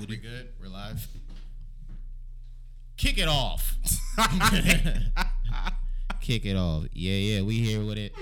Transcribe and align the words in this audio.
goody. 0.00 0.20
We 0.22 0.28
good? 0.28 0.48
We're 0.60 0.68
live. 0.68 1.06
Kick 2.96 3.18
it 3.18 3.28
off. 3.28 3.76
Kick 6.20 6.44
it 6.46 6.56
off. 6.56 6.84
Yeah, 6.92 7.12
yeah, 7.14 7.42
we 7.42 7.58
here 7.58 7.84
with 7.84 7.98
it. 7.98 8.12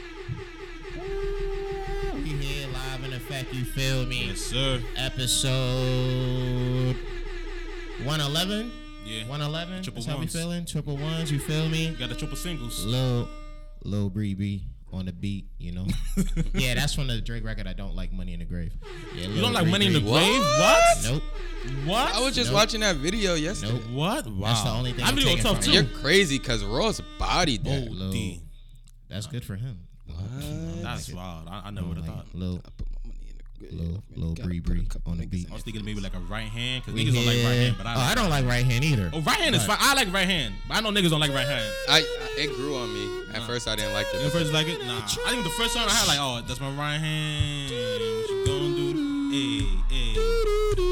We 2.14 2.30
here 2.30 2.67
live 2.69 3.04
in 3.04 3.12
effect, 3.12 3.53
you 3.54 3.64
feel 3.64 4.06
me? 4.06 4.27
Yes, 4.27 4.41
sir. 4.41 4.80
Episode 4.96 6.96
111? 8.04 8.72
Yeah. 9.04 9.22
111? 9.29 9.83
Triple 9.83 10.03
That's 10.03 10.06
how 10.06 10.15
we 10.15 10.19
ones. 10.21 10.33
feeling? 10.33 10.65
Triple 10.65 10.97
ones, 10.97 11.31
you 11.31 11.38
feel 11.38 11.69
me? 11.69 11.88
You 11.88 11.97
Got 11.97 12.08
the 12.08 12.15
triple 12.17 12.37
singles. 12.37 12.85
Lil, 12.85 13.29
Lil 13.85 14.10
Bree 14.10 14.35
Bree 14.35 14.65
on 14.92 15.06
the 15.06 15.12
beat, 15.12 15.46
you 15.58 15.72
know? 15.72 15.86
yeah, 16.55 16.74
that's 16.74 16.95
from 16.95 17.06
the 17.09 17.20
Drake 17.20 17.45
record. 17.45 17.66
I 17.66 17.73
don't 17.73 17.95
like 17.95 18.12
Money 18.12 18.32
in 18.32 18.38
the 18.41 18.45
Grave. 18.45 18.73
Yeah, 19.14 19.28
You 19.28 19.41
don't 19.41 19.52
like 19.52 19.66
Money 19.66 19.87
in 19.87 19.92
the 19.92 20.00
Grave? 20.00 20.41
What? 20.41 20.98
Nope. 21.05 21.23
What? 21.84 22.14
I 22.14 22.20
was 22.20 22.34
just 22.34 22.50
Nope. 22.50 22.55
watching 22.60 22.80
that 22.80 22.96
video 22.96 23.34
yesterday. 23.34 23.73
Nope. 23.74 23.82
What? 23.91 24.27
Wow. 24.27 24.48
That's 24.48 24.62
the 24.65 24.70
only 24.70 24.93
thing 24.93 25.05
I 25.05 25.09
I'm 25.09 25.15
video 25.15 25.30
taking 25.30 25.45
tough 25.45 25.56
from 25.56 25.65
too. 25.65 25.73
You're 25.73 25.84
crazy 25.84 26.38
because 26.38 26.65
Ross 26.65 27.01
bodied 27.19 27.65
that. 27.65 27.87
Oh, 27.88 27.93
Lil- 27.93 28.12
D. 28.12 28.43
That's 29.09 29.27
good 29.27 29.45
for 29.45 29.56
him. 29.56 29.80
That's 30.82 31.12
wild. 31.12 31.48
I, 31.48 31.62
I 31.66 31.70
never 31.70 31.87
would 31.88 31.98
have 31.98 32.07
thought. 32.07 32.27
Lil, 32.32 32.62
I 33.61 33.75
little 33.75 33.87
my 33.87 33.93
money 33.93 33.98
in 33.98 33.98
the 33.98 33.98
grave. 33.98 34.03
Lil, 34.17 34.25
Lil 34.27 34.35
Gotta 34.35 34.48
Bree 34.48 34.61
put 34.61 34.73
a 34.73 34.75
Bree 34.75 35.01
on 35.07 35.19
the 35.19 35.27
beat. 35.27 35.51
I 35.51 35.55
was 35.55 35.62
thinking 35.62 35.85
maybe 35.85 36.01
like 36.01 36.15
a 36.15 36.21
right 36.21 36.49
hand 36.49 36.85
because 36.85 36.99
niggas 36.99 37.15
don't 37.15 37.27
like 37.27 37.45
right 37.45 37.59
hand, 37.59 37.75
but 37.79 37.87
I 37.87 37.95
oh, 37.95 37.99
like. 37.99 38.11
I 38.11 38.15
don't 38.15 38.30
like 38.30 38.45
right 38.47 38.65
hand 38.65 38.85
either. 38.85 39.11
Oh, 39.12 39.21
right 39.21 39.37
hand 39.39 39.55
is 39.55 39.65
fine. 39.65 39.77
I 39.80 39.95
like 39.95 40.12
right 40.12 40.27
hand, 40.27 40.55
but 40.66 40.77
I 40.77 40.80
know 40.80 40.91
niggas 40.91 41.11
don't 41.11 41.21
like 41.21 41.33
right 41.33 41.47
hand. 41.47 41.73
I, 41.89 42.05
it 42.37 42.55
grew 42.55 42.77
on 42.77 42.93
me. 42.93 43.35
At 43.35 43.43
first, 43.43 43.69
I 43.69 43.77
didn't 43.77 43.93
like 43.93 44.07
You 44.13 44.21
it. 44.21 44.33
first 44.33 44.52
like 44.52 44.69
it? 44.69 44.85
Nah. 44.85 44.97
I 44.97 45.30
think 45.30 45.45
the 45.45 45.51
first 45.51 45.75
time 45.75 45.89
I 45.89 45.93
had 45.93 46.09
like, 46.09 46.19
oh, 46.21 46.43
that's 46.47 46.61
my 46.61 46.71
right 46.71 46.99
hand. 46.99 47.71
What 47.71 48.01
you 48.30 48.45
gonna 48.47 48.77
do? 48.77 49.30
Hey, 49.30 49.61
hey. 49.91 50.15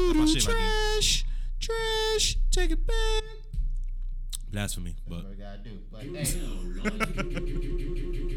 That's 0.07 0.17
my 0.17 0.25
shit 0.25 0.47
right 0.47 0.53
there. 0.53 1.01
Trash, 1.01 1.25
trash, 1.59 2.37
take 2.51 2.71
it 2.71 2.85
back. 2.85 3.36
Blasphemy, 4.51 4.95
but 5.07 5.17
What 5.23 5.29
we 5.31 5.35
gotta 5.35 5.57
do? 5.59 5.77
But 5.91 6.03
hey, 6.03 6.23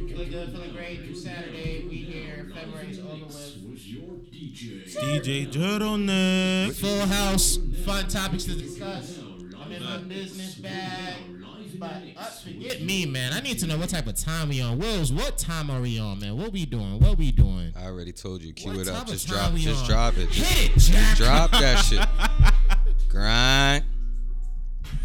feeling 0.08 0.30
good, 0.30 0.50
feeling 0.52 0.72
great. 0.72 1.02
New 1.02 1.14
Saturday, 1.14 1.86
we 1.88 1.96
here. 1.96 2.50
February's 2.52 2.98
over 2.98 3.26
with. 3.26 3.56
DJ 4.92 5.50
Turtleneck. 5.52 6.72
Full 6.80 7.06
house, 7.06 7.58
fun 7.84 8.08
topics 8.08 8.44
to 8.44 8.54
discuss. 8.56 9.18
I'm 9.60 9.70
in 9.72 9.82
my 9.84 9.98
business 9.98 10.56
bag. 10.56 11.16
But 11.78 12.02
uh, 12.16 12.24
forget 12.24 12.82
me, 12.82 13.06
man. 13.06 13.32
I 13.32 13.40
need 13.40 13.58
to 13.60 13.66
know 13.66 13.78
what 13.78 13.88
type 13.88 14.06
of 14.06 14.14
time 14.16 14.50
we 14.50 14.60
on. 14.60 14.78
Wills, 14.78 15.12
what 15.12 15.38
time 15.38 15.70
are 15.70 15.80
we 15.80 15.98
on, 15.98 16.18
man? 16.18 16.36
What 16.36 16.52
we 16.52 16.66
doing? 16.66 16.98
What 17.00 17.16
we 17.16 17.32
doing? 17.32 17.72
I 17.74 17.84
already 17.86 18.12
told 18.12 18.42
you. 18.42 18.52
Cue 18.52 18.70
What 18.72 18.80
it 18.80 18.84
type 18.86 18.96
up. 18.96 19.02
of 19.06 19.12
Just 19.12 19.28
time 19.28 19.36
drop. 19.38 19.52
we 19.54 19.60
Just 19.62 19.82
on? 19.84 19.88
drop 19.88 20.16
it. 20.18 20.30
Just 20.30 20.52
Hit 20.52 20.76
it, 20.76 20.78
Jack. 20.92 21.16
drop 21.16 21.50
that 21.52 21.76
shit. 21.78 22.06
Grind. 23.08 23.84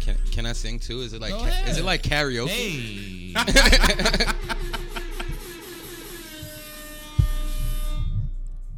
Can, 0.00 0.16
can 0.32 0.46
I 0.46 0.52
sing 0.52 0.78
too? 0.78 1.00
Is 1.00 1.12
it 1.12 1.20
like 1.20 1.32
Go 1.32 1.40
ca- 1.40 1.64
is 1.66 1.78
it 1.78 1.84
like 1.84 2.02
karaoke? 2.02 2.48
Hey. 2.48 3.34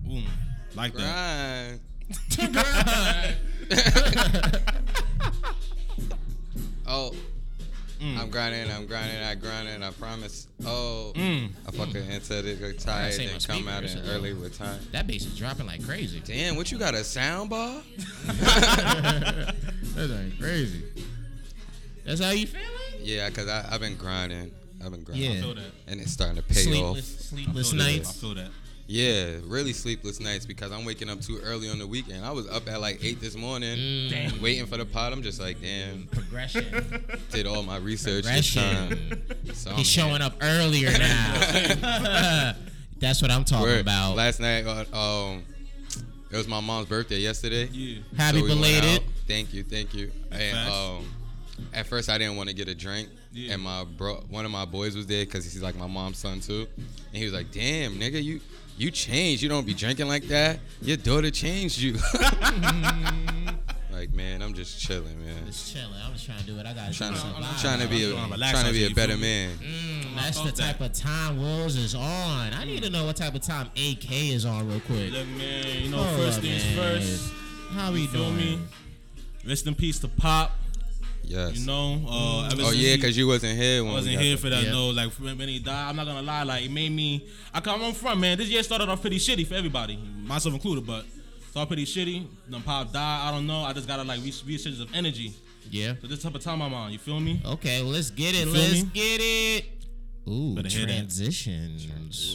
Boom. 0.05 0.25
Like 0.75 0.95
that. 0.95 1.79
Oh, 6.91 7.13
Mm. 8.01 8.17
I'm 8.17 8.31
grinding, 8.31 8.71
I'm 8.71 8.87
grinding, 8.87 9.21
I 9.25 9.35
grinding, 9.35 9.83
I 9.83 9.91
promise. 9.91 10.47
Oh, 10.65 11.13
Mm. 11.17 11.51
I 11.67 11.71
fucking 11.73 11.97
entered 12.09 12.45
it, 12.47 12.61
got 12.61 12.79
tired, 12.79 13.19
and 13.21 13.45
come 13.45 13.67
out 13.67 13.83
in 13.83 13.99
a 13.99 14.03
early 14.03 14.33
with 14.35 14.57
time. 14.57 14.79
that 14.93 15.09
bass 15.09 15.27
is 15.27 15.37
dropping 15.37 15.67
like 15.67 15.85
crazy. 15.85 16.23
Damn, 16.25 16.55
what 16.55 16.71
you 16.71 16.79
got 16.79 16.95
a 16.95 17.03
sound 17.03 17.51
bar? 17.51 17.83
That's 19.99 20.11
like 20.11 20.39
crazy. 20.41 20.85
That's 22.05 22.21
how 22.21 22.31
you 22.31 22.47
feeling? 22.47 22.67
Yeah, 23.01 23.29
cause 23.31 23.49
I, 23.49 23.67
I've 23.71 23.81
been 23.81 23.97
grinding, 23.97 24.51
I've 24.85 24.91
been 24.93 25.03
grinding, 25.03 25.31
Yeah. 25.33 25.39
I 25.39 25.41
feel 25.43 25.55
that. 25.55 25.73
and 25.87 26.01
it's 26.01 26.13
starting 26.13 26.37
to 26.37 26.43
pay 26.43 26.55
Sleepless, 26.55 27.15
off. 27.17 27.21
sleepless 27.27 27.69
I 27.69 27.77
feel 27.77 27.79
that. 27.79 27.85
I 27.91 27.93
nights. 27.97 28.21
feel 28.21 28.35
that. 28.35 28.51
Yeah, 28.91 29.33
really 29.45 29.75
sleepless 29.75 30.19
nights 30.19 30.47
because 30.47 30.73
I'm 30.73 30.87
waking 30.87 31.11
up 31.11 31.21
too 31.21 31.39
early 31.45 31.69
on 31.69 31.79
the 31.79 31.87
weekend. 31.87 32.25
I 32.25 32.31
was 32.31 32.49
up 32.49 32.67
at 32.71 32.81
like 32.81 33.05
eight 33.05 33.21
this 33.21 33.37
morning, 33.37 33.77
Mm. 33.77 34.41
waiting 34.41 34.65
for 34.65 34.79
the 34.79 34.87
pot. 34.87 35.13
I'm 35.13 35.23
just 35.23 35.39
like, 35.39 35.61
damn, 35.61 36.07
Progression. 36.07 36.65
did 37.31 37.47
all 37.47 37.63
my 37.63 37.77
research 37.77 38.25
this 38.25 38.55
time. 38.55 38.89
Progression. 38.89 39.55
So 39.55 39.71
I'm 39.73 39.77
He's 39.77 39.87
showing 39.91 40.23
up 40.23 40.37
earlier 40.41 40.91
now. 40.99 42.55
That's 42.99 43.21
what 43.21 43.31
I'm 43.31 43.45
talking 43.45 43.67
Word. 43.67 43.81
about. 43.83 44.17
Last 44.17 44.41
night, 44.41 44.65
uh, 44.67 44.85
um, 44.97 45.45
it 46.33 46.37
was 46.39 46.49
my 46.49 46.61
mom's 46.61 46.89
birthday 46.89 47.19
yesterday. 47.19 47.67
Yeah. 47.71 47.99
Happy 48.17 48.39
So 48.39 48.45
we 48.45 48.49
went 48.49 48.61
belated. 48.63 49.03
Out. 49.29 49.35
Thank 49.35 49.53
you, 49.55 49.63
thank 49.63 49.95
you. 49.95 50.11
And 50.31 50.69
um, 50.69 51.15
at 51.75 51.87
first 51.87 52.09
I 52.09 52.19
didn't 52.19 52.37
want 52.37 52.49
to 52.49 52.55
get 52.55 52.69
a 52.69 52.75
drink, 52.75 53.09
Yeah. 53.33 53.55
and 53.55 53.63
my 53.63 53.85
bro, 53.85 54.17
one 54.29 54.45
of 54.45 54.51
my 54.51 54.65
boys 54.65 54.97
was 54.97 55.07
there 55.07 55.25
because 55.25 55.45
he's 55.45 55.63
like 55.63 55.77
my 55.77 55.87
mom's 55.87 56.19
son 56.19 56.41
too, 56.41 56.67
and 56.77 57.17
he 57.17 57.25
was 57.25 57.33
like, 57.35 57.51
"Damn, 57.53 57.95
nigga, 57.99 58.23
you 58.23 58.41
you 58.77 58.91
changed. 58.91 59.43
You 59.43 59.49
don't 59.49 59.67
be 59.67 59.75
drinking 59.75 60.07
like 60.09 60.25
that. 60.29 60.59
Your 60.83 60.97
daughter 60.97 61.31
changed 61.31 61.79
you." 61.79 61.95
like, 63.91 64.13
man, 64.15 64.43
I'm 64.43 64.55
just 64.55 64.81
chilling, 64.81 65.19
man. 65.25 65.47
Just 65.47 65.73
chilling. 65.75 65.95
I'm 66.05 66.13
just 66.13 66.27
trying 66.27 66.39
to 66.39 66.47
do 66.47 66.57
what 66.57 66.67
I 66.67 66.73
got 66.73 66.87
to 66.87 66.93
do. 66.93 66.97
Trying 66.99 67.15
to, 67.15 67.61
trying 67.61 67.81
to 67.81 67.89
be 67.89 68.05
a, 68.05 68.13
trying 68.13 68.67
to 68.67 68.73
be 68.73 68.87
a 68.87 68.91
better 68.95 69.17
man. 69.17 69.57
Mm, 69.59 70.15
that's 70.15 70.39
the 70.39 70.47
Fuck 70.47 70.55
that. 70.57 70.63
type 70.63 70.81
of 70.81 70.93
time 70.93 71.41
Wills 71.41 71.75
is 71.77 71.95
on. 71.97 72.53
I 72.53 72.65
need 72.65 72.83
to 72.85 72.91
know 72.91 73.05
what 73.07 73.17
type 73.17 73.35
of 73.35 73.43
time 73.43 73.67
AK 73.77 74.11
is 74.13 74.45
on 74.47 74.69
real 74.69 74.81
quick. 74.81 75.11
Look, 75.13 75.27
man, 75.37 75.83
you 75.83 75.91
know, 75.91 75.97
Hold 76.03 76.17
first 76.21 76.39
up, 76.39 76.45
things 76.45 76.65
man. 76.65 76.77
first. 76.77 77.33
How 77.73 77.93
we 77.93 78.03
You 78.03 78.09
feel 78.09 78.25
doing? 78.31 78.37
me? 78.37 78.59
Rest 79.49 79.67
in 79.67 79.75
peace 79.75 79.99
to 80.01 80.09
Pop. 80.09 80.53
Yes. 81.23 81.59
You 81.59 81.67
know, 81.67 82.05
uh, 82.09 82.47
ever 82.53 82.63
oh 82.63 82.65
since 82.67 82.77
yeah, 82.77 82.91
he- 82.91 82.97
because 82.97 83.17
you 83.17 83.27
wasn't 83.27 83.59
here 83.59 83.83
when 83.83 83.93
I 83.93 83.97
wasn't 83.97 84.21
here 84.21 84.37
for 84.37 84.51
that. 84.51 84.65
Yeah. 84.65 84.71
No, 84.71 84.91
like 84.91 85.11
when 85.13 85.39
when 85.39 85.49
he 85.49 85.59
died, 85.59 85.89
I'm 85.89 85.97
not 85.97 86.07
gonna 86.07 86.23
lie. 86.23 86.43
Like 86.43 86.65
it 86.65 86.71
made 86.71 86.93
me. 86.93 87.27
I 87.53 87.61
come 87.61 87.83
on 87.83 87.95
front, 87.95 88.21
man. 88.21 88.37
This 88.37 88.49
year 88.49 88.63
started 88.63 88.89
off 88.89 89.01
pretty 89.01 89.19
shitty 89.19 89.47
for 89.47 89.55
everybody, 89.55 89.97
myself 89.97 90.55
included. 90.55 90.87
But 90.87 91.07
started 91.51 91.67
pretty 91.67 91.87
shitty. 91.87 92.27
Then 92.49 92.63
Pop 92.63 92.93
died. 92.93 93.29
I 93.29 93.31
don't 93.31 93.47
know. 93.47 93.63
I 93.63 93.73
just 93.73 93.89
gotta 93.89 94.05
like 94.05 94.23
reach 94.23 94.43
resurgence 94.47 94.81
of 94.81 94.95
energy. 94.95 95.33
Yeah. 95.71 95.95
So 96.01 96.07
this 96.09 96.23
type 96.23 96.35
of 96.35 96.43
time 96.43 96.61
I'm 96.63 96.73
on. 96.75 96.93
You 96.93 96.99
feel 96.99 97.21
me? 97.21 97.43
Okay, 97.45 97.83
well, 97.83 97.93
let's 97.93 98.11
get 98.11 98.35
it. 98.35 98.49
Let's 98.49 98.83
me? 98.83 98.91
get 98.93 99.21
it. 99.21 99.65
Ooh, 100.29 100.55
Better 100.55 100.69
hear 100.69 100.87
transitions. 100.87 101.87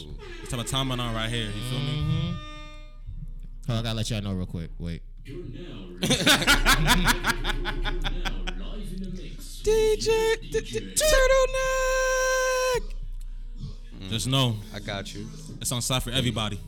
Ooh. 0.04 0.14
This 0.40 0.50
type 0.50 0.60
of 0.60 0.66
time 0.66 0.90
I'm 0.92 1.00
on 1.00 1.14
right 1.14 1.30
here. 1.30 1.46
You 1.46 1.62
feel 1.70 1.78
me? 1.78 1.98
Mm-hmm. 1.98 3.72
Oh, 3.72 3.78
I 3.78 3.82
gotta 3.82 3.94
let 3.94 4.10
y'all 4.10 4.20
know 4.20 4.34
real 4.34 4.46
quick. 4.46 4.70
Wait. 4.78 5.02
DJ 9.64 10.06
t- 10.52 10.60
t- 10.60 10.80
Turtleneck. 10.94 12.82
Mm. 14.00 14.08
Just 14.10 14.26
know 14.28 14.56
I 14.74 14.80
got 14.80 15.14
you. 15.14 15.26
it's 15.60 15.72
on 15.72 15.80
site 15.82 16.02
for 16.02 16.10
everybody. 16.10 16.58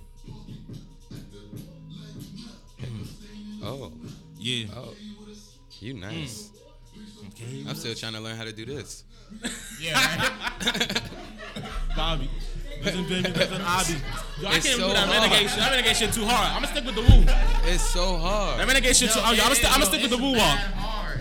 Mm. 2.80 3.06
Oh, 3.62 3.92
Yeah. 4.38 4.66
oh, 4.76 4.94
you 5.80 5.94
nice. 5.94 6.50
Mm. 6.96 7.28
Okay. 7.28 7.64
I'm 7.68 7.74
still 7.74 7.94
trying 7.94 8.14
to 8.14 8.20
learn 8.20 8.36
how 8.36 8.44
to 8.44 8.52
do 8.52 8.64
this. 8.64 9.04
Yeah, 9.80 9.94
right? 9.94 11.02
Bobby. 11.96 12.30
Listen, 12.82 13.08
baby, 13.08 13.28
listen, 13.30 13.60
Abby. 13.62 13.92
Yo, 14.40 14.48
I 14.48 14.56
It's 14.56 14.66
can't 14.66 14.78
so 14.80 14.88
do 14.88 14.92
that 14.94 15.08
hard. 15.08 15.32
shit. 15.50 15.58
That 15.58 15.70
renegade 15.72 15.96
shit 15.96 16.12
too 16.12 16.24
hard. 16.26 16.48
I'm 16.54 16.62
gonna 16.62 16.68
stick 16.68 16.84
with 16.84 16.94
the 16.94 17.02
woo. 17.02 17.24
It's 17.72 17.82
so 17.82 18.12
That 18.12 18.20
hard. 18.20 18.68
renegade 18.68 18.96
shit 18.96 19.10
too. 19.10 19.18
Oh, 19.20 19.24
I'm 19.24 19.36
gonna 19.36 19.54
stick. 19.54 19.66
I'm 19.66 19.72
gonna 19.80 19.86
stick 19.86 20.02
with 20.02 20.10
the 20.10 20.18
woo 20.18 20.32
walk. 20.36 20.58
hard. 20.76 21.20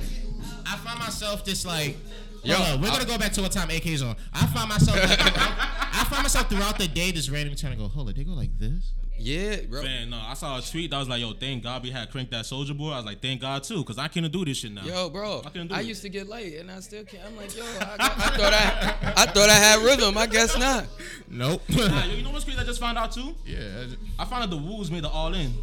I 0.68 0.76
find 0.78 1.00
myself 1.00 1.44
just 1.46 1.66
like. 1.66 1.98
Yo, 2.44 2.54
Hold 2.56 2.70
on, 2.76 2.82
we're 2.82 2.88
I- 2.90 2.92
gonna 2.92 3.06
go 3.06 3.18
back 3.18 3.34
to 3.34 3.42
what 3.42 3.52
time 3.52 3.72
AK's 3.72 4.04
on. 4.04 4.16
I 4.32 4.46
find 4.48 4.70
myself. 4.70 4.98
I 5.02 6.06
find 6.10 6.22
myself 6.22 6.48
throughout 6.48 6.78
the 6.78 6.88
day 6.88 7.12
just 7.12 7.32
randomly 7.32 7.56
trying 7.58 7.74
to 7.74 7.80
go. 7.80 7.88
Hold 7.88 8.10
it, 8.10 8.16
they 8.18 8.24
go 8.24 8.34
like 8.34 8.56
this. 8.60 8.92
Yeah, 9.18 9.62
bro. 9.70 9.82
Man, 9.82 10.10
no, 10.10 10.22
I 10.22 10.34
saw 10.34 10.58
a 10.58 10.62
tweet 10.62 10.92
that 10.92 11.00
was 11.00 11.08
like, 11.08 11.22
"Yo, 11.22 11.34
thank 11.34 11.64
God 11.64 11.82
we 11.84 11.90
had 11.90 12.12
cranked 12.12 12.32
that 12.32 12.46
soldier 12.46 12.74
boy." 12.74 12.92
I 12.92 12.98
was 12.98 13.06
like, 13.06 13.22
"Thank 13.22 13.42
God 13.42 13.64
too," 13.64 13.78
because 13.78 13.98
I 13.98 14.08
can't 14.08 14.30
do 14.32 14.44
this 14.44 14.58
shit 14.58 14.72
now. 14.72 14.84
Yo, 14.84 15.10
bro, 15.10 15.42
I 15.46 15.50
couldn't 15.50 15.70
do 15.70 15.76
I 15.76 15.80
it. 15.82 15.86
used 15.86 16.02
to 16.02 16.10
get 16.10 16.28
late 16.28 16.58
and 16.60 16.70
I 16.70 16.80
still 16.82 17.04
can't. 17.06 17.24
I'm 17.26 17.36
like, 17.38 17.56
yo, 17.56 17.64
I, 17.64 17.96
I 18.00 18.08
thought 18.38 18.54
I, 18.54 19.14
I 19.18 19.26
thought 19.26 19.50
I 19.50 19.56
had 19.56 19.82
rhythm. 19.84 20.18
I 20.18 20.26
guess 20.26 20.58
not. 20.58 20.86
Nope. 21.30 21.62
Nah, 21.70 22.06
yo, 22.06 22.16
you 22.16 22.24
know 22.24 22.32
what's 22.32 22.44
crazy? 22.44 22.60
I 22.60 22.64
just 22.64 22.80
found 22.80 22.98
out 22.98 23.12
too. 23.12 23.36
yeah. 23.46 23.86
I 24.20 24.26
found 24.26 24.44
out 24.44 24.50
the 24.50 24.58
Woos 24.58 24.92
made 24.92 25.04
the 25.04 25.10
All 25.10 25.34
In. 25.34 25.54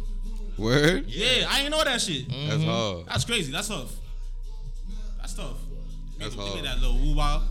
Word. 0.57 1.05
Yeah, 1.07 1.47
I 1.49 1.61
ain't 1.61 1.71
know 1.71 1.83
that 1.83 1.99
shit. 1.99 2.27
That's 2.27 2.55
mm-hmm. 2.55 2.69
hard. 2.69 3.05
That's 3.07 3.25
crazy. 3.25 3.51
That's 3.51 3.67
tough. 3.67 3.91
That's 5.19 5.33
tough. 5.33 5.57
That's 6.19 6.35
Give 6.35 6.43
me 6.43 6.51
hard. 6.51 6.65
that 6.65 6.79
little 6.79 6.97
woo 6.97 7.15
wow. 7.15 7.43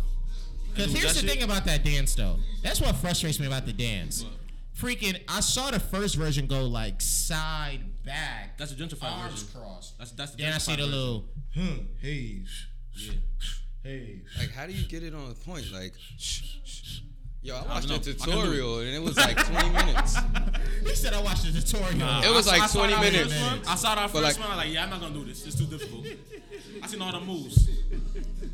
Because 0.75 0.93
here's 0.93 1.14
the 1.14 1.20
shit. 1.20 1.31
thing 1.31 1.43
about 1.43 1.64
that 1.64 1.84
dance, 1.84 2.14
though. 2.14 2.37
That's 2.62 2.81
what 2.81 2.94
frustrates 2.96 3.38
me 3.40 3.46
about 3.46 3.66
the 3.66 3.72
dance. 3.72 4.25
Freaking, 4.78 5.20
I 5.28 5.40
saw 5.40 5.70
the 5.70 5.78
first 5.80 6.16
version 6.16 6.46
go 6.46 6.64
like 6.66 7.00
side 7.00 7.80
back, 8.04 8.56
That's 8.58 8.72
the 8.72 8.82
gentrified 8.84 9.12
arms 9.12 9.42
version. 9.42 9.60
crossed. 9.60 9.98
That's 9.98 10.10
that's 10.12 10.30
the 10.32 10.42
Then 10.42 10.52
I 10.54 10.58
see 10.58 10.72
the 10.76 10.82
version. 10.84 10.90
little, 10.98 11.24
huh, 11.54 11.82
hey, 12.00 12.42
Yeah. 12.96 13.12
hey. 13.82 14.22
Like, 14.38 14.52
how 14.52 14.66
do 14.66 14.72
you 14.72 14.84
get 14.88 15.02
it 15.02 15.14
on 15.14 15.28
the 15.28 15.34
point? 15.34 15.70
Like. 15.72 15.92
Yo, 17.44 17.56
I 17.56 17.58
I 17.58 17.66
watched 17.66 17.88
don't 17.88 18.06
a. 18.06 18.10
I 18.10 18.14
can 18.14 18.24
do 18.24 18.30
it. 18.30 18.34
tutorial 18.44 18.78
and 18.78 18.90
it 18.94 19.02
was 19.02 19.16
like 19.16 19.36
20 19.36 19.70
minutes. 19.84 20.16
He 20.84 20.94
said 20.94 21.12
I 21.12 21.20
watched 21.20 21.42
the 21.52 21.60
tutorial. 21.60 21.98
Nah, 21.98 22.22
It 22.22 22.30
was 22.32 22.46
I- 22.46 22.58
like 22.58 22.62
I 22.62 22.68
20 22.72 23.00
minutes. 23.00 23.34
one. 23.40 23.60
I 23.66 23.75
saw 23.75 23.96
that 23.96 24.12
But 24.12 24.22
first 24.22 24.38
like- 24.38 24.38
one. 24.38 24.46
I 24.46 24.56
was 24.56 24.64
like, 24.64 24.72
yeah, 24.75 24.84
I'm 24.84 24.90
not 24.90 25.00
gonna 25.00 25.14
do 25.14 25.25
this. 25.25 25.44
It's 25.44 25.56
too 25.56 25.66
difficult. 25.66 26.06
I 26.80 26.86
seen 26.86 27.02
all 27.02 27.10
the 27.10 27.20
moves. 27.20 27.68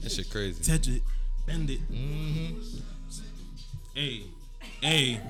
That 0.03 0.11
shit 0.11 0.31
crazy. 0.31 0.63
Touch 0.65 0.89
it, 0.89 1.03
bend 1.47 1.69
it. 1.69 1.81
Mm-hmm. 1.93 2.79
Hey, 3.95 4.23
hey. 4.81 5.21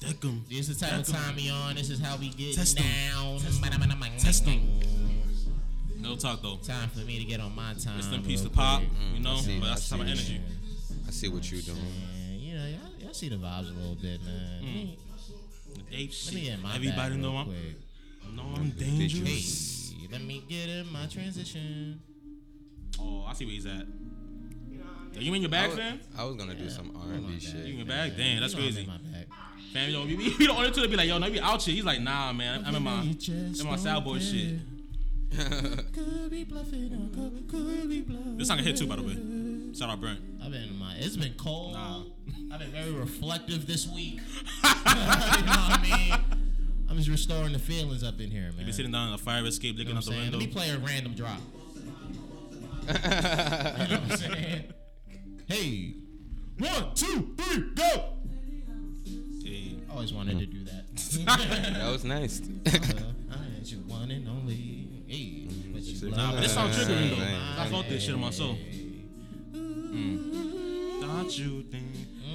Deck 0.00 0.24
'em. 0.24 0.44
This 0.48 0.68
is 0.68 0.78
the 0.78 0.86
type 0.86 1.00
of 1.00 1.06
time 1.06 1.34
we 1.36 1.50
on. 1.50 1.74
This 1.74 1.90
is 1.90 1.98
how 2.00 2.16
we 2.16 2.28
get 2.30 2.54
Test 2.54 2.78
'em. 2.78 2.84
down. 2.84 3.40
Test 4.18 4.46
'em. 4.46 4.80
No 6.00 6.14
talk 6.16 6.40
though. 6.42 6.56
Time 6.58 6.88
for 6.90 7.00
me 7.00 7.18
to 7.18 7.24
get 7.24 7.40
on 7.40 7.54
my 7.54 7.74
time. 7.74 7.96
Rest 7.96 8.12
in 8.12 8.22
peace 8.22 8.40
real 8.40 8.50
to 8.50 8.54
Pop. 8.56 8.80
quick. 8.80 8.90
You 9.14 9.20
know, 9.20 9.36
see, 9.40 9.58
but 9.58 9.66
I 9.66 9.68
that's 9.70 9.88
the 9.88 9.96
type 9.98 10.06
of 10.06 10.18
see. 10.18 10.34
energy. 10.36 10.40
I 11.06 11.10
see 11.10 11.28
what 11.28 11.50
you're 11.50 11.60
doing. 11.62 11.78
Man, 11.82 12.38
you 12.40 12.54
know, 12.54 12.66
y'all, 12.66 13.02
y'all 13.02 13.14
see 13.14 13.28
the 13.28 13.36
vibes 13.36 13.68
a 13.70 13.72
little 13.72 13.96
bit, 13.96 14.22
man. 14.22 14.62
Mm. 14.62 14.96
Let 15.76 15.90
me- 15.90 16.10
Let 16.26 16.34
me 16.34 16.40
get 16.42 16.62
my 16.62 16.74
Everybody 16.76 17.16
know 17.16 17.36
I'm, 17.36 17.46
quick. 17.46 17.80
know 18.34 18.52
I'm 18.56 18.70
dangerous. 18.70 19.92
Hey, 19.98 20.06
let 20.12 20.22
me 20.22 20.42
get 20.48 20.68
in 20.68 20.92
my 20.92 21.06
transition. 21.06 22.00
Oh, 23.00 23.24
I 23.26 23.32
see 23.34 23.44
where 23.44 23.54
he's 23.54 23.66
at. 23.66 23.86
Yo, 25.14 25.20
you 25.20 25.32
mean 25.32 25.42
your 25.42 25.50
bag, 25.50 25.64
I 25.64 25.68
was, 25.68 25.76
fam? 25.78 26.00
I 26.16 26.24
was 26.24 26.36
gonna 26.36 26.54
do 26.54 26.68
some 26.70 26.92
R&B 26.96 27.20
bag. 27.20 27.22
You 27.22 27.34
in 27.34 27.40
shit. 27.40 27.66
your 27.66 27.86
bag? 27.86 28.16
Damn, 28.16 28.40
that's 28.40 28.54
You 28.54 28.60
know 28.60 28.66
I'm 28.66 28.72
crazy. 28.72 28.86
my 28.86 28.98
bag. 28.98 29.26
Fam, 29.72 29.90
yo, 29.90 30.04
we, 30.06 30.16
we, 30.16 30.36
we 30.38 30.46
the 30.46 30.52
only 30.52 30.70
two 30.70 30.82
to 30.82 30.88
be 30.88 30.96
like, 30.96 31.08
yo, 31.08 31.18
no, 31.18 31.30
we 31.30 31.40
out 31.40 31.62
here. 31.62 31.74
He's 31.74 31.84
like, 31.84 32.00
nah, 32.00 32.32
man, 32.32 32.64
I'm 32.64 32.74
in 32.74 32.82
my, 32.82 33.00
I'm 33.00 33.18
in 33.60 33.66
my 33.66 33.76
sad 33.76 34.04
boy 34.04 34.18
shit. 34.18 34.60
Could 35.92 36.30
be 36.30 36.44
bluffing, 36.44 36.94
or 36.94 37.14
could, 37.14 37.48
could 37.50 37.88
be 37.90 38.00
bluffing. 38.00 38.38
This 38.38 38.48
song 38.48 38.58
a 38.60 38.62
hit 38.62 38.76
too, 38.78 38.86
by 38.86 38.96
the 38.96 39.02
way. 39.02 39.14
Shout 39.78 39.90
out 39.90 40.00
Brent. 40.00 40.20
I've 40.42 40.50
been 40.50 40.62
in 40.62 40.78
my. 40.78 40.94
It's 40.96 41.16
been 41.18 41.34
cold. 41.34 41.74
Nah. 41.74 42.04
I've 42.50 42.60
been 42.60 42.70
very 42.70 42.92
reflective 42.92 43.66
this 43.66 43.86
week. 43.86 44.14
you 44.64 44.70
know 44.72 44.72
what 44.72 45.78
I 45.78 45.80
mean? 45.82 46.18
I'm 46.88 46.96
just 46.96 47.10
restoring 47.10 47.52
the 47.52 47.58
feelings 47.58 48.02
up 48.02 48.18
in 48.20 48.30
here, 48.30 48.44
man. 48.44 48.60
You 48.60 48.64
Been 48.64 48.72
sitting 48.72 48.90
down 48.92 49.08
in 49.08 49.14
a 49.14 49.18
fire 49.18 49.44
escape, 49.44 49.74
You 49.74 49.80
looking 49.80 49.92
know 49.94 49.98
out 49.98 50.06
what 50.06 50.14
the 50.14 50.22
I'm? 50.22 50.30
Let 50.32 50.40
me 50.40 50.46
play 50.46 50.70
a 50.70 50.78
random 50.78 51.12
drop. 51.12 51.40
You 52.86 52.94
know 52.94 54.00
what 54.00 54.12
I'm 54.12 54.16
saying? 54.16 54.64
Hey, 55.48 55.94
one, 56.58 56.94
two, 56.94 57.34
three, 57.38 57.70
go! 57.74 58.04
Hey. 59.42 59.76
Always 59.90 60.12
wanted 60.12 60.38
to 60.40 60.46
do 60.46 60.62
that. 60.64 60.84
That 61.78 61.90
was 61.90 62.04
nice. 62.04 62.42
Uh, 62.66 62.70
I 63.32 63.56
ain't 63.56 63.72
your 63.72 63.80
one 63.80 64.10
and 64.10 64.28
only. 64.28 64.88
Hey, 65.06 65.46
but 65.72 65.80
you 65.80 66.10
Nah, 66.10 66.32
but 66.32 66.42
this 66.42 66.52
song 66.52 66.66
love 66.66 66.76
triggering 66.76 67.16
though. 67.16 67.62
I 67.62 67.66
felt 67.70 67.88
this 67.88 68.02
shit 68.02 68.14
in 68.14 68.20
my 68.20 68.28
soul. 68.28 68.58
Mm. 69.54 71.00
Don't 71.00 71.38
you 71.38 71.62
think? 71.62 71.86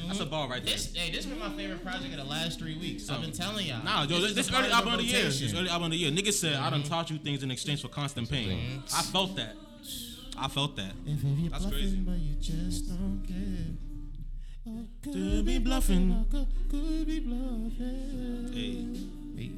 That's 0.08 0.20
a 0.20 0.26
ball 0.26 0.50
right 0.50 0.64
there. 0.64 0.74
This, 0.74 0.96
hey, 0.96 1.12
this 1.12 1.28
been 1.28 1.38
my 1.38 1.50
favorite 1.50 1.84
project 1.84 2.14
of 2.14 2.18
the 2.18 2.24
last 2.24 2.58
three 2.58 2.78
weeks. 2.80 3.12
I've 3.12 3.22
been 3.22 3.32
telling 3.32 3.68
y'all. 3.68 3.84
Nah, 3.84 4.04
yo, 4.04 4.20
this, 4.20 4.32
is 4.32 4.36
this 4.36 4.52
early 4.52 4.72
album 4.72 4.94
of 4.94 5.00
the 5.00 5.06
year. 5.06 5.26
This 5.26 5.54
early 5.54 5.70
album 5.70 5.86
of 5.86 5.92
the 5.92 5.98
year. 5.98 6.12
Niggas 6.12 6.34
said 6.34 6.56
I 6.56 6.72
done 6.72 6.82
mm-hmm. 6.82 6.90
taught 6.90 7.12
you 7.12 7.20
things 7.20 7.44
in 7.44 7.52
exchange 7.52 7.84
for 7.84 7.90
constant 7.90 8.28
pain. 8.28 8.82
I 8.92 9.04
felt 9.04 9.36
that. 9.36 9.56
I 10.38 10.48
felt 10.48 10.76
that. 10.78 10.94
If 11.06 11.24
you're 11.24 11.50
That's 11.50 11.64
bluffing, 11.66 11.80
crazy. 11.80 11.98
but 11.98 12.18
you 12.18 12.36
just 12.36 12.88
don't 12.90 13.24
care. 13.28 13.78
Or 14.66 14.86
Could 15.04 15.46
be 15.46 15.60
bluffing. 15.60 16.26
Could, 16.32 16.48
could 16.70 17.06
be 17.08 17.20
bluffing. 17.20 18.50
Hey. 18.54 19.42
Hey. 19.42 19.52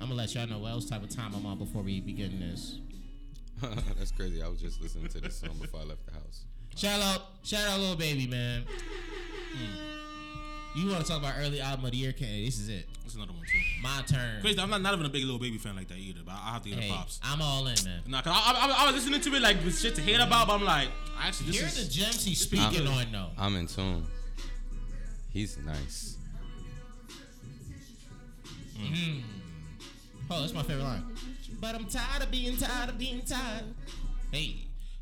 I'm 0.00 0.08
gonna 0.08 0.14
let 0.14 0.34
y'all 0.34 0.46
know 0.46 0.58
what 0.58 0.70
else 0.72 0.84
type 0.88 1.02
of 1.02 1.10
time 1.10 1.32
I'm 1.34 1.46
on 1.46 1.58
before 1.58 1.82
we 1.82 2.00
begin 2.00 2.38
this. 2.40 2.78
That's 3.98 4.12
crazy. 4.12 4.42
I 4.42 4.48
was 4.48 4.60
just 4.60 4.80
listening 4.80 5.08
to 5.08 5.20
this 5.20 5.36
song 5.40 5.56
before 5.60 5.80
I 5.80 5.84
left 5.84 6.06
the 6.06 6.12
house. 6.12 6.44
Shout 6.76 7.00
out, 7.00 7.22
shout 7.42 7.68
out, 7.68 7.80
Lil 7.80 7.96
Baby, 7.96 8.26
man. 8.28 8.62
Mm. 9.56 9.87
You 10.78 10.90
want 10.90 11.04
to 11.04 11.10
talk 11.10 11.20
about 11.20 11.34
early 11.38 11.60
album 11.60 11.84
of 11.86 11.90
the 11.90 11.96
year? 11.96 12.12
Kennedy? 12.12 12.44
This 12.44 12.60
is 12.60 12.68
it. 12.68 12.86
That's 13.02 13.14
another 13.16 13.32
one 13.32 13.42
too. 13.42 13.58
My 13.82 14.02
turn. 14.06 14.40
Crazy. 14.40 14.60
I'm 14.60 14.70
not, 14.70 14.80
not 14.80 14.94
even 14.94 15.06
a 15.06 15.08
big 15.08 15.24
Lil 15.24 15.38
Baby 15.38 15.58
fan 15.58 15.74
like 15.74 15.88
that 15.88 15.98
either, 15.98 16.20
but 16.24 16.32
I 16.32 16.52
have 16.52 16.62
to 16.62 16.68
give 16.68 16.78
it 16.78 16.84
Hey, 16.84 16.90
props. 16.90 17.18
I'm 17.24 17.42
all 17.42 17.66
in, 17.66 17.74
man. 17.84 18.02
Nah, 18.06 18.22
cause 18.22 18.32
I, 18.34 18.52
I, 18.52 18.66
I, 18.68 18.82
I 18.82 18.86
was 18.86 18.94
listening 18.94 19.20
to 19.20 19.34
it 19.36 19.42
like 19.42 19.64
with 19.64 19.76
shit 19.78 19.94
to 19.96 20.02
hate 20.02 20.20
about, 20.20 20.46
but 20.46 20.54
I'm 20.54 20.64
like, 20.64 20.88
actually, 21.20 21.48
this 21.48 21.56
Here 21.56 21.64
are 21.64 21.68
is 21.68 21.88
the 21.88 21.92
gems 21.92 22.24
he's 22.24 22.40
speaking 22.40 22.84
good. 22.84 22.86
on, 22.86 23.06
though. 23.10 23.28
I'm 23.36 23.56
in 23.56 23.66
tune. 23.66 24.04
He's 25.32 25.58
nice. 25.58 26.16
Mm-hmm. 28.78 29.20
Oh, 30.30 30.40
that's 30.40 30.52
my 30.54 30.62
favorite 30.62 30.84
line. 30.84 31.04
But 31.60 31.74
I'm 31.74 31.86
tired 31.86 32.22
of 32.22 32.30
being 32.30 32.56
tired 32.56 32.90
of 32.90 32.98
being 32.98 33.22
tired. 33.22 33.64
Hey, 34.30 34.56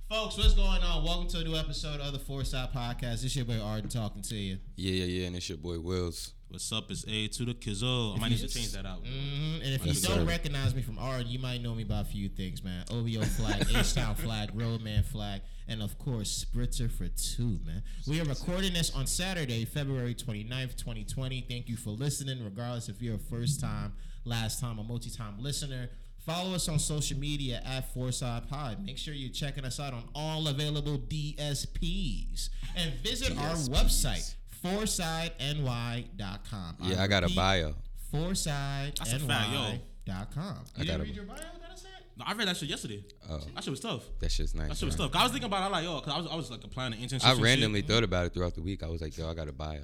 folks, 0.09 0.37
what's 0.39 0.55
going 0.55 0.83
on? 0.83 1.05
Welcome 1.05 1.29
to 1.29 1.39
a 1.41 1.45
new 1.45 1.57
episode 1.57 2.01
of 2.01 2.13
the 2.13 2.19
Fourside 2.19 2.73
Podcast. 2.73 3.23
This 3.23 3.35
your 3.37 3.45
boy 3.45 3.61
Arden 3.61 3.89
talking 3.89 4.23
to 4.23 4.35
you. 4.35 4.59
Yeah, 4.77 4.93
yeah, 4.93 5.05
yeah. 5.05 5.27
And 5.27 5.37
it's 5.37 5.49
your 5.49 5.59
boy 5.59 5.79
Wills. 5.81 6.33
What's 6.49 6.71
up? 6.73 6.91
It's 6.91 7.05
A 7.09 7.27
to 7.27 7.45
the 7.45 7.55
Kizzo. 7.55 8.17
I 8.17 8.21
might 8.21 8.29
need 8.31 8.39
to 8.39 8.47
change 8.49 8.73
that 8.73 8.87
out. 8.87 9.01
hmm 9.01 9.55
And 9.63 9.75
if 9.75 9.85
Yes, 9.85 10.01
you 10.03 10.09
don't 10.09 10.19
sir. 10.19 10.25
recognize 10.25 10.75
me 10.77 10.83
from 10.83 10.97
Arden, 10.99 11.27
you 11.27 11.41
might 11.41 11.61
know 11.61 11.75
me 11.75 11.83
by 11.83 12.01
a 12.01 12.05
few 12.05 12.29
things, 12.29 12.63
man. 12.63 12.85
OVO 12.91 13.23
flag, 13.25 13.67
H-Town 13.75 14.15
flag, 14.15 14.51
Roadman 14.55 15.03
flag, 15.03 15.41
and 15.67 15.83
of 15.83 15.99
course, 15.99 16.45
Spritzer 16.45 16.91
for 16.91 17.09
two, 17.09 17.59
man. 17.67 17.83
We 18.07 18.21
are 18.21 18.25
recording 18.25 18.75
this 18.75 18.95
on 18.95 19.09
Saturday, 19.09 19.65
February 19.65 20.15
29th, 20.15 20.77
2020. 20.77 21.47
Thank 21.49 21.69
you 21.69 21.77
for 21.77 21.91
listening, 21.91 22.45
regardless 22.45 22.89
if 22.89 23.03
you're 23.03 23.17
a 23.17 23.19
first 23.19 23.61
time, 23.61 23.95
last 24.25 24.61
time, 24.61 24.79
a 24.79 24.85
multi 24.85 25.11
time 25.11 25.41
listener. 25.41 25.91
Follow 26.27 26.55
us 26.55 26.69
on 26.69 26.79
social 26.81 27.17
media 27.19 27.63
at 27.65 27.95
Fourside 27.95 28.49
Pod. 28.49 28.85
Make 28.85 28.99
sure 28.99 29.15
you're 29.15 29.31
checking 29.33 29.65
us 29.65 29.79
out 29.79 29.93
on 29.95 30.03
all 30.15 30.49
available 30.49 30.99
DSPs. 30.99 32.49
And 32.77 32.93
visit 32.95 33.37
our 33.39 33.55
website, 33.55 34.35
foursideny.com. 34.65 36.77
Yeah, 36.83 37.03
I 37.03 37.07
got 37.07 37.23
a 37.23 37.27
repeat, 37.27 37.37
bio. 37.37 37.75
foursideny.com. 38.13 38.93
That's 38.99 39.13
a 39.13 39.19
fact. 39.21 39.51
You 39.53 39.59
I 40.09 40.25
didn't 40.79 40.87
got 40.87 41.01
read 41.01 41.11
a- 41.11 41.15
your 41.15 41.25
bio? 41.25 41.37
Gotta 41.37 41.77
say 41.81 41.89
it? 41.89 42.05
No, 42.17 42.25
I 42.27 42.33
read 42.35 42.49
that 42.49 42.57
shit 42.57 42.69
yesterday. 42.71 43.05
Oh, 43.29 43.39
That 43.55 43.63
shit 43.65 43.71
was 43.71 43.81
tough. 43.81 44.03
that 44.21 44.31
shit's 44.33 44.55
nice. 44.55 44.69
That 44.69 44.77
shit 44.79 44.87
was 44.87 44.97
man. 44.99 45.07
tough. 45.09 45.13
'Cause 45.13 45.21
I 45.21 45.25
was 45.25 45.33
thinking 45.33 45.47
about 45.49 45.63
it. 45.63 45.67
I'm 45.67 45.73
like, 45.73 45.85
yo, 45.85 46.01
because 46.01 46.13
I 46.15 46.19
was, 46.19 46.27
I 46.29 46.35
was 46.37 46.51
like 46.51 46.65
applying 46.65 46.93
to 46.93 46.99
internships. 46.99 47.25
I 47.25 47.35
randomly 47.41 47.81
Shit. 47.83 47.91
thought 47.91 48.05
about 48.05 48.27
it 48.27 48.35
throughout 48.35 48.55
the 48.55 48.63
week. 48.63 48.83
I 48.83 48.89
was 48.89 49.01
like, 49.01 49.17
yo, 49.17 49.29
I 49.31 49.35
got 49.35 49.49
a 49.49 49.53
bio. 49.53 49.83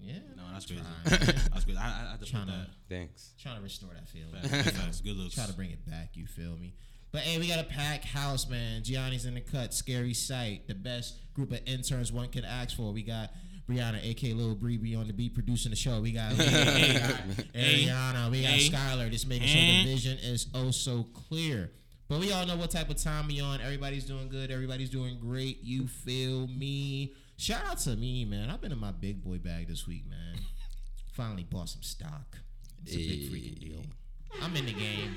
Yeah. 0.00 0.14
No, 0.36 0.43
that's 0.54 0.66
crazy. 0.66 0.80
Trying, 1.06 1.20
that's 1.52 1.64
crazy. 1.64 1.78
I, 1.78 1.82
I, 1.82 1.86
I 2.06 2.10
had 2.12 2.20
to 2.20 2.26
put 2.26 2.28
Tryna- 2.28 2.46
that. 2.46 2.66
Thanks. 2.88 3.32
trying 3.40 3.56
to 3.56 3.62
restore 3.62 3.90
that 3.94 4.08
feeling. 4.08 4.32
Facts, 4.42 4.70
facts. 4.78 5.00
Good 5.00 5.16
looks. 5.16 5.34
Try 5.34 5.46
to 5.46 5.52
bring 5.52 5.70
it 5.70 5.84
back, 5.88 6.10
you 6.14 6.26
feel 6.26 6.56
me? 6.56 6.74
But 7.12 7.22
hey, 7.22 7.38
we 7.38 7.46
got 7.46 7.60
a 7.60 7.64
packed 7.64 8.06
house, 8.06 8.48
man. 8.48 8.82
Gianni's 8.82 9.24
in 9.26 9.34
the 9.34 9.40
cut. 9.40 9.72
Scary 9.74 10.14
sight. 10.14 10.66
The 10.66 10.74
best 10.74 11.18
group 11.34 11.52
of 11.52 11.60
interns 11.66 12.10
one 12.10 12.28
can 12.28 12.44
ask 12.44 12.76
for. 12.76 12.92
We 12.92 13.02
got 13.04 13.30
Brianna, 13.70 14.04
aka 14.04 14.32
Lil 14.32 14.54
Bree, 14.56 14.76
be 14.78 14.94
on 14.96 15.06
the 15.06 15.12
beat 15.12 15.32
producing 15.34 15.70
the 15.70 15.76
show. 15.76 16.00
We 16.00 16.10
got, 16.12 16.32
we 16.32 16.38
got 16.38 16.46
Hey. 17.54 17.86
Ariana. 17.86 18.30
We 18.32 18.42
got 18.42 18.50
Hey. 18.50 18.68
Skylar. 18.68 19.10
Just 19.12 19.28
making 19.28 19.46
sure 19.48 19.60
the 19.60 19.84
vision 19.84 20.18
is 20.22 20.48
oh 20.54 20.70
so 20.72 21.04
clear. 21.28 21.70
But 22.08 22.18
we 22.20 22.32
all 22.32 22.44
know 22.46 22.56
what 22.56 22.70
type 22.72 22.90
of 22.90 22.96
time 23.02 23.28
we 23.28 23.40
on. 23.40 23.60
Everybody's 23.60 24.04
doing 24.04 24.28
good. 24.28 24.50
Everybody's 24.50 24.90
doing 24.90 25.18
great. 25.20 25.62
You 25.62 25.86
feel 25.86 26.46
me? 26.48 27.14
Shout 27.36 27.64
out 27.66 27.78
to 27.78 27.96
me, 27.96 28.24
man. 28.24 28.50
I've 28.50 28.60
been 28.60 28.72
in 28.72 28.78
my 28.78 28.92
big 28.92 29.22
boy 29.22 29.38
bag 29.38 29.68
this 29.68 29.86
week, 29.86 30.08
man. 30.08 30.40
Finally 31.12 31.44
bought 31.44 31.68
some 31.68 31.82
stock. 31.82 32.38
It's 32.84 32.94
a 32.94 32.98
big 32.98 33.30
freaking 33.30 33.58
deal. 33.60 33.82
I'm 34.42 34.54
in 34.56 34.66
the 34.66 34.72
game. 34.72 35.14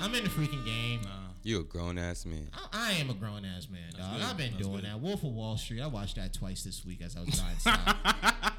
I'm 0.00 0.14
in 0.14 0.24
the 0.24 0.30
freaking 0.30 0.64
game. 0.64 1.00
Nah. 1.02 1.10
You 1.42 1.60
a 1.60 1.62
grown 1.62 1.98
ass 1.98 2.24
man. 2.24 2.48
I, 2.52 2.66
I 2.72 2.92
am 2.92 3.10
a 3.10 3.14
grown 3.14 3.44
ass 3.44 3.68
man, 3.70 3.92
dog. 3.96 4.14
good. 4.16 4.22
I've 4.24 4.36
been 4.36 4.52
That's 4.52 4.64
doing 4.66 4.76
good. 4.80 4.84
that. 4.86 5.00
Wolf 5.00 5.22
of 5.22 5.32
Wall 5.32 5.56
Street. 5.56 5.80
I 5.80 5.86
watched 5.86 6.16
that 6.16 6.32
twice 6.32 6.62
this 6.64 6.84
week 6.84 7.02
as 7.02 7.16
I 7.16 7.20
was 7.20 7.38
buying 7.40 7.58
stock. 7.58 7.96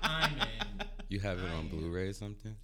I'm 0.03 0.33
in. 0.33 0.87
You 1.09 1.19
have 1.19 1.39
it 1.39 1.49
on 1.51 1.67
Blu-ray 1.67 2.07
or 2.07 2.13
something? 2.13 2.55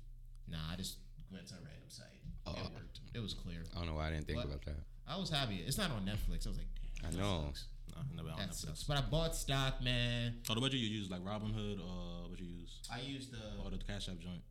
Nah, 0.48 0.58
I 0.72 0.76
just 0.76 0.98
went 1.32 1.48
to 1.48 1.56
a 1.56 1.58
random 1.58 1.90
site. 1.90 2.06
Oh. 2.46 2.52
It 2.52 2.58
oh. 2.60 2.74
worked. 2.74 3.00
It 3.14 3.20
was 3.20 3.34
clear. 3.34 3.64
I 3.74 3.80
don't 3.80 3.88
know 3.88 3.96
why 3.96 4.08
I 4.08 4.12
didn't 4.12 4.28
think 4.28 4.38
What? 4.38 4.46
about 4.46 4.66
that. 4.66 4.80
I 5.08 5.18
was 5.18 5.30
happy. 5.30 5.64
It's 5.66 5.78
not 5.78 5.92
on 5.92 6.06
Netflix. 6.06 6.46
I 6.46 6.50
was 6.50 6.58
like, 6.58 6.68
damn. 7.02 7.20
I 7.20 7.22
know. 7.22 7.44
sucks. 7.48 7.66
Nah, 8.10 8.16
never 8.24 8.30
on 8.34 8.38
That 8.40 8.50
Netflix. 8.50 8.66
sucks. 8.66 8.84
But 8.84 8.98
I 8.98 9.02
bought 9.02 9.36
stock, 9.36 9.82
man. 9.84 10.36
So 10.48 10.54
the 10.56 10.62
budget 10.62 10.80
you 10.80 10.88
use 10.90 11.10
like 11.10 11.22
Robinhood 11.24 11.80
or 11.80 12.26
uh, 12.26 12.30
what 12.30 12.40
you 12.40 12.48
use? 12.48 12.80
I 12.92 13.00
use 13.02 13.28
the. 13.30 13.38
Or 13.64 13.70
the 13.72 13.78
Cash 13.78 14.10
App 14.10 14.20
joint? 14.20 14.42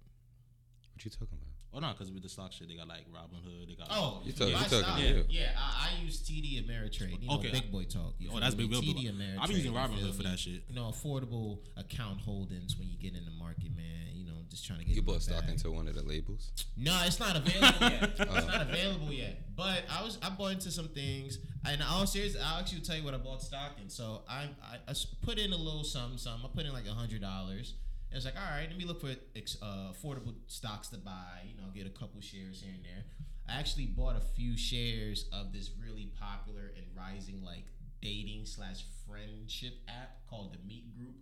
What 0.95 1.05
you 1.05 1.11
talking 1.11 1.29
about? 1.33 1.47
Oh 1.73 1.79
no, 1.79 1.93
because 1.93 2.11
with 2.11 2.25
the 2.25 2.29
stock 2.29 2.53
shit, 2.53 2.67
they 2.69 2.75
got 2.75 2.89
like 2.89 3.07
Robinhood. 3.13 3.69
They 3.69 3.75
got. 3.77 3.87
Oh, 3.91 4.23
You 4.25 4.33
talk- 4.33 4.49
my 4.49 4.55
you 4.55 4.55
talking 4.65 4.79
stock. 4.81 4.99
yeah, 5.01 5.23
yeah. 5.29 5.53
I, 5.57 5.91
I 5.97 6.03
use 6.03 6.21
TD 6.21 6.67
Ameritrade. 6.67 7.23
You 7.23 7.29
know, 7.29 7.35
Okay. 7.37 7.53
big 7.53 7.71
boy 7.71 7.85
talk. 7.85 8.15
You 8.19 8.29
Oh, 8.29 8.33
feel 8.33 8.41
that's 8.41 8.55
big 8.57 8.71
real 8.71 8.83
TD. 8.83 9.07
Ameritrade. 9.07 9.39
I've 9.41 9.47
been 9.49 9.57
using 9.57 9.73
you 9.73 9.79
feel 9.79 9.89
Robinhood 9.89 10.17
for 10.17 10.23
that 10.25 10.39
shit. 10.39 10.63
You 10.69 10.75
know, 10.75 10.91
affordable 10.91 11.61
account 11.77 12.21
holdings 12.23 12.77
when 12.77 12.89
you 12.89 12.97
get 12.99 13.15
in 13.15 13.25
the 13.25 13.31
market, 13.31 13.71
man. 13.77 14.17
You 14.17 14.25
know, 14.27 14.30
just 14.51 14.67
trying 14.67 14.81
to 14.81 14.85
get. 14.85 14.95
You 14.97 15.03
bought 15.03 15.23
stock 15.23 15.43
bag. 15.43 15.51
into 15.51 15.71
one 15.71 15.89
of 15.89 15.95
the 15.95 16.03
labels. 16.03 16.53
No, 16.77 17.01
it's 17.05 17.21
not 17.21 17.37
available 17.37 17.81
yet. 17.91 18.11
Oh. 18.21 18.37
It's 18.37 18.47
not 18.47 18.63
available 18.63 19.13
yet. 19.13 19.57
But 19.57 19.85
I 19.91 20.03
was 20.03 20.19
I 20.23 20.31
bought 20.31 20.53
into 20.53 20.71
some 20.71 20.89
things. 20.89 21.39
And 21.65 21.83
all 21.83 22.07
serious, 22.07 22.37
I'll 22.43 22.61
actually 22.61 22.81
tell 22.81 22.97
you 22.97 23.05
what 23.05 23.15
I 23.15 23.19
bought 23.19 23.43
stock 23.43 23.73
in. 23.83 23.89
So 23.89 24.23
I 24.29 24.49
I 24.89 24.95
put 25.23 25.39
in 25.39 25.53
a 25.53 25.57
little 25.57 25.85
something, 25.85 26.19
something. 26.19 26.49
I 26.51 26.55
put 26.55 26.67
in 26.67 26.73
like 26.73 26.87
a 26.87 26.93
hundred 26.93 27.21
dollars. 27.21 27.75
It 28.11 28.17
was 28.17 28.25
like, 28.25 28.35
all 28.35 28.51
right, 28.51 28.67
let 28.69 28.77
me 28.77 28.85
look 28.85 29.01
for 29.01 29.15
ex- 29.37 29.57
uh, 29.63 29.93
affordable 29.93 30.35
stocks 30.49 30.89
to 30.89 30.99
buy. 30.99 31.43
You 31.47 31.57
know, 31.57 31.69
get 31.73 31.87
a 31.87 31.91
couple 31.91 32.21
shares 32.21 32.61
here 32.61 32.73
and 32.75 32.85
there. 32.85 33.05
I 33.49 33.59
actually 33.59 33.87
bought 33.87 34.17
a 34.17 34.21
few 34.21 34.57
shares 34.57 35.27
of 35.33 35.53
this 35.53 35.71
really 35.81 36.11
popular 36.19 36.73
and 36.77 36.87
rising 36.97 37.43
like 37.45 37.65
dating 38.03 38.47
slash 38.47 38.85
friendship 39.07 39.75
app 39.89 40.27
called 40.29 40.55
the 40.55 40.59
Meet 40.67 40.97
Group. 40.97 41.15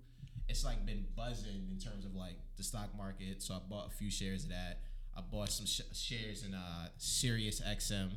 It's 0.49 0.65
like 0.65 0.85
been 0.87 1.05
buzzing 1.17 1.69
in 1.71 1.79
terms 1.79 2.05
of 2.05 2.15
like 2.15 2.37
the 2.57 2.63
stock 2.63 2.91
market. 2.97 3.43
So 3.43 3.55
I 3.55 3.59
bought 3.69 3.89
a 3.89 3.91
few 3.91 4.11
shares 4.11 4.45
of 4.45 4.51
that. 4.51 4.81
I 5.17 5.21
bought 5.21 5.51
some 5.51 5.67
sh- 5.67 5.81
shares 5.93 6.45
in 6.45 6.55
uh 6.55 6.89
Sirius 6.97 7.61
XM. 7.61 8.11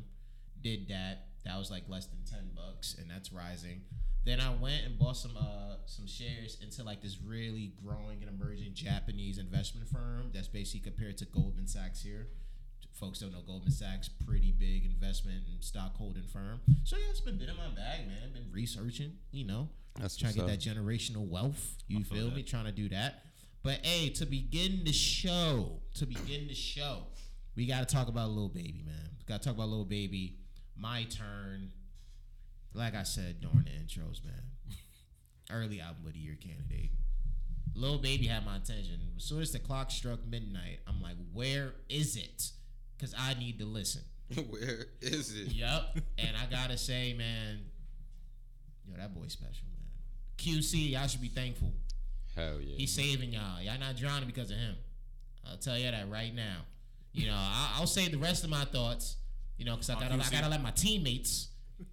Did 0.62 0.88
that. 0.88 1.26
That 1.44 1.58
was 1.58 1.70
like 1.70 1.84
less 1.88 2.06
than 2.06 2.20
ten 2.24 2.50
bucks, 2.54 2.96
and 2.98 3.10
that's 3.10 3.32
rising. 3.32 3.82
Then 4.24 4.38
I 4.38 4.54
went 4.54 4.84
and 4.84 4.98
bought 4.98 5.16
some 5.16 5.36
uh 5.36 5.76
some 5.86 6.06
shares 6.06 6.58
into 6.62 6.84
like 6.84 7.02
this 7.02 7.18
really 7.24 7.72
growing 7.84 8.22
and 8.22 8.30
emerging 8.30 8.74
Japanese 8.74 9.38
investment 9.38 9.88
firm 9.88 10.30
that's 10.32 10.48
basically 10.48 10.80
compared 10.90 11.18
to 11.18 11.24
Goldman 11.26 11.66
Sachs 11.66 12.02
here. 12.02 12.28
Folks 12.92 13.18
don't 13.18 13.32
know 13.32 13.42
Goldman 13.44 13.72
Sachs, 13.72 14.08
pretty 14.08 14.52
big 14.52 14.84
investment 14.84 15.42
and 15.50 15.62
stock 15.64 15.96
holding 15.96 16.28
firm. 16.32 16.60
So 16.84 16.96
yeah, 16.96 17.10
it's 17.10 17.20
been 17.20 17.36
bit 17.38 17.48
in 17.48 17.56
my 17.56 17.68
bag, 17.68 18.06
man. 18.06 18.32
Been 18.32 18.52
researching, 18.52 19.14
you 19.32 19.44
know, 19.44 19.68
That's 20.00 20.16
trying 20.16 20.32
to 20.32 20.38
get 20.38 20.46
what's 20.46 20.64
that 20.64 20.74
generational 20.74 21.28
wealth. 21.28 21.76
You 21.88 22.02
feel 22.04 22.28
feel 22.28 22.30
me? 22.30 22.42
Trying 22.42 22.64
to 22.64 22.72
do 22.72 22.88
that. 22.90 23.22
But 23.62 23.84
hey, 23.84 24.08
to 24.10 24.26
begin 24.26 24.82
the 24.84 24.92
show, 24.92 25.80
to 25.94 26.06
begin 26.06 26.48
the 26.48 26.54
show, 26.54 27.04
we 27.54 27.66
got 27.66 27.86
to 27.86 27.94
talk 27.94 28.08
about 28.08 28.30
Lil 28.30 28.48
Baby, 28.48 28.82
man. 28.84 29.10
Got 29.26 29.42
to 29.42 29.48
talk 29.48 29.56
about 29.56 29.68
Lil 29.68 29.84
Baby. 29.84 30.38
My 30.76 31.04
turn. 31.04 31.70
Like 32.74 32.94
I 32.94 33.02
said 33.02 33.40
during 33.40 33.64
the 33.64 33.70
intros, 33.70 34.24
man. 34.24 34.42
Early 35.50 35.80
album 35.80 36.06
of 36.06 36.14
the 36.14 36.18
year 36.18 36.36
candidate. 36.40 36.90
Lil 37.74 37.98
Baby 37.98 38.26
had 38.26 38.44
my 38.44 38.56
attention. 38.56 38.98
As 39.16 39.24
soon 39.24 39.42
as 39.42 39.52
the 39.52 39.58
clock 39.58 39.90
struck 39.90 40.26
midnight, 40.26 40.80
I'm 40.86 41.02
like, 41.02 41.16
where 41.32 41.74
is 41.88 42.16
it? 42.16 42.50
Because 42.96 43.14
I 43.18 43.34
need 43.34 43.58
to 43.58 43.64
listen. 43.66 44.02
Where 44.50 44.86
is 45.02 45.34
it? 45.38 45.52
Yep. 45.52 45.98
and 46.16 46.36
I 46.36 46.46
gotta 46.50 46.78
say, 46.78 47.12
man, 47.12 47.58
yo, 48.86 48.96
that 48.96 49.14
boy 49.14 49.26
special. 49.28 49.66
QC, 50.42 50.90
y'all 50.90 51.06
should 51.06 51.20
be 51.20 51.28
thankful. 51.28 51.72
Hell 52.34 52.60
yeah. 52.60 52.76
He's 52.76 52.92
saving 52.92 53.32
y'all. 53.32 53.60
Y'all 53.60 53.78
not 53.78 53.96
drowning 53.96 54.26
because 54.26 54.50
of 54.50 54.56
him. 54.56 54.74
I'll 55.48 55.56
tell 55.56 55.78
you 55.78 55.90
that 55.90 56.10
right 56.10 56.34
now. 56.34 56.58
You 57.12 57.26
know, 57.26 57.36
I, 57.36 57.76
I'll 57.76 57.86
say 57.86 58.08
the 58.08 58.18
rest 58.18 58.42
of 58.42 58.50
my 58.50 58.64
thoughts. 58.64 59.16
You 59.58 59.66
know, 59.66 59.74
because 59.74 59.90
I 59.90 59.94
gotta, 59.94 60.14
I 60.14 60.30
gotta 60.30 60.48
let 60.48 60.62
my 60.62 60.70
teammates 60.70 61.48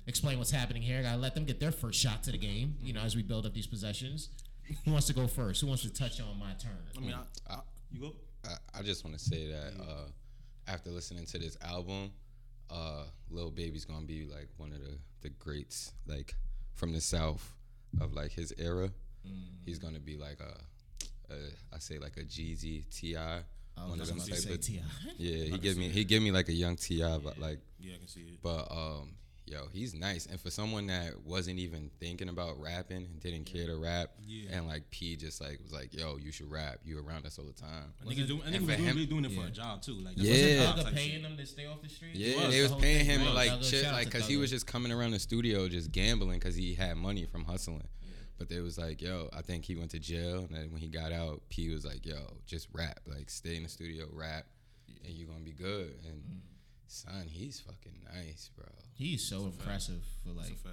explain 0.08 0.38
what's 0.40 0.50
happening 0.50 0.82
here. 0.82 1.00
I 1.00 1.04
gotta 1.04 1.18
let 1.18 1.36
them 1.36 1.46
get 1.46 1.60
their 1.60 1.72
first 1.72 2.00
shot 2.00 2.24
to 2.24 2.32
the 2.32 2.38
game. 2.38 2.76
You 2.82 2.94
know, 2.94 3.02
as 3.02 3.16
we 3.16 3.22
build 3.22 3.46
up 3.46 3.54
these 3.54 3.68
possessions. 3.68 4.30
Who 4.86 4.92
wants 4.92 5.08
to 5.08 5.14
go 5.14 5.28
first? 5.28 5.62
Who 5.62 5.68
wants 5.68 5.82
to 5.84 5.94
touch 5.94 6.22
on 6.22 6.38
my 6.40 6.54
turn? 6.54 6.72
I 6.96 7.00
mean, 7.00 7.14
I, 7.14 7.54
I, 7.54 7.60
you 7.92 8.02
go. 8.02 8.16
I, 8.46 8.80
I 8.80 8.82
just 8.84 9.04
want 9.04 9.18
to 9.18 9.24
say 9.24 9.48
that 9.48 9.74
uh, 9.80 10.06
after 10.68 10.90
listening 10.92 11.26
to 11.26 11.40
this 11.40 11.58
album, 11.64 12.12
uh, 12.70 13.04
Lil 13.30 13.52
Baby's 13.52 13.86
gonna 13.86 14.06
be 14.06 14.26
like 14.26 14.48
one 14.58 14.72
of 14.72 14.80
the 14.80 14.98
the 15.22 15.30
greats, 15.30 15.92
like 16.08 16.36
from 16.76 16.94
the 16.94 17.02
south 17.02 17.56
of 18.02 18.14
like 18.14 18.32
his 18.32 18.54
era. 18.58 18.90
He's 19.66 19.80
gonna 19.80 20.00
be 20.00 20.18
like 20.18 20.40
a, 20.40 21.34
a 21.34 21.38
I 21.74 21.80
say 21.80 22.00
like 22.00 22.18
a 22.18 22.24
Jeezy 22.24 22.90
Ti. 22.90 23.16
One 23.88 24.00
of 24.02 24.08
them 24.08 24.18
type 24.20 24.40
of 24.50 24.70
yeah. 25.18 25.44
He 25.46 25.58
give 25.58 25.78
me 25.78 25.90
he 25.90 26.04
give 26.04 26.22
me 26.22 26.32
like 26.32 26.50
a 26.50 26.54
young 26.54 26.76
T.I., 26.76 27.18
but 27.20 27.38
like 27.40 27.60
Yeah, 27.80 27.94
I 27.96 27.98
can 28.00 28.08
see 28.08 28.22
it. 28.22 28.40
but 28.42 28.68
um, 28.72 29.14
yo, 29.50 29.68
he's 29.74 29.94
nice. 29.94 30.26
And 30.28 30.40
for 30.40 30.50
someone 30.50 30.88
that 30.88 31.14
wasn't 31.26 31.60
even 31.60 31.90
thinking 32.00 32.30
about 32.30 32.60
rapping 32.62 32.98
and 32.98 33.20
didn't 33.20 33.46
care 33.46 33.66
to 33.68 33.78
rap, 33.78 34.12
Yeah. 34.26 34.58
and 34.58 34.68
like 34.68 34.90
P 34.92 35.16
just 35.16 35.42
like 35.42 35.60
was 35.64 35.72
like, 35.74 35.94
yo, 35.94 36.18
you 36.18 36.32
should 36.32 36.50
rap. 36.52 36.80
You 36.86 37.00
around 37.06 37.26
us 37.26 37.38
all 37.40 37.46
the 37.46 37.54
time. 37.54 37.94
I 38.02 38.06
think 38.06 38.16
he's 38.20 38.28
doing, 38.28 38.42
I 38.42 38.52
think 38.52 38.56
and 38.56 38.64
he 38.64 38.68
was 38.68 38.70
for 38.70 38.78
doing, 38.78 38.90
him- 38.90 38.96
really 38.96 39.08
doing 39.08 39.26
it 39.26 39.32
for 39.32 39.46
a 39.48 39.50
job 39.52 39.82
too. 39.82 39.94
Like 40.00 40.14
Yeah. 40.18 40.32
that's 40.34 40.40
a 40.44 40.50
Yeah. 40.54 40.64
job 40.66 40.78
Thugger 40.80 40.94
paying 40.96 41.22
them 41.24 41.38
to 41.38 41.46
stay 41.46 41.66
off 41.66 41.82
the 41.82 41.90
street. 41.90 42.16
Yeah, 42.16 42.36
was, 42.46 42.54
they 42.54 42.62
was 42.62 42.72
whole 42.72 42.80
paying 42.80 43.06
him 43.06 43.26
was. 43.26 43.34
like 43.34 43.52
Thugger, 43.52 43.70
shit, 43.70 43.86
like 43.86 44.06
because 44.06 44.28
he 44.28 44.38
was 44.38 44.50
just 44.50 44.68
coming 44.68 44.92
around 44.92 45.12
the 45.12 45.20
studio 45.20 45.68
just 45.68 45.92
gambling 45.92 46.40
because 46.40 46.56
he 46.56 46.76
had 46.76 46.96
money 46.98 47.26
from 47.26 47.46
hustling. 47.46 47.88
But 48.38 48.48
they 48.48 48.62
was 48.62 48.78
like, 48.78 49.02
yo, 49.02 49.30
I 49.34 49.42
think 49.42 49.66
he 49.66 49.76
went 49.76 49.92
to 49.92 50.00
jail, 50.00 50.46
and 50.46 50.56
then 50.56 50.72
when 50.72 50.80
he 50.80 50.88
got 50.88 51.12
out, 51.12 51.42
P 51.50 51.70
was 51.74 51.84
like, 51.84 52.06
yo, 52.06 52.38
just 52.46 52.70
rap, 52.72 53.02
like 53.06 53.30
stay 53.30 53.58
in 53.58 53.64
the 53.64 53.70
studio, 53.70 54.08
rap, 54.14 54.46
and 55.04 55.14
you're 55.14 55.28
gonna 55.28 55.42
be 55.44 55.52
good. 55.52 55.94
And 56.08 56.22
Mm. 56.24 56.40
Son, 56.92 57.26
he's 57.28 57.60
fucking 57.60 58.00
nice, 58.14 58.50
bro. 58.56 58.66
He's 58.94 59.24
so 59.24 59.46
impressive 59.46 60.02
for 60.24 60.32
like 60.32 60.58
a 60.66 60.70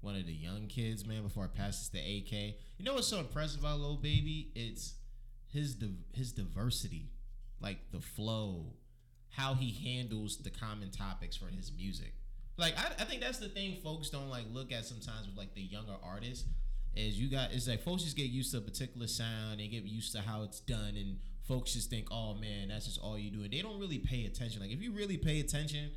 one 0.00 0.14
of 0.14 0.26
the 0.26 0.32
young 0.32 0.66
kids, 0.68 1.06
man. 1.06 1.22
Before 1.22 1.44
I 1.44 1.48
pass 1.48 1.88
this 1.88 1.88
to 1.90 1.98
AK, 1.98 2.54
you 2.78 2.84
know 2.84 2.94
what's 2.94 3.08
so 3.08 3.18
impressive 3.18 3.60
about 3.60 3.80
Lil 3.80 3.96
Baby? 3.96 4.52
It's 4.54 4.94
his 5.52 5.74
div- 5.74 6.04
his 6.12 6.32
diversity, 6.32 7.10
like 7.60 7.78
the 7.90 8.00
flow, 8.00 8.74
how 9.30 9.54
he 9.54 9.72
handles 9.72 10.38
the 10.38 10.50
common 10.50 10.90
topics 10.90 11.36
for 11.36 11.46
his 11.46 11.72
music. 11.76 12.12
Like 12.56 12.74
I, 12.78 13.02
I 13.02 13.04
think 13.04 13.20
that's 13.20 13.38
the 13.38 13.48
thing 13.48 13.76
folks 13.82 14.10
don't 14.10 14.28
like 14.28 14.44
look 14.52 14.72
at 14.72 14.84
sometimes 14.84 15.26
with 15.26 15.36
like 15.36 15.54
the 15.54 15.62
younger 15.62 15.96
artists. 16.02 16.44
Is 16.94 17.20
you 17.20 17.30
got 17.30 17.52
it's 17.52 17.68
like 17.68 17.82
folks 17.82 18.02
just 18.02 18.16
get 18.16 18.30
used 18.30 18.52
to 18.52 18.58
a 18.58 18.60
particular 18.60 19.06
sound, 19.06 19.60
they 19.60 19.68
get 19.68 19.84
used 19.84 20.12
to 20.12 20.20
how 20.20 20.42
it's 20.42 20.60
done, 20.60 20.96
and 20.96 21.18
folks 21.48 21.72
just 21.72 21.90
think, 21.90 22.06
oh 22.12 22.34
man, 22.34 22.68
that's 22.68 22.84
just 22.84 23.00
all 23.00 23.18
you 23.18 23.30
do, 23.30 23.42
and 23.42 23.50
they 23.50 23.62
don't 23.62 23.80
really 23.80 23.98
pay 23.98 24.26
attention. 24.26 24.60
Like 24.60 24.70
if 24.70 24.82
you 24.82 24.92
really 24.92 25.16
pay 25.16 25.40
attention 25.40 25.90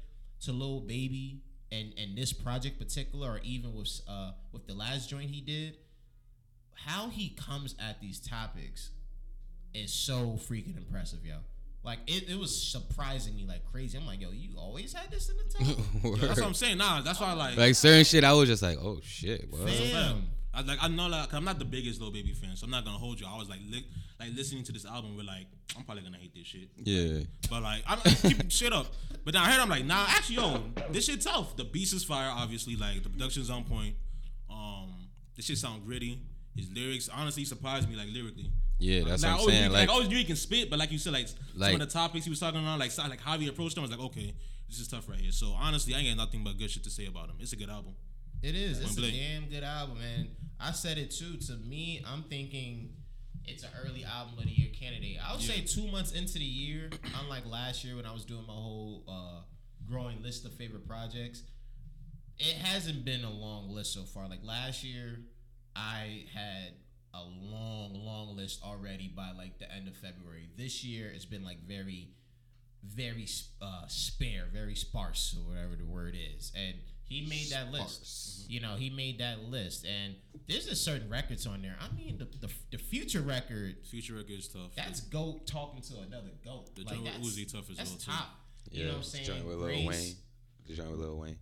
to 0.46 0.51
Lil 0.51 0.79
Baby 0.79 1.41
and 1.72 1.93
and 1.98 2.17
this 2.17 2.34
project 2.34 2.79
particular, 2.79 3.31
or 3.31 3.39
even 3.43 3.75
with 3.75 4.01
uh 4.08 4.31
with 4.51 4.65
the 4.65 4.74
last 4.74 5.10
joint 5.10 5.29
he 5.29 5.41
did, 5.41 5.77
how 6.74 7.10
he 7.10 7.29
comes 7.29 7.75
at 7.79 8.00
these 8.01 8.20
topics 8.20 8.91
is 9.74 9.93
so 9.93 10.39
freaking 10.50 10.77
impressive, 10.77 11.20
yo. 11.25 11.36
Like 11.84 12.00
it, 12.08 12.29
it 12.29 12.38
was 12.38 12.55
surprising 12.72 13.36
me 13.36 13.46
like 13.48 13.65
crazy. 13.72 13.98
I'm 13.98 14.05
like, 14.05 14.22
yo, 14.22 14.29
you 14.31 14.51
always 14.58 14.93
had 14.93 15.12
this 15.12 15.29
in 15.29 15.38
the 15.38 15.43
top, 15.75 16.22
Yo, 16.22 16.27
that's 16.27 16.39
what 16.39 16.48
I'm 16.48 16.53
saying. 16.53 16.77
Nah, 16.77 17.01
that's 17.01 17.20
why 17.20 17.27
I 17.27 17.34
like. 17.34 17.58
like 17.58 17.75
certain 17.75 18.05
shit, 18.05 18.24
I 18.24 18.34
was 18.34 18.48
just 18.48 18.62
like, 18.62 18.77
oh 18.79 19.00
shit, 19.03 19.48
what? 19.50 19.67
fam. 19.67 20.27
I 20.53 20.62
like 20.62 20.79
I 20.81 20.88
know 20.89 21.08
like 21.08 21.29
'cause 21.29 21.38
I'm 21.38 21.46
not 21.46 21.60
the 21.60 21.65
biggest 21.65 22.01
Lil 22.01 22.12
baby 22.12 22.34
fan, 22.34 22.55
so 22.58 22.65
I'm 22.65 22.72
not 22.72 22.84
gonna 22.84 22.98
hold 22.98 23.20
you. 23.20 23.25
I 23.27 23.38
was 23.38 23.48
like 23.50 23.60
li- 23.70 23.88
like 24.20 24.29
listening 24.36 24.63
to 24.65 24.72
this 24.74 24.86
album, 24.86 25.15
we're 25.15 25.24
like, 25.24 25.48
I'm 25.77 25.84
probably 25.84 26.03
gonna 26.03 26.17
hate 26.17 26.34
this 26.36 26.46
shit. 26.48 26.70
Yeah, 26.77 27.24
But 27.50 27.63
like 27.63 27.84
I'm 27.88 28.00
I 28.03 28.10
keep 28.10 28.51
shit 28.60 28.74
up. 28.74 28.88
But 29.24 29.34
then 29.34 29.41
I 29.43 29.51
heard 29.51 29.62
I'm 29.62 29.70
like, 29.70 29.86
nah, 29.86 30.05
actually, 30.10 30.36
yo, 30.36 30.62
this 30.91 31.05
shit 31.05 31.22
tough. 31.22 31.55
The 31.55 31.63
beast 31.63 31.93
is 31.93 32.03
fire, 32.03 32.29
obviously. 32.34 32.75
Like 32.75 33.01
the 33.03 33.10
production's 33.10 33.50
on 33.50 33.63
point. 33.63 33.96
Um, 34.50 35.08
this 35.36 35.46
shit 35.46 35.58
sound 35.58 35.86
gritty. 35.86 36.20
His 36.55 36.70
lyrics 36.72 37.08
honestly 37.08 37.46
surprised 37.46 37.89
me, 37.89 37.96
like 37.96 38.10
lyrically. 38.12 38.51
yeah, 38.77 39.03
that's 39.05 39.24
like, 39.24 39.29
what 39.31 39.34
I'm 39.36 39.39
always, 39.39 39.55
saying. 39.55 39.72
Like, 39.72 39.88
Like, 39.88 39.89
always 39.89 40.10
knew 40.10 40.17
he 40.17 40.25
can 40.25 40.36
spit, 40.36 40.70
but 40.70 40.79
like 40.79 40.91
you 40.91 40.98
said, 40.98 41.13
like, 41.13 41.27
some 41.29 41.74
of 41.75 41.79
the 41.79 41.86
topics 41.86 42.25
he 42.25 42.29
was 42.29 42.41
talking 42.41 42.60
on, 42.65 42.77
like 42.77 42.91
like 42.98 43.22
how 43.22 43.38
he 43.38 43.48
approached 43.48 43.75
them, 43.75 43.84
I 43.84 43.88
was 43.88 43.91
like, 43.91 44.05
okay, 44.08 44.34
this 44.67 44.79
is 44.81 44.89
tough 44.89 45.08
right 45.08 45.17
here. 45.20 45.31
So 45.31 45.53
honestly, 45.58 45.96
I 45.96 46.00
ain't 46.00 46.17
got 46.17 46.25
nothing 46.25 46.43
but 46.43 46.58
good 46.58 46.70
shit 46.70 46.84
to 46.84 46.89
say 46.89 47.05
about 47.05 47.29
him. 47.29 47.36
It's 47.39 47.53
a 47.53 47.55
good 47.55 47.70
album. 47.70 47.96
It 48.43 48.55
is. 48.55 48.81
It's 48.81 48.98
a 48.98 49.01
damn 49.12 49.46
good 49.46 49.63
album, 49.63 50.00
man. 50.00 50.27
I 50.62 50.72
said 50.72 50.98
it 50.98 51.12
too. 51.12 51.38
To 51.48 51.53
me, 51.53 52.03
I'm 52.08 52.24
thinking 52.24 52.94
it's 53.46 53.63
an 53.63 53.72
early 53.84 54.06
album 54.06 54.38
of 54.38 54.46
the 54.46 54.51
year 54.51 54.70
candidate. 54.77 55.18
I 55.25 55.34
would 55.34 55.41
say 55.41 55.62
two 55.62 55.88
months 55.88 56.12
into 56.12 56.34
the 56.34 56.46
year, 56.46 56.89
unlike 57.24 57.46
last 57.46 57.84
year 57.84 57.96
when 57.96 58.06
I 58.06 58.13
was 58.13 58.25
doing 58.25 58.46
my 58.48 58.53
whole 58.53 59.03
uh, 59.08 59.41
growing 59.89 60.22
list 60.22 60.46
of 60.46 60.53
favorite 60.53 60.88
projects, 60.88 61.44
it 62.38 62.56
hasn't 62.58 63.03
been 63.03 63.24
a 63.24 63.30
long 63.30 63.70
list 63.70 63.94
so 63.94 64.03
far. 64.03 64.27
Like 64.27 64.44
last 64.44 64.84
year, 64.84 65.20
I 65.75 66.25
had 66.34 66.74
a 67.13 67.24
long, 67.24 67.94
long 67.94 68.36
list 68.36 68.62
already 68.63 69.08
by 69.08 69.32
like 69.32 69.58
the 69.60 69.72
end 69.72 69.88
of 69.88 69.96
February. 69.96 70.50
This 70.58 70.84
year, 70.84 71.12
it's 71.13 71.25
been 71.25 71.44
like 71.44 71.68
very, 71.68 72.10
very 72.84 73.27
uh, 73.62 73.88
spare, 73.88 74.46
very 74.51 74.75
sparse, 74.75 75.36
or 75.38 75.50
whatever 75.50 75.75
the 75.75 75.86
word 75.86 76.15
is. 76.15 76.51
And 76.56 76.75
he 77.12 77.27
made 77.27 77.50
that 77.51 77.72
list. 77.72 77.96
Sparse. 78.06 78.46
You 78.50 78.60
know, 78.60 78.75
he 78.75 78.89
made 78.89 79.20
that 79.20 79.44
list, 79.44 79.86
and 79.86 80.15
there's 80.48 80.65
just 80.68 80.84
certain 80.84 81.10
records 81.10 81.46
on 81.48 81.62
there. 81.62 81.75
I 81.80 81.94
mean, 81.96 82.18
the 82.18 82.25
the, 82.46 82.53
the 82.72 82.77
future 82.77 83.22
record. 83.22 83.75
Future 83.89 84.15
record 84.15 84.32
is 84.39 84.48
tough. 84.48 84.75
That's 84.75 85.01
goat 85.01 85.48
talking 85.48 85.82
to 85.84 85.94
another 86.08 86.32
goat. 86.44 86.75
The 86.75 86.84
like, 86.84 86.96
Joe 86.96 87.12
Uzi 87.22 87.51
tough 87.51 87.70
as 87.70 87.77
that's 87.77 87.89
well, 87.91 88.00
too. 88.00 88.12
top. 88.12 88.30
yeah, 88.72 88.80
You 88.80 88.86
know 88.86 88.91
what 88.94 88.98
I'm 88.98 89.03
saying? 89.03 89.25
joint 89.25 89.46
with 89.46 89.56
Lil 89.58 89.68
Wayne, 89.88 90.15
the 90.68 90.74
joint 90.74 90.91
with 90.91 91.00
Lil 91.00 91.18
Wayne. 91.18 91.38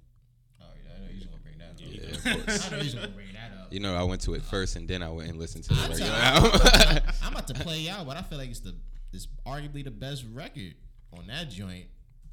Oh 0.62 0.66
yeah, 0.86 0.94
I 0.96 1.00
know 1.00 1.08
he's 1.12 1.24
gonna 1.24 1.42
bring 1.42 1.58
that 1.58 1.72
up. 1.72 1.78
Yeah, 1.80 2.36
of 2.40 2.46
course. 2.46 2.68
I 2.68 2.72
know 2.76 2.84
he's 2.84 2.94
gonna 2.96 3.08
bring 3.10 3.34
that 3.34 3.58
up. 3.60 3.74
You 3.74 3.80
know, 3.80 3.96
I 3.96 4.04
went 4.04 4.22
to 4.22 4.34
it 4.36 4.44
first, 4.44 4.76
and 4.76 4.88
then 4.88 5.02
I 5.02 5.10
went 5.10 5.30
and 5.30 5.40
listened 5.40 5.64
to 5.66 5.74
the 5.74 5.82
I 5.82 5.88
regular 5.88 6.10
tell- 6.12 6.46
album. 6.46 7.02
I'm 7.24 7.32
about 7.34 7.48
to 7.48 7.54
play 7.56 7.90
out, 7.90 8.06
but 8.06 8.18
I 8.18 8.22
feel 8.24 8.38
like 8.38 8.50
it's 8.50 8.60
the 8.60 8.76
it's 9.14 9.28
arguably 9.48 9.84
the 9.84 9.92
best 9.92 10.26
record 10.34 10.76
on 11.18 11.28
that 11.28 11.50
joint. 11.50 11.86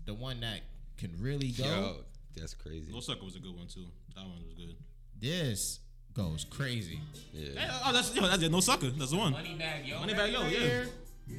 The 0.05 0.13
one 0.15 0.41
that 0.41 0.61
can 0.99 1.13
really 1.19 1.49
go. 1.51 1.65
Yo, 1.65 1.97
that's 2.37 2.55
crazy. 2.55 2.93
No 2.93 3.01
Sucker 3.01 3.25
was 3.25 3.37
a 3.37 3.41
good 3.41 3.57
one 3.57 3.67
too. 3.67 3.87
That 4.15 4.23
one 4.25 4.43
was 4.45 4.55
good. 4.55 4.77
This 5.21 5.81
goes 6.15 6.45
crazy. 6.49 7.01
Hey, 7.33 7.53
Yeah. 7.55 7.81
oh, 7.85 7.93
that's 7.93 8.15
yo, 8.15 8.23
that's 8.27 8.43
it. 8.43 8.51
No 8.51 8.61
Sucker. 8.61 8.91
That's 8.91 9.11
the 9.11 9.17
one. 9.17 9.33
Money 9.33 9.57
Moneybagg 9.59 9.87
Yo. 9.87 9.97
Moneybagg 9.99 10.33
Yo, 10.33 10.43
yeah. 10.43 10.49
here, 10.49 10.89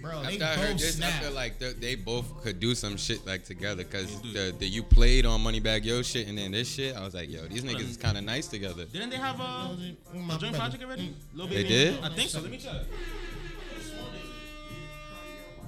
Bro, 0.02 0.22
they 0.24 0.34
After 0.34 0.44
I 0.44 0.48
heard 0.56 0.72
both 0.74 0.80
this, 0.82 0.96
snap. 0.98 1.14
I 1.14 1.24
feel 1.24 1.32
like 1.32 1.60
they, 1.60 1.72
they 1.74 1.96
both 1.96 2.44
could 2.44 2.60
do 2.60 2.76
some 2.76 2.98
shit 2.98 3.26
like 3.26 3.46
together. 3.46 3.86
Cause 3.86 4.22
They 4.22 4.52
the, 4.52 4.56
the 4.60 4.68
you 4.68 4.84
played 4.84 5.26
on 5.26 5.40
Moneybagg 5.42 5.86
Yo 5.86 6.02
shit, 6.02 6.28
and 6.28 6.38
then 6.38 6.52
this 6.52 6.68
shit, 6.70 6.96
I 6.96 7.04
was 7.04 7.14
like, 7.14 7.30
yo, 7.30 7.48
these 7.48 7.64
niggas 7.64 7.90
is 7.92 7.98
kind 7.98 8.18
of 8.18 8.24
nice 8.26 8.48
together. 8.48 8.84
Didn't 8.86 9.12
they 9.12 9.16
have 9.16 9.40
uh, 9.40 9.70
oh, 9.70 9.78
a, 10.14 10.18
My 10.18 10.36
a 10.36 10.38
joint 10.40 10.56
project 10.56 10.84
already? 10.84 11.10
Mm. 11.10 11.38
Lil 11.38 11.48
They 11.48 11.64
did? 11.64 12.04
I 12.04 12.10
think 12.10 12.30
so. 12.30 12.42
Let 12.42 12.52
me 12.52 12.58
check. 12.58 12.74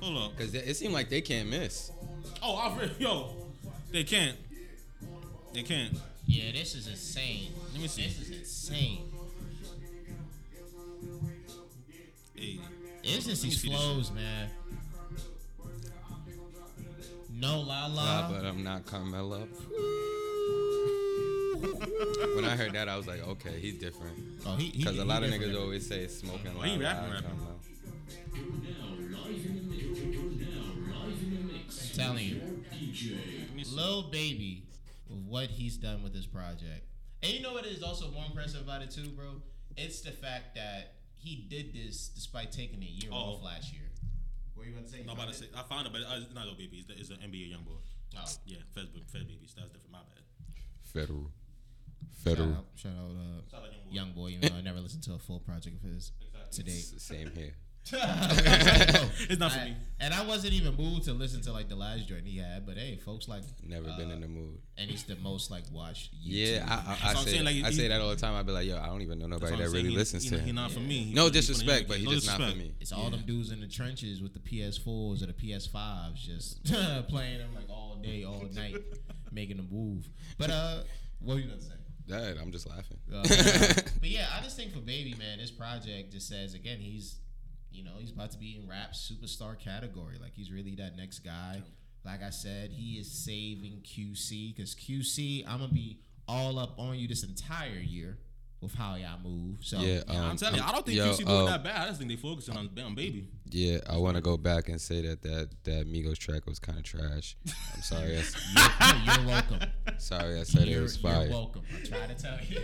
Hold 0.02 0.18
up. 0.32 0.38
Cause 0.38 0.54
it, 0.54 0.68
it 0.68 0.76
seemed 0.76 0.94
like 0.94 1.10
they 1.10 1.22
can't 1.22 1.50
miss. 1.50 1.92
Oh, 2.44 2.56
I've 2.56 2.78
read, 2.78 2.92
yo, 3.00 3.30
they 3.92 4.04
can't. 4.04 4.38
They 5.53 5.63
can't. 5.63 5.94
Yeah, 6.27 6.51
this 6.51 6.75
is 6.75 6.88
insane. 6.88 7.51
Let 7.74 7.82
me 7.82 7.88
see. 7.88 8.03
This 8.03 8.20
is 8.22 8.29
insane. 8.39 9.00
Hey, 12.36 12.60
It's 13.03 13.25
just 13.25 13.44
Let 13.44 13.51
these 13.51 13.62
flows, 13.65 14.12
man. 14.12 14.50
No 17.34 17.62
la 17.62 17.88
la. 17.88 17.88
Nah, 17.88 18.27
la. 18.27 18.29
but 18.32 18.46
I'm 18.46 18.63
not 18.63 18.86
Carmelo. 18.86 19.48
when 22.36 22.46
I 22.46 22.56
heard 22.56 22.74
that, 22.74 22.88
I 22.88 22.96
was 22.98 23.08
like, 23.08 23.25
okay, 23.27 23.60
he's 23.60 23.75
different. 23.75 24.18
Oh, 24.46 24.56
he, 24.56 24.65
he, 24.68 24.77
Because 24.79 24.98
a 25.00 25.06
lot 25.06 25.24
of 25.24 25.32
different. 25.32 25.53
niggas 25.53 25.62
always 25.62 25.88
say 25.88 26.08
smoking 26.08 26.51
Oh, 26.58 26.62
he 26.62 26.72
loud. 26.72 26.82
rapping, 26.82 27.03
loud, 27.13 27.24
rapping. 27.24 27.29
Carmelo. 27.29 27.56
I'm 31.70 31.96
telling 31.96 32.25
you. 32.27 32.41
let 32.72 33.56
me. 33.56 33.63
Lil 33.74 34.03
Baby, 34.03 34.63
with 34.68 34.69
what 35.10 35.50
he's 35.50 35.78
done 35.78 36.04
with 36.04 36.13
this 36.13 36.25
project. 36.25 36.86
And 37.22 37.34
you 37.34 37.42
know 37.42 37.54
what 37.54 37.66
is 37.66 37.84
also 37.84 38.10
more 38.12 38.25
impressive 38.25 38.62
about 38.62 38.82
it 38.82 38.92
too, 38.92 39.10
bro? 39.10 39.42
It's 39.75 40.01
the 40.01 40.12
fact 40.12 40.56
that 40.56 40.94
he 41.16 41.46
did 41.50 41.74
this 41.74 42.10
despite 42.10 42.51
taking 42.51 42.82
a 42.82 42.86
year 42.86 43.10
Oh. 43.12 43.36
off 43.36 43.44
last 43.44 43.74
year. 43.74 43.84
What 44.56 44.63
are 44.66 44.70
you 44.70 44.75
about 44.75 44.86
to 44.88 44.92
say? 44.92 45.04
No, 45.06 45.12
I'm 45.13 45.18
about 45.20 45.30
to 45.30 45.34
say 45.34 45.46
I 45.56 45.63
found 45.63 45.88
it, 45.88 45.94
but 45.94 46.01
uh, 46.01 46.16
it's 46.22 46.34
not 46.34 46.46
no 46.46 46.54
baby. 46.54 46.86
It's, 46.88 46.89
it's 46.89 47.10
an 47.10 47.18
NBA 47.30 47.51
YoungBoy. 47.51 47.80
Oh. 48.18 48.24
Yeah, 48.46 48.58
Fed, 48.74 48.88
Fed 49.12 49.28
babies. 49.28 49.54
That's 49.56 49.70
different. 49.70 49.92
My 49.92 50.00
bad. 50.00 50.24
Federal. 50.84 51.32
Shout 52.24 52.24
Federal. 52.36 52.50
out, 52.54 52.66
shout 52.75 52.92
out, 52.92 53.12
uh, 53.16 53.42
Shout 53.51 53.62
out 53.63 53.72
young 53.92 54.12
boy. 54.12 54.28
young 54.28 54.39
boy. 54.42 54.46
Even 54.48 54.54
though 54.54 54.58
I 54.60 54.62
never 54.62 54.80
listened 54.80 55.04
to 55.04 55.13
a 55.13 55.20
full 55.20 55.39
project 55.39 55.75
of 55.78 55.89
his 55.89 56.12
to 56.51 56.63
date. 56.63 56.72
Same 56.98 57.32
here. 57.36 57.54
It's 57.92 59.40
not 59.40 59.52
for 59.52 59.60
I- 59.60 59.66
me. 59.66 59.76
and 60.00 60.14
I 60.14 60.24
wasn't 60.26 60.54
even 60.54 60.76
moved 60.76 61.06
to 61.06 61.14
listen 61.14 61.42
to 61.44 61.52
like 61.52 61.70
the 61.70 61.76
last 61.76 62.08
joint 62.08 62.26
he 62.26 62.38
had, 62.38 62.66
but 62.66 62.78
hey, 62.78 62.98
folks 62.98 63.28
like, 63.28 63.44
Never 63.64 63.86
been 63.98 64.12
Uh, 64.12 64.16
in 64.16 64.22
the 64.22 64.28
mood. 64.28 64.58
and 64.78 64.90
he's 64.90 65.04
the 65.04 65.16
most 65.18 65.50
like 65.52 65.64
watched. 65.72 66.12
Yeah, 66.22 66.60
YouTube. 66.60 66.68
I, 66.70 66.74
I, 66.74 66.76
I, 66.76 66.80
what 66.80 67.18
I'm 67.18 67.24
say, 67.24 67.32
saying, 67.32 67.46
like, 67.46 67.56
I 67.56 67.70
he- 67.70 67.76
say 67.76 67.88
that 67.88 68.02
all 68.02 68.10
the 68.10 68.16
time. 68.16 68.36
I 68.36 68.44
be 68.44 68.52
like, 68.52 68.68
yo, 68.68 68.78
I 68.78 68.86
don't 68.88 69.02
even 69.02 69.20
know 69.20 69.28
nobody 69.28 69.56
that 69.58 69.70
really 69.70 69.90
He- 69.90 69.96
listens 69.96 70.24
he, 70.24 70.30
to 70.32 70.40
He 70.40 70.50
him. 70.50 70.56
not 70.56 70.72
for 70.72 70.80
me. 70.80 71.06
He 71.06 71.14
No 71.14 71.26
for 71.28 71.30
the- 71.32 71.40
he 71.40 71.46
for 71.46 71.48
the 71.48 71.54
disrespect, 71.54 71.88
but 71.88 71.98
he 71.98 72.06
kids. 72.06 72.26
just 72.26 72.40
No 72.40 72.46
not 72.46 72.54
for 72.54 72.58
me. 72.60 72.74
It's 72.80 72.92
all 72.92 73.10
them 73.10 73.24
dudes 73.26 73.52
in 73.52 73.60
the 73.62 73.68
trenches 73.68 74.22
with 74.22 74.34
the 74.34 74.40
PS4s 74.40 75.24
or 75.24 75.26
the 75.26 75.34
PS5s 75.34 76.16
just 76.16 76.64
playing 77.10 77.40
them 77.40 77.56
like 77.56 77.70
all 77.70 77.98
day, 78.04 78.24
all 78.24 78.46
night, 78.54 78.76
making 79.32 79.58
them 79.58 79.68
move. 79.72 80.08
But 80.38 80.50
uh, 80.52 80.84
what 81.20 81.36
were 81.36 81.40
you 81.42 81.48
gonna 81.50 81.62
say? 81.62 81.74
Dad, 82.08 82.38
I'm 82.42 82.52
just 82.52 82.68
laughing. 82.68 82.98
Uh, 83.14 83.22
but 84.00 84.10
yeah, 84.10 84.28
I 84.36 84.42
just 84.44 84.58
think 84.58 84.74
for 84.74 84.80
Baby 84.80 85.14
Man, 85.20 85.38
this 85.38 85.52
project 85.52 86.12
just 86.12 86.28
says 86.28 86.56
again 86.56 86.80
he's, 86.80 87.18
you 87.80 87.86
know, 87.86 87.92
he's 87.98 88.12
about 88.12 88.30
to 88.32 88.38
be 88.38 88.60
in 88.62 88.68
rap 88.68 88.92
superstar 88.92 89.58
category. 89.58 90.18
Like 90.22 90.34
he's 90.36 90.52
really 90.52 90.76
that 90.76 90.98
next 90.98 91.20
guy. 91.20 91.62
Like 92.04 92.22
I 92.22 92.30
said, 92.30 92.72
he 92.72 92.96
is 92.96 93.10
saving 93.10 93.84
QC 93.86 94.54
because 94.54 94.76
QC, 94.76 95.46
I'm 95.48 95.60
gonna 95.60 95.72
be 95.72 96.00
all 96.28 96.60
up 96.60 96.78
on 96.78 97.00
you 97.00 97.08
this 97.08 97.24
entire 97.24 97.80
year 97.80 98.18
with 98.60 98.74
how 98.76 98.96
y'all 98.96 99.18
move. 99.24 99.60
So 99.62 99.80
yeah, 99.80 100.02
Yeah, 100.08 100.22
I'm 100.22 100.32
um, 100.32 100.38
telling 100.38 100.58
you, 100.58 100.62
I 100.62 100.72
don't 100.74 100.86
think 100.86 100.98
yo, 100.98 101.06
QC 101.06 101.18
doing 101.20 101.30
uh, 101.30 101.46
that 101.46 101.64
bad. 101.64 101.82
I 101.82 101.88
just 101.88 102.00
think 102.00 102.10
they 102.10 102.18
focusing 102.18 102.58
on 102.58 102.70
on 102.84 102.96
baby. 102.96 103.30
Yeah, 103.50 103.78
I 103.90 103.98
want 103.98 104.18
to 104.18 104.22
go 104.22 104.36
back 104.36 104.68
and 104.68 104.82
say 104.82 105.02
that 105.08 105.22
that 105.22 105.50
that 105.64 105.88
Migos 105.88 106.18
track 106.18 106.46
was 106.46 106.60
kind 106.60 106.78
of 106.78 106.84
trash. 106.84 107.38
I'm 107.76 107.82
sorry. 107.82 108.10
You're, 108.10 109.16
you're 109.16 109.26
welcome. 109.26 109.60
Sorry, 110.00 110.39
I 110.39 110.44
said 110.44 110.63
it 110.63 110.70
You're, 110.70 110.82
was 110.82 111.01
you're 111.01 111.29
welcome. 111.29 111.62
I 111.75 111.86
try 111.86 112.08
to 112.08 112.15
tell 112.15 112.39
you. 112.48 112.62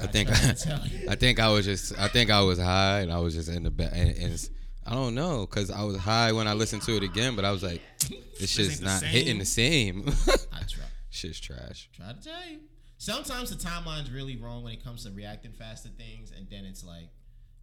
I 0.00 0.06
think 0.06 0.28
tried 0.28 0.56
to 0.56 0.64
tell 0.68 0.86
you. 0.86 1.08
I 1.08 1.14
think 1.14 1.40
I 1.40 1.48
was 1.48 1.64
just 1.64 1.98
I 1.98 2.08
think 2.08 2.30
I 2.30 2.42
was 2.42 2.58
high 2.58 3.00
and 3.00 3.12
I 3.12 3.18
was 3.18 3.34
just 3.34 3.48
in 3.48 3.62
the 3.62 3.70
back 3.70 3.92
and, 3.92 4.10
and 4.10 4.32
it's, 4.32 4.50
I 4.86 4.92
don't 4.92 5.14
know 5.14 5.46
because 5.46 5.70
I 5.70 5.82
was 5.82 5.96
high 5.96 6.32
when 6.32 6.46
I 6.46 6.52
listened 6.52 6.82
to 6.82 6.96
it 6.96 7.02
again, 7.02 7.34
but 7.34 7.44
I 7.44 7.50
was 7.50 7.62
like, 7.62 7.82
this 8.38 8.50
shit's 8.50 8.74
ain't 8.74 8.80
the 8.80 8.86
not 8.86 9.02
hitting 9.02 9.38
the 9.38 9.44
same. 9.44 10.04
I 10.52 10.58
try. 10.68 10.84
Shit's 11.10 11.40
trash. 11.40 11.88
Try 11.96 12.12
to 12.12 12.22
tell 12.22 12.50
you. 12.50 12.58
Sometimes 12.98 13.48
the 13.48 13.56
timeline's 13.56 14.10
really 14.10 14.36
wrong 14.36 14.62
when 14.62 14.74
it 14.74 14.84
comes 14.84 15.04
to 15.04 15.10
reacting 15.10 15.52
fast 15.52 15.84
to 15.84 15.90
things, 15.90 16.30
and 16.30 16.46
then 16.50 16.66
it's 16.66 16.84
like, 16.84 17.08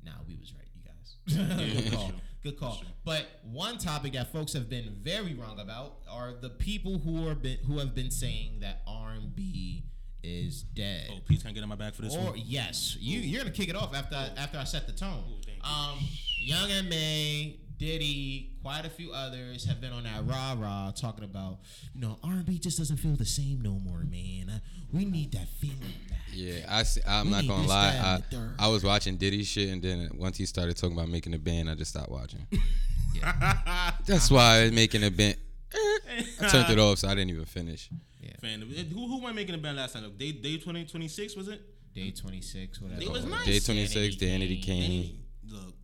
nah, 0.03 0.12
we 0.27 0.36
was 0.36 0.53
right, 0.53 0.67
you 0.74 0.82
guys. 0.84 2.12
Good 2.44 2.60
call. 2.60 2.82
But 3.06 3.26
one 3.44 3.78
topic 3.78 4.14
that 4.14 4.32
folks 4.34 4.52
have 4.54 4.70
been 4.70 4.98
very 5.02 5.34
wrong 5.34 5.60
about 5.60 6.00
are 6.10 6.34
the 6.34 6.50
people 6.50 7.00
who 7.00 7.28
are 7.28 7.36
been 7.36 7.58
who 7.66 7.80
have 7.80 7.96
been 7.96 8.12
saying 8.12 8.60
that 8.62 8.82
R 8.86 9.12
and 9.12 9.34
B 9.36 9.86
is 10.24 10.62
dead. 10.64 11.08
Oh, 11.12 11.20
Pete's 11.26 11.44
gonna 11.44 11.54
get 11.54 11.64
in 11.64 11.70
my 11.70 11.76
bag 11.76 11.94
for 11.96 12.02
this 12.02 12.16
Or 12.16 12.32
one. 12.32 12.42
yes, 12.46 12.98
you 13.00 13.20
you're 13.20 13.42
gonna 13.42 13.53
kick 13.53 13.70
it 13.70 13.75
off 13.75 13.96
after 13.96 14.16
I, 14.16 14.29
after 14.38 14.58
I 14.58 14.64
set 14.66 14.88
the 14.88 14.94
tone. 14.94 15.24
thank 15.46 15.58
you. 15.58 15.64
Um, 15.70 16.00
Young 16.40 16.72
and 16.72 16.90
May, 16.90 17.56
Diddy, 17.83 18.51
quite 18.61 18.85
a 18.85 18.89
few 18.89 19.11
others 19.11 19.65
have 19.65 19.81
been 19.81 19.91
on 19.91 20.03
that 20.03 20.25
rah 20.25 20.55
rah 20.57 20.91
talking 20.96 21.25
about 21.25 21.59
you 21.93 22.00
know 22.00 22.17
R 22.24 22.31
and 22.31 22.46
B 22.46 22.57
just 22.57 22.77
doesn't 22.77 22.96
feel 22.96 23.17
the 23.17 23.25
same 23.25 23.59
no 23.61 23.72
more, 23.72 24.03
man. 24.09 24.61
We 24.93 25.03
need 25.03 25.33
that 25.33 25.50
feeling 25.59 25.79
back. 26.09 26.19
Yeah, 26.31 26.65
I 26.69 26.83
see, 26.83 27.01
I'm 27.05 27.25
We 27.25 27.31
not 27.31 27.46
gonna 27.48 27.67
lie. 27.67 27.87
I, 28.01 28.13
and 28.15 28.24
the 28.24 28.27
third. 28.37 28.55
I 28.57 28.67
was 28.69 28.85
watching 28.85 29.17
Diddy 29.17 29.43
shit, 29.43 29.67
and 29.67 29.81
then 29.81 30.11
once 30.15 30.37
he 30.37 30.46
started 30.46 30.77
talking 30.77 30.96
about 30.96 31.09
making 31.09 31.33
a 31.33 31.37
band, 31.37 31.69
I 31.69 31.75
just 31.75 31.91
stopped 31.91 32.09
watching. 32.09 32.48
That's 34.05 34.31
why 34.31 34.69
making 34.74 35.03
a 35.03 35.11
band. 35.11 35.35
Eh, 35.74 36.24
I 36.41 36.48
turned 36.48 36.69
it 36.72 36.79
off, 36.79 37.00
so 37.00 37.09
I 37.09 37.15
didn't 37.15 37.31
even 37.31 37.46
finish. 37.46 37.89
Fan, 38.39 38.61
who 38.61 39.07
who 39.07 39.22
went 39.22 39.35
making 39.35 39.55
a 39.55 39.57
band 39.57 39.75
last 39.75 39.93
time? 39.93 40.09
Day 40.17 40.31
Day 40.31 40.55
2026 40.55 41.35
was 41.35 41.50
it? 41.50 41.61
Day 41.93 42.11
twenty 42.11 42.39
six, 42.41 42.81
whatever. 42.81 43.01
It 43.01 43.09
was 43.11 43.25
nice. 43.25 43.46
Day 43.46 43.59
26, 43.59 44.15
Danity 44.15 44.19
Danity 44.19 44.63
Kane. 44.63 44.81
Kane. 45.03 45.24
Look, 45.50 45.75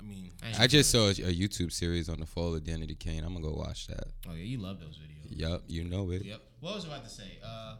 I 0.00 0.04
mean, 0.04 0.30
ain't 0.44 0.60
I 0.60 0.66
just 0.66 0.90
saw 0.90 1.06
a, 1.06 1.10
a 1.10 1.34
YouTube 1.34 1.72
series 1.72 2.08
on 2.08 2.20
the 2.20 2.26
fall 2.26 2.54
of 2.54 2.62
Danity 2.62 2.98
Kane. 2.98 3.24
I'm 3.24 3.34
gonna 3.34 3.44
go 3.46 3.52
watch 3.54 3.86
that. 3.88 4.04
Oh 4.28 4.32
yeah, 4.34 4.44
you 4.44 4.58
love 4.58 4.80
those 4.80 4.98
videos. 4.98 5.36
Yup, 5.38 5.62
you 5.66 5.84
know 5.84 6.10
it. 6.10 6.24
Yep. 6.24 6.40
What 6.60 6.76
was 6.76 6.84
I 6.84 6.88
about 6.88 7.04
to 7.04 7.10
say? 7.10 7.38
Uh, 7.44 7.76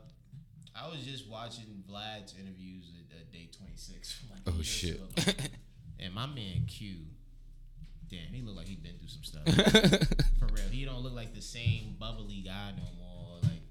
I 0.74 0.88
was 0.88 1.00
just 1.04 1.28
watching 1.28 1.82
Vlad's 1.88 2.34
interviews 2.40 2.90
at, 3.10 3.16
at 3.20 3.32
day 3.32 3.48
26. 3.56 4.24
Like 4.30 4.40
Oh, 4.46 4.62
shit. 4.62 5.00
and 6.00 6.14
my 6.14 6.26
man 6.26 6.64
Q, 6.66 6.96
damn, 8.08 8.32
he 8.32 8.42
looked 8.42 8.56
like 8.58 8.68
he 8.68 8.76
been 8.76 8.96
through 8.98 9.08
some 9.08 9.24
stuff. 9.24 9.44
For 10.38 10.46
real, 10.46 10.68
he 10.70 10.84
don't 10.84 11.00
look 11.02 11.14
like 11.14 11.34
the 11.34 11.42
same 11.42 11.96
bubbly 11.98 12.42
guy 12.44 12.72
no 12.76 12.84
more. 12.98 13.38
Like 13.42 13.62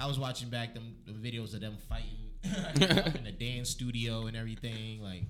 I 0.00 0.06
was 0.06 0.18
watching 0.18 0.48
back 0.48 0.74
them 0.74 0.96
the 1.06 1.12
videos 1.12 1.54
of 1.54 1.60
them 1.60 1.76
fighting 1.88 2.90
up 3.06 3.14
in 3.16 3.24
the 3.24 3.32
dance 3.32 3.70
studio 3.70 4.26
and 4.26 4.36
everything. 4.36 5.02
Like 5.02 5.24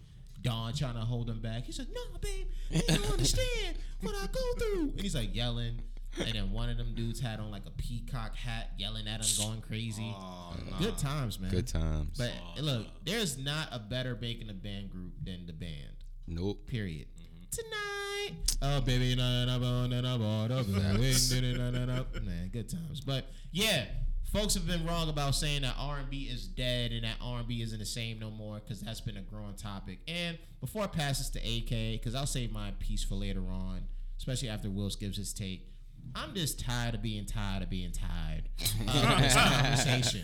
Don 0.46 0.72
trying 0.72 0.94
to 0.94 1.00
hold 1.00 1.28
him 1.28 1.40
back. 1.40 1.64
He's 1.64 1.78
like, 1.78 1.88
"No, 1.92 2.18
babe, 2.20 2.46
you 2.70 2.82
don't 2.86 3.10
understand 3.12 3.76
what 4.00 4.14
I 4.14 4.26
go 4.30 4.40
through." 4.58 4.90
And 4.90 5.00
he's 5.00 5.14
like 5.14 5.34
yelling. 5.34 5.80
And 6.18 6.32
then 6.34 6.50
one 6.50 6.70
of 6.70 6.78
them 6.78 6.94
dudes 6.94 7.20
had 7.20 7.40
on 7.40 7.50
like 7.50 7.66
a 7.66 7.70
peacock 7.72 8.34
hat, 8.36 8.70
yelling 8.78 9.06
at 9.06 9.20
him, 9.20 9.44
going 9.44 9.60
crazy. 9.60 10.14
oh, 10.16 10.54
nah. 10.70 10.78
Good 10.78 10.96
times, 10.96 11.38
man. 11.38 11.50
Good 11.50 11.66
times. 11.66 12.16
But 12.16 12.32
look, 12.62 12.86
there's 13.04 13.36
not 13.36 13.68
a 13.70 13.78
better 13.78 14.16
making 14.18 14.48
a 14.48 14.54
band 14.54 14.90
group 14.90 15.12
than 15.22 15.46
the 15.46 15.52
band. 15.52 16.04
nope. 16.26 16.66
Period. 16.66 17.08
Tonight, 17.50 18.34
oh 18.62 18.80
baby, 18.82 19.14
na 19.14 19.46
na 19.46 19.58
na 19.58 19.86
na 19.86 20.00
na 20.00 20.16
na 20.16 20.16
na 20.16 20.92
na 20.96 21.70
na 21.70 21.84
na 21.84 22.04
man, 22.22 22.50
good 22.52 22.68
times. 22.68 23.00
But 23.00 23.26
yeah, 23.50 23.86
folks 24.32 24.54
have 24.54 24.66
been 24.66 24.84
wrong 24.86 25.08
about 25.08 25.34
saying 25.34 25.62
that 25.62 25.74
R 25.78 25.98
and 25.98 26.10
B 26.10 26.28
is 26.30 26.46
dead 26.46 26.92
and 26.92 27.04
that 27.04 27.16
R 27.20 27.38
and 27.38 27.48
B 27.48 27.62
isn't 27.62 27.78
the 27.78 27.84
same 27.86 28.18
no 28.18 28.30
more 28.30 28.60
because 28.60 28.80
that's 28.80 29.00
been 29.00 29.16
a 29.16 29.22
growing 29.22 29.54
topic. 29.54 29.98
And 30.08 30.38
before 30.60 30.82
I 30.82 30.86
pass 30.88 31.18
this 31.18 31.30
to 31.30 31.38
AK, 31.38 32.00
because 32.00 32.14
I'll 32.14 32.26
save 32.26 32.52
my 32.52 32.72
piece 32.78 33.02
for 33.04 33.14
later 33.14 33.42
on, 33.50 33.82
especially 34.18 34.48
after 34.48 34.68
Wills 34.70 34.96
gives 34.96 35.16
his 35.16 35.32
take. 35.32 35.68
I'm 36.14 36.34
just 36.34 36.60
tired 36.60 36.94
of 36.94 37.02
being 37.02 37.26
tired 37.26 37.64
of 37.64 37.70
being 37.70 37.90
tired 37.90 38.48
of 38.60 39.20
this 39.20 39.34
conversation. 39.84 40.22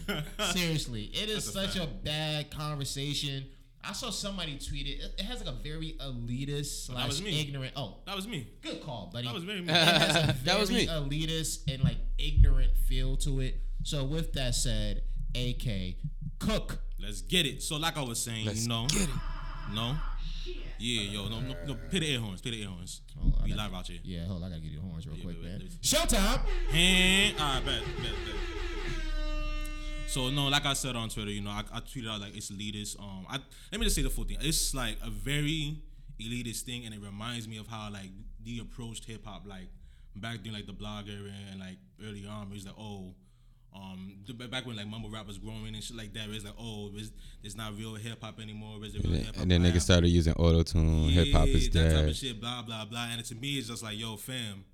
Seriously, 0.52 1.04
it 1.12 1.28
is 1.28 1.44
such 1.50 1.76
a 1.76 1.86
bad 1.86 2.50
conversation. 2.52 3.46
I 3.84 3.92
saw 3.94 4.10
somebody 4.10 4.58
tweet 4.58 4.86
it. 4.86 5.00
It- 5.18 5.22
has 5.24 5.44
like 5.44 5.48
a 5.52 5.58
very 5.60 5.96
elitist 6.00 6.86
slash 6.86 7.08
was 7.08 7.22
me. 7.22 7.40
ignorant. 7.40 7.72
Oh, 7.74 7.96
That 8.06 8.14
was 8.14 8.28
me. 8.28 8.46
good 8.62 8.80
call, 8.80 9.10
buddy. 9.12 9.26
That 9.26 9.34
was 9.34 9.42
very 9.42 9.60
me. 9.60 9.72
It 9.72 9.76
has 9.76 10.16
a 10.16 10.36
That 10.44 10.60
was 10.60 10.70
me. 10.70 10.86
elitist 10.86 11.62
and 11.72 11.82
like 11.82 11.96
ignorant 12.16 12.76
feel 12.88 13.16
to 13.18 13.40
it. 13.40 13.60
So 13.82 14.04
with 14.04 14.32
that 14.34 14.54
said, 14.54 15.02
AK 15.34 15.96
Cook. 16.38 16.78
Let's 17.00 17.20
get 17.22 17.46
it. 17.46 17.62
So 17.62 17.76
like 17.76 17.96
I 17.96 18.02
was 18.02 18.22
saying, 18.22 18.46
Let's 18.46 18.62
you 18.62 18.68
know, 18.68 18.86
get 18.88 19.02
it. 19.02 19.10
no, 19.74 19.96
yeah, 20.78 21.02
yo, 21.02 21.28
no, 21.28 21.40
no, 21.40 21.54
no, 21.66 21.74
pay 21.90 21.98
the 22.00 22.14
air 22.14 22.20
horns, 22.20 22.40
pay 22.40 22.50
the 22.50 22.62
air 22.62 22.68
horns. 22.68 23.00
Oh, 23.20 23.32
I 23.40 23.44
we 23.44 23.50
got- 23.50 23.58
live 23.58 23.74
out 23.74 23.86
here. 23.88 23.98
Yeah, 24.04 24.26
hold 24.26 24.42
on, 24.42 24.48
I 24.48 24.50
gotta 24.50 24.60
give 24.62 24.72
you 24.72 24.80
the 24.80 24.86
horns 24.86 25.06
real 25.06 25.16
Yeah, 25.16 25.24
quick, 25.24 25.36
wait, 25.36 25.44
wait, 25.44 25.50
man. 25.52 25.60
wait. 25.60 25.80
Showtime. 25.82 26.40
And 26.74 27.40
all 27.40 27.54
right, 27.56 27.64
bet, 27.64 27.82
bet, 27.96 28.12
bet. 28.24 28.34
So 30.08 30.28
no, 30.30 30.48
like 30.48 30.66
I 30.66 30.74
said 30.74 30.94
on 30.94 31.08
Twitter, 31.08 31.30
you 31.30 31.40
know, 31.40 31.50
I, 31.50 31.62
I 31.72 31.80
tweeted 31.80 32.08
out 32.10 32.20
like 32.20 32.36
it's 32.36 32.50
elitist. 32.50 33.00
Um, 33.00 33.26
I 33.30 33.38
let 33.70 33.78
me 33.80 33.84
just 33.86 33.96
say 33.96 34.02
the 34.02 34.10
full 34.10 34.24
thing. 34.24 34.36
It's 34.40 34.74
like 34.74 34.96
a 35.02 35.10
very 35.10 35.78
elitist 36.20 36.62
thing, 36.62 36.84
and 36.84 36.94
it 36.94 37.00
reminds 37.00 37.48
me 37.48 37.56
of 37.56 37.66
how 37.66 37.88
like 37.90 38.10
they 38.44 38.58
approached 38.60 39.06
hip 39.06 39.24
hop 39.24 39.44
like 39.46 39.68
back 40.16 40.42
during 40.42 40.54
like 40.54 40.66
the 40.66 40.72
blog 40.72 41.08
era 41.08 41.30
and 41.50 41.60
like 41.60 41.78
early 42.04 42.26
on. 42.26 42.48
It 42.48 42.54
was 42.54 42.66
like 42.66 42.74
oh. 42.78 43.14
Um, 43.74 44.18
back 44.50 44.66
when 44.66 44.76
like 44.76 44.86
mumble 44.86 45.08
rap 45.10 45.26
was 45.26 45.38
growing 45.38 45.68
and 45.74 45.82
shit 45.82 45.96
like 45.96 46.12
that, 46.12 46.28
it's 46.28 46.44
like, 46.44 46.54
oh, 46.58 46.90
it's, 46.94 47.10
it's 47.42 47.56
not 47.56 47.76
real 47.76 47.94
hip 47.94 48.22
hop 48.22 48.38
anymore. 48.40 48.76
It's 48.82 48.94
real 48.94 49.14
hip 49.14 49.26
hop. 49.26 49.36
And 49.42 49.50
then 49.50 49.62
niggas 49.62 49.80
started 49.82 50.08
using 50.08 50.34
auto 50.34 50.62
tune. 50.62 51.08
Hip 51.08 51.32
hop 51.32 51.48
is 51.48 51.70
that 51.70 51.84
type 51.84 51.90
dead. 52.00 52.08
of 52.08 52.16
shit, 52.16 52.40
blah 52.40 52.62
blah 52.62 52.84
blah. 52.84 53.08
And 53.12 53.24
to 53.24 53.34
me, 53.34 53.58
it's 53.58 53.68
just 53.68 53.82
like, 53.82 53.98
yo, 53.98 54.16
fam, 54.16 54.64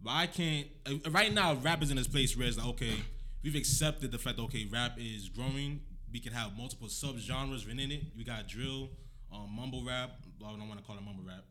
but 0.00 0.10
I 0.10 0.26
can't. 0.26 0.68
uh, 0.86 1.10
Right 1.10 1.32
now, 1.32 1.54
rap 1.54 1.82
is 1.82 1.90
in 1.90 1.96
this 1.96 2.06
place 2.06 2.36
where 2.36 2.46
it's 2.46 2.56
like, 2.56 2.66
okay, 2.68 2.94
we've 3.42 3.56
accepted 3.56 4.12
the 4.12 4.18
fact 4.18 4.36
that 4.36 4.42
okay, 4.44 4.66
rap 4.72 4.92
is 4.98 5.28
growing. 5.28 5.80
We 6.12 6.20
can 6.20 6.32
have 6.32 6.56
multiple 6.56 6.88
sub 6.88 7.18
genres 7.18 7.66
within 7.66 7.90
it. 7.90 8.02
We 8.16 8.22
got 8.24 8.46
drill, 8.46 8.90
um, 9.32 9.50
mumble 9.54 9.84
rap. 9.84 10.10
Blah, 10.38 10.50
I 10.54 10.56
don't 10.56 10.68
want 10.68 10.80
to 10.80 10.86
call 10.86 10.96
it 10.96 11.02
mumble 11.02 11.24
rap. 11.26 11.44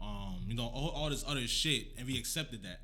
Um, 0.00 0.40
you 0.46 0.54
know, 0.54 0.64
all, 0.66 0.90
all 0.90 1.10
this 1.10 1.24
other 1.26 1.46
shit, 1.46 1.88
and 1.96 2.06
we 2.06 2.18
accepted 2.18 2.62
that. 2.64 2.80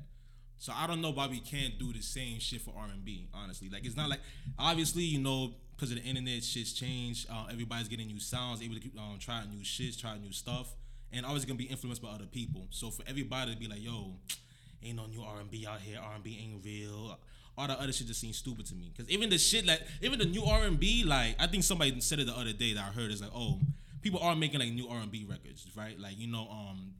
So 0.59 0.73
I 0.75 0.87
don't 0.87 1.01
know 1.01 1.11
why 1.11 1.27
we 1.27 1.39
can't 1.39 1.79
do 1.79 1.93
the 1.93 2.01
same 2.01 2.39
shit 2.39 2.61
for 2.61 2.73
R 2.77 2.87
and 2.91 3.03
B. 3.03 3.29
Honestly, 3.33 3.69
like 3.69 3.85
it's 3.85 3.95
not 3.95 4.09
like 4.09 4.19
obviously 4.57 5.03
you 5.03 5.19
know 5.19 5.53
because 5.75 5.91
of 5.91 5.97
the 5.97 6.03
internet, 6.03 6.43
shit's 6.43 6.73
changed. 6.73 7.27
Uh, 7.31 7.45
everybody's 7.49 7.87
getting 7.87 8.07
new 8.07 8.19
sounds, 8.19 8.61
able 8.61 8.75
to 8.75 8.81
um, 8.99 9.17
try 9.19 9.41
new 9.49 9.63
shit, 9.63 9.97
try 9.97 10.17
new 10.17 10.33
stuff, 10.33 10.75
and 11.13 11.25
always 11.25 11.45
gonna 11.45 11.57
be 11.57 11.63
influenced 11.63 12.01
by 12.01 12.09
other 12.09 12.25
people. 12.25 12.67
So 12.71 12.91
for 12.91 13.03
everybody 13.07 13.53
to 13.53 13.57
be 13.57 13.67
like, 13.67 13.81
yo, 13.81 14.15
ain't 14.83 14.97
no 14.97 15.05
new 15.05 15.21
R 15.21 15.39
and 15.39 15.49
B 15.49 15.65
out 15.65 15.79
here. 15.79 15.97
R 16.03 16.15
and 16.15 16.23
B 16.23 16.37
ain't 16.43 16.63
real. 16.63 17.17
All 17.57 17.67
the 17.67 17.79
other 17.79 17.93
shit 17.93 18.07
just 18.07 18.19
seems 18.19 18.37
stupid 18.37 18.65
to 18.67 18.75
me. 18.75 18.91
Cause 18.95 19.09
even 19.09 19.29
the 19.29 19.37
shit 19.37 19.65
like 19.65 19.81
even 20.01 20.19
the 20.19 20.25
new 20.25 20.43
R 20.43 20.63
and 20.63 20.77
B, 20.77 21.05
like 21.05 21.35
I 21.39 21.47
think 21.47 21.63
somebody 21.63 21.97
said 22.01 22.19
it 22.19 22.27
the 22.27 22.37
other 22.37 22.51
day 22.51 22.73
that 22.73 22.83
I 22.83 22.91
heard 22.91 23.11
is 23.11 23.21
like, 23.21 23.31
oh, 23.33 23.61
people 24.01 24.19
are 24.19 24.35
making 24.35 24.59
like 24.59 24.73
new 24.73 24.89
R 24.89 24.97
and 24.99 25.11
B 25.11 25.25
records, 25.29 25.65
right? 25.77 25.97
Like 25.97 26.19
you 26.19 26.27
know, 26.27 26.49
um, 26.51 26.91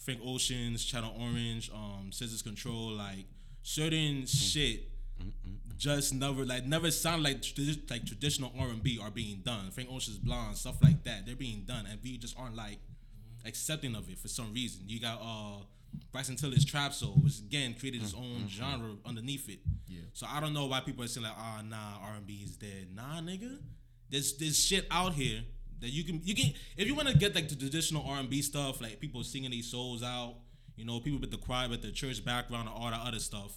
Frank 0.00 0.20
Ocean's, 0.24 0.84
Channel 0.84 1.14
Orange, 1.18 1.70
um, 1.72 2.10
SZA's 2.10 2.42
Ctrl, 2.42 2.96
like 2.96 3.26
certain 3.62 4.26
shit 4.26 4.90
just 5.76 6.12
never 6.12 6.44
like 6.44 6.66
never 6.66 6.90
sound 6.90 7.22
like 7.22 7.42
like 7.90 8.04
traditional 8.04 8.52
R 8.58 8.68
and 8.68 8.82
B 8.82 8.98
are 9.02 9.10
being 9.10 9.40
done. 9.44 9.70
Frank 9.70 9.88
Ocean's 9.90 10.18
Blonde, 10.18 10.56
stuff 10.56 10.76
like 10.82 11.04
that, 11.04 11.24
they're 11.24 11.34
being 11.34 11.64
done, 11.66 11.86
and 11.90 11.98
we 12.02 12.18
just 12.18 12.38
aren't 12.38 12.54
like 12.54 12.78
accepting 13.46 13.94
of 13.94 14.10
it 14.10 14.18
for 14.18 14.28
some 14.28 14.52
reason. 14.52 14.82
You 14.86 15.00
got 15.00 15.20
uh 15.22 15.64
Bryson 16.12 16.36
Tiller's 16.36 16.64
Trap 16.64 16.92
Soul, 16.92 17.14
which 17.22 17.38
again 17.38 17.74
created 17.78 18.02
his 18.02 18.14
own 18.14 18.46
genre 18.48 18.90
underneath 19.06 19.48
it. 19.48 19.60
Yeah. 19.88 20.02
So 20.12 20.26
I 20.30 20.38
don't 20.40 20.52
know 20.52 20.66
why 20.66 20.80
people 20.80 21.02
are 21.02 21.08
saying 21.08 21.24
like, 21.24 21.36
ah, 21.36 21.62
nah, 21.66 22.06
R 22.06 22.14
and 22.16 22.26
B 22.26 22.42
is 22.44 22.56
dead. 22.56 22.88
Nah, 22.94 23.20
nigga, 23.20 23.58
there's 24.10 24.36
there's 24.36 24.58
shit 24.58 24.86
out 24.90 25.14
here 25.14 25.40
that 25.80 25.90
you 25.90 26.04
can 26.04 26.20
you 26.24 26.34
can 26.34 26.52
if 26.76 26.86
you 26.86 26.94
want 26.94 27.08
to 27.08 27.16
get 27.16 27.34
like 27.34 27.48
the 27.48 27.56
traditional 27.56 28.04
R 28.06 28.18
and 28.18 28.28
B 28.30 28.42
stuff, 28.42 28.80
like 28.80 29.00
people 29.00 29.22
singing 29.24 29.50
these 29.50 29.70
souls 29.70 30.02
out, 30.02 30.34
you 30.76 30.84
know, 30.84 31.00
people 31.00 31.20
with 31.20 31.30
the 31.30 31.38
choir, 31.38 31.68
with 31.68 31.82
the 31.82 31.90
church 31.92 32.24
background, 32.24 32.68
and 32.68 32.76
all 32.76 32.90
that 32.90 33.00
other 33.06 33.18
stuff. 33.18 33.52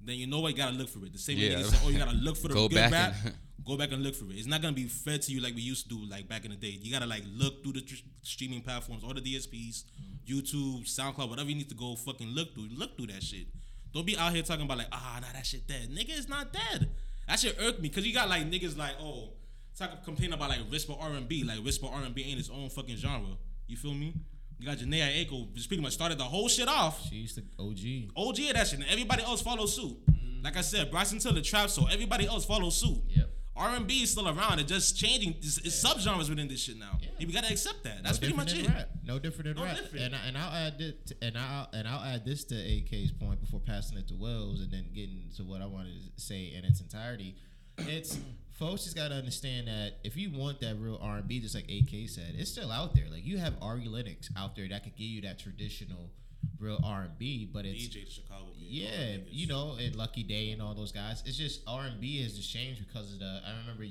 Then 0.00 0.16
you 0.16 0.26
know 0.26 0.40
what 0.40 0.52
you 0.52 0.56
gotta 0.56 0.74
look 0.76 0.88
for 0.88 1.04
it. 1.04 1.12
The 1.12 1.18
same 1.18 1.38
way 1.38 1.50
Yeah. 1.50 1.56
they 1.56 1.62
say, 1.64 1.78
oh, 1.84 1.90
you 1.90 1.98
gotta 1.98 2.16
look 2.16 2.36
for 2.36 2.48
the 2.48 2.54
Go 2.60 2.68
good 2.68 2.76
back 2.76 2.92
rap. 2.92 3.14
go 3.66 3.76
back 3.76 3.92
and 3.92 4.02
look 4.02 4.14
for 4.14 4.24
it. 4.26 4.36
It's 4.36 4.46
not 4.46 4.62
gonna 4.62 4.74
be 4.74 4.84
fed 4.84 5.22
to 5.22 5.32
you 5.32 5.40
like 5.40 5.54
we 5.54 5.60
used 5.62 5.88
to 5.88 5.96
do, 5.96 6.04
like 6.10 6.28
back 6.28 6.44
in 6.44 6.50
the 6.50 6.56
day. 6.56 6.78
You 6.80 6.90
gotta 6.90 7.06
like 7.06 7.22
look 7.34 7.62
through 7.62 7.74
the 7.74 7.80
tr- 7.82 7.96
streaming 8.22 8.62
platforms, 8.62 9.04
all 9.04 9.12
the 9.14 9.20
DSPs, 9.20 9.84
YouTube, 10.26 10.84
SoundCloud, 10.88 11.28
whatever 11.28 11.48
you 11.50 11.56
need 11.56 11.68
to 11.68 11.74
go 11.74 11.94
fucking 11.96 12.28
look 12.28 12.54
through. 12.54 12.68
Look 12.74 12.96
through 12.96 13.08
that 13.08 13.22
shit. 13.22 13.46
Don't 13.92 14.06
be 14.06 14.16
out 14.16 14.32
here 14.32 14.42
talking 14.42 14.64
about 14.64 14.78
like, 14.78 14.88
ah, 14.90 15.18
nah, 15.20 15.26
that 15.34 15.46
shit 15.46 15.66
dead. 15.68 15.88
Nigga, 15.90 16.18
it's 16.18 16.28
not 16.28 16.52
dead. 16.52 16.90
That 17.28 17.38
shit 17.38 17.56
irked 17.60 17.80
me 17.80 17.88
because 17.88 18.06
you 18.06 18.12
got 18.12 18.28
like 18.28 18.50
niggas 18.50 18.76
like, 18.76 18.94
oh, 19.00 19.30
talk 19.78 20.04
complain 20.04 20.32
about 20.32 20.48
like 20.50 20.60
whisper 20.70 20.94
R 20.98 21.12
and 21.12 21.28
B, 21.28 21.44
like 21.44 21.58
whisper 21.58 21.86
R 21.86 22.02
and 22.02 22.14
B 22.14 22.24
ain't 22.28 22.38
its 22.38 22.50
own 22.50 22.68
fucking 22.70 22.96
genre. 22.96 23.36
You 23.66 23.76
feel 23.76 23.94
me? 23.94 24.14
You 24.58 24.66
got 24.66 24.78
Jhené 24.78 25.26
Aiko, 25.26 25.52
just 25.54 25.68
pretty 25.68 25.82
much 25.82 25.94
started 25.94 26.18
the 26.18 26.24
whole 26.24 26.48
shit 26.48 26.68
off. 26.68 27.08
She 27.08 27.16
used 27.16 27.36
to 27.36 27.42
OG. 27.58 28.12
OG 28.16 28.38
of 28.50 28.54
that 28.54 28.66
shit, 28.68 28.78
and 28.80 28.88
everybody 28.88 29.22
else 29.22 29.42
follows 29.42 29.74
suit. 29.74 29.96
Mm-hmm. 30.06 30.44
Like 30.44 30.56
I 30.56 30.60
said, 30.60 30.90
Bryson 30.90 31.18
Tiller 31.18 31.40
trap, 31.40 31.70
so 31.70 31.86
everybody 31.86 32.26
else 32.26 32.44
follows 32.44 32.76
suit. 32.76 33.02
Yep. 33.08 33.30
R 33.56 33.76
and 33.76 33.86
B 33.86 34.02
is 34.02 34.10
still 34.10 34.28
around. 34.28 34.58
It's 34.58 34.70
just 34.70 34.96
changing. 34.98 35.34
It's, 35.38 35.58
it's 35.58 35.82
subgenres 35.84 36.28
within 36.28 36.48
this 36.48 36.60
shit 36.60 36.76
now. 36.76 36.98
Yeah. 37.00 37.08
We 37.20 37.32
gotta 37.32 37.52
accept 37.52 37.84
that. 37.84 38.02
That's 38.02 38.20
no 38.20 38.26
pretty 38.26 38.36
much 38.36 38.52
it. 38.54 38.68
Rap. 38.68 38.88
No 39.04 39.18
different 39.20 39.44
than 39.44 39.56
No 39.56 39.64
rap. 39.64 39.76
different. 39.76 40.06
And 40.06 40.14
I, 40.16 40.18
and 40.26 40.38
I'll 40.38 40.52
add 40.52 40.80
it 40.80 41.06
to, 41.06 41.14
and 41.22 41.38
I'll 41.38 41.68
and 41.72 41.86
I'll 41.86 42.02
add 42.02 42.24
this 42.24 42.44
to 42.46 42.56
AK's 42.56 43.12
point 43.12 43.40
before 43.40 43.60
passing 43.60 43.96
it 43.96 44.08
to 44.08 44.14
Wills 44.14 44.60
and 44.60 44.72
then 44.72 44.86
getting 44.92 45.30
to 45.36 45.44
what 45.44 45.62
I 45.62 45.66
wanted 45.66 45.92
to 46.16 46.20
say 46.20 46.52
in 46.52 46.64
its 46.64 46.80
entirety. 46.80 47.36
It's 47.78 48.18
folks 48.58 48.84
just 48.84 48.96
gotta 48.96 49.14
understand 49.14 49.68
that 49.68 49.94
if 50.04 50.16
you 50.16 50.30
want 50.30 50.60
that 50.60 50.76
real 50.78 50.98
R 51.02 51.16
and 51.16 51.28
B, 51.28 51.40
just 51.40 51.54
like 51.54 51.64
AK 51.64 52.08
said, 52.08 52.34
it's 52.36 52.50
still 52.50 52.70
out 52.70 52.94
there. 52.94 53.06
Like 53.10 53.24
you 53.24 53.38
have 53.38 53.54
Ari 53.60 53.86
Lennox 53.88 54.30
out 54.36 54.56
there 54.56 54.68
that 54.68 54.84
could 54.84 54.96
give 54.96 55.06
you 55.06 55.20
that 55.22 55.38
traditional 55.38 56.10
real 56.58 56.80
R 56.84 57.02
and 57.02 57.18
B, 57.18 57.48
but 57.52 57.64
it's 57.64 57.86
DJ 57.86 58.08
Chicago. 58.10 58.46
yeah, 58.56 59.16
you 59.28 59.46
know, 59.46 59.76
and 59.80 59.96
Lucky 59.96 60.22
Daye 60.22 60.52
and 60.52 60.62
all 60.62 60.74
those 60.74 60.92
guys. 60.92 61.22
It's 61.26 61.36
just 61.36 61.62
R 61.66 61.84
and 61.84 62.00
B 62.00 62.22
has 62.22 62.36
just 62.36 62.52
changed 62.52 62.84
because 62.86 63.12
of 63.12 63.18
the. 63.18 63.40
I 63.46 63.58
remember 63.60 63.84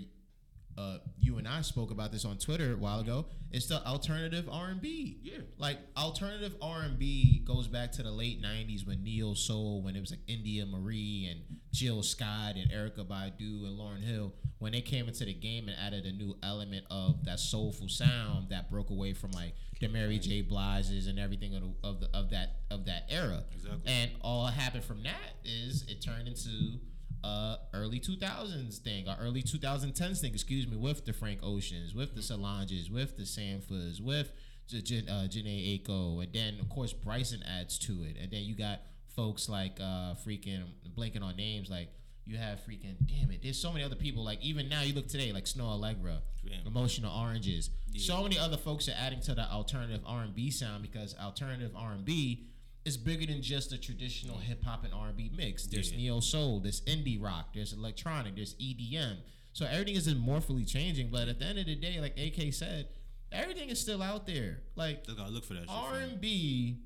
uh, 0.78 0.98
you 1.20 1.38
and 1.38 1.48
I 1.48 1.62
spoke 1.62 1.92
about 1.92 2.12
this 2.12 2.26
on 2.26 2.38
Twitter 2.38 2.74
a 2.74 2.78
while 2.78 3.00
ago. 3.00 3.26
It's 3.52 3.68
the 3.68 3.86
alternative 3.86 4.50
R 4.52 4.70
and 4.70 4.82
B. 4.82 5.20
Yeah. 5.22 5.40
like 5.58 5.78
alternative 5.96 6.56
R 6.62 6.82
and 6.82 6.98
B 6.98 7.44
goes 7.46 7.68
back 7.68 7.92
to 7.94 8.04
the 8.04 8.12
late 8.12 8.42
'90s 8.42 8.88
when 8.88 9.04
neo 9.04 9.34
soul, 9.34 9.84
when 9.84 9.96
it 9.96 10.00
was 10.00 10.12
like 10.12 10.22
India 10.28 10.66
Marie 10.66 11.30
and 11.32 11.60
Jill 11.72 12.02
Scott 12.02 12.56
and 12.56 12.72
Erykah 12.72 13.06
Badu 13.06 13.66
and 13.66 13.78
Lauryn 13.78 14.04
Hill, 14.04 14.34
when 14.58 14.72
they 14.72 14.82
came 14.82 15.08
into 15.08 15.26
the 15.26 15.34
game 15.34 15.68
and 15.68 15.78
added 15.78 16.06
a 16.06 16.12
new 16.12 16.36
element 16.42 16.86
of 16.90 17.24
that 17.26 17.40
soulful 17.40 17.90
sound 17.90 18.50
that 18.50 18.72
broke 18.72 18.90
away 18.90 19.14
from 19.14 19.32
like 19.32 19.54
the 19.80 19.88
Mary 19.88 20.18
J. 20.18 20.42
Blige's 20.42 21.08
and 21.08 21.20
everything 21.20 21.54
of, 21.56 21.62
the, 21.62 21.88
of 21.88 22.00
the 22.00 22.10
of 22.18 22.30
that 22.32 22.56
of 22.72 22.86
that 22.86 23.06
era. 23.10 23.44
Exactly. 23.54 23.82
And 23.86 24.12
all 24.22 24.48
happened 24.48 24.84
from 24.84 25.04
that 25.04 25.36
is 25.44 25.86
it 25.88 26.02
turned 26.02 26.28
into 26.28 26.80
uh 27.24 27.56
early 27.74 28.00
2000s 28.00 28.80
thing 28.80 29.08
or 29.08 29.16
early 29.20 29.42
2010s 29.44 30.20
thing, 30.22 30.34
excuse 30.34 30.68
me, 30.68 30.78
with 30.78 31.06
the 31.06 31.14
Frank 31.14 31.40
Oceans, 31.44 31.94
with 31.96 32.16
the 32.16 32.22
Solanges, 32.22 32.92
with 32.92 33.16
the 33.18 33.24
Sanfords, 33.24 34.02
with 34.02 34.32
J- 34.68 34.82
J- 34.82 35.06
uh, 35.10 35.28
Jhené 35.28 35.82
Aiko, 35.84 36.24
and 36.24 36.34
then 36.34 36.60
of 36.60 36.70
course 36.70 36.94
Bryson 36.94 37.42
adds 37.44 37.78
to 37.80 38.04
it, 38.04 38.18
and 38.22 38.32
then 38.32 38.42
you 38.44 38.56
got 38.56 38.82
folks 39.16 39.48
like 39.48 39.80
uh 39.80 40.16
freaking 40.26 40.64
blanking 40.98 41.22
on 41.24 41.36
names 41.36 41.70
like 41.70 41.90
you 42.26 42.38
have 42.38 42.60
freaking 42.60 42.96
damn 43.06 43.30
it. 43.32 43.42
There's 43.44 43.60
so 43.62 43.72
many 43.72 43.84
other 43.84 43.96
people 43.98 44.24
like 44.24 44.42
even 44.42 44.70
now 44.70 44.82
you 44.82 44.94
look 44.94 45.08
today 45.10 45.32
like 45.34 45.44
Snoh 45.46 45.78
Aalegra, 45.78 46.20
Yeah. 46.44 46.56
Emotional 46.66 47.14
Oranges. 47.14 47.70
So 47.98 48.24
many 48.24 48.40
other 48.40 48.56
folks 48.58 48.88
are 48.88 48.96
adding 48.98 49.20
to 49.22 49.36
the 49.36 49.44
alternative 49.52 50.02
R&B 50.06 50.50
sound 50.50 50.82
because 50.84 51.14
alternative 51.22 51.72
R&B 51.76 52.48
is 52.86 52.98
bigger 52.98 53.26
than 53.26 53.41
just 53.41 53.72
a 53.72 53.78
traditional 53.78 54.38
hip 54.38 54.63
hop 54.63 54.84
and 54.84 54.93
R&B 54.93 55.32
mix. 55.36 55.65
There's 55.67 55.91
Yeah. 55.91 55.98
neo 55.98 56.19
soul, 56.19 56.60
there's 56.60 56.82
indie 56.82 57.22
rock, 57.22 57.54
there's 57.54 57.72
electronic, 57.74 58.36
there's 58.36 58.56
EDM. 58.60 59.17
So 59.54 59.65
everything 59.65 59.96
is 59.96 60.08
morphily 60.15 60.67
changing, 60.67 61.10
but 61.10 61.28
at 61.28 61.39
the 61.39 61.46
end 61.46 61.60
of 61.60 61.65
the 61.65 61.76
day, 61.76 62.00
like 62.02 62.17
AK 62.19 62.52
said, 62.52 62.89
everything 63.32 63.69
is 63.69 63.80
still 63.80 64.02
out 64.02 64.26
there. 64.26 64.63
Like 64.76 65.06
Just 65.06 65.17
gotta 65.17 65.32
look 65.32 65.46
for 65.46 65.54
that. 65.54 65.65
R 65.69 65.96
and 66.00 66.19
B 66.19 66.80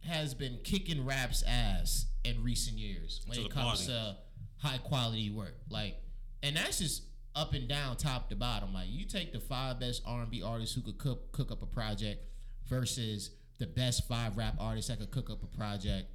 has 0.00 0.32
been 0.34 0.58
kicking 0.64 1.04
rap's 1.04 1.42
ass 1.42 2.06
in 2.24 2.42
recent 2.42 2.78
years 2.78 3.20
when 3.26 3.38
To 3.38 3.44
it 3.44 3.50
comes 3.50 3.86
party. 3.86 3.86
to 3.86 4.16
high 4.56 4.78
quality 4.78 5.30
work. 5.30 5.56
Like, 5.68 5.96
and 6.42 6.56
that's 6.56 6.78
just 6.78 7.02
up 7.34 7.52
and 7.54 7.68
down, 7.68 7.96
top 7.96 8.28
to 8.30 8.36
bottom. 8.36 8.72
Like, 8.72 8.88
you 8.90 9.04
take 9.04 9.32
the 9.32 9.40
five 9.40 9.78
best 9.80 10.02
R 10.06 10.22
and 10.22 10.30
B 10.30 10.42
artists 10.42 10.74
who 10.74 10.80
could 10.80 10.98
cook 10.98 11.30
cook 11.32 11.50
up 11.52 11.62
a 11.62 11.66
project 11.66 12.24
versus 12.68 13.30
the 13.62 13.68
best 13.68 14.08
five 14.08 14.36
rap 14.36 14.56
artists 14.58 14.90
that 14.90 14.98
could 14.98 15.12
cook 15.12 15.30
up 15.30 15.40
a 15.44 15.56
project. 15.56 16.08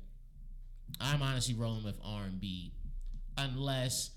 I'm 0.99 1.21
honestly 1.21 1.55
rolling 1.55 1.85
with 1.85 1.97
R 2.03 2.23
and 2.23 2.41
B, 2.41 2.73
unless 3.37 4.11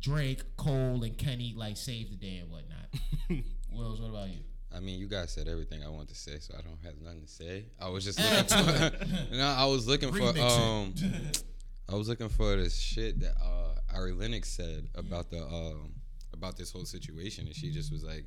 Drake, 0.00 0.42
Cole, 0.56 1.04
and 1.04 1.16
Kenny 1.16 1.54
like 1.56 1.76
save 1.76 2.10
the 2.10 2.16
day 2.16 2.38
and 2.38 2.50
whatnot. 2.50 2.88
Wills, 3.70 4.00
what 4.00 4.10
about 4.10 4.28
you? 4.28 4.40
I 4.74 4.80
mean, 4.80 4.98
you 4.98 5.06
guys 5.06 5.30
said 5.30 5.46
everything 5.46 5.84
I 5.84 5.88
want 5.88 6.08
to 6.08 6.16
say, 6.16 6.40
so 6.40 6.54
I 6.58 6.62
don't 6.62 6.80
have 6.84 7.00
nothing 7.00 7.22
to 7.22 7.28
say. 7.28 7.66
I 7.80 7.88
was 7.90 8.04
just 8.04 8.18
looking 8.50 8.98
for. 8.98 9.34
no, 9.36 9.46
I 9.46 9.66
was 9.66 9.86
looking 9.86 10.10
Remix 10.10 10.34
for. 10.34 10.62
Um, 10.62 10.94
I 11.88 11.94
was 11.94 12.08
looking 12.08 12.28
for 12.28 12.56
this 12.56 12.76
shit 12.76 13.20
that 13.20 13.36
uh, 13.40 13.96
Ari 13.96 14.12
Lennox 14.12 14.48
said 14.48 14.88
about 14.96 15.30
the 15.30 15.44
um, 15.44 15.92
about 16.32 16.56
this 16.56 16.72
whole 16.72 16.86
situation, 16.86 17.46
and 17.46 17.54
she 17.54 17.70
just 17.70 17.92
was 17.92 18.02
like, 18.02 18.24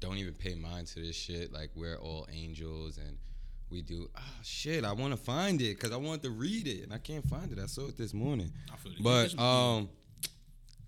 "Don't 0.00 0.16
even 0.16 0.34
pay 0.34 0.56
mind 0.56 0.88
to 0.88 1.00
this 1.00 1.14
shit. 1.14 1.52
Like 1.52 1.70
we're 1.76 1.98
all 1.98 2.26
angels, 2.32 2.98
and 2.98 3.16
we 3.70 3.82
do." 3.82 4.08
Ah, 4.16 4.22
shit! 4.42 4.84
I 4.84 4.92
want 4.92 5.12
to 5.12 5.16
find 5.16 5.60
it 5.60 5.76
because 5.76 5.92
I 5.92 5.96
want 5.96 6.22
to 6.22 6.30
read 6.30 6.66
it, 6.66 6.82
and 6.82 6.92
I 6.92 6.98
can't 6.98 7.26
find 7.26 7.50
it. 7.52 7.58
I 7.58 7.66
saw 7.66 7.88
it 7.88 7.96
this 7.96 8.12
morning, 8.14 8.52
I 8.72 8.76
feel 8.76 8.92
but 9.00 9.38
um, 9.38 9.88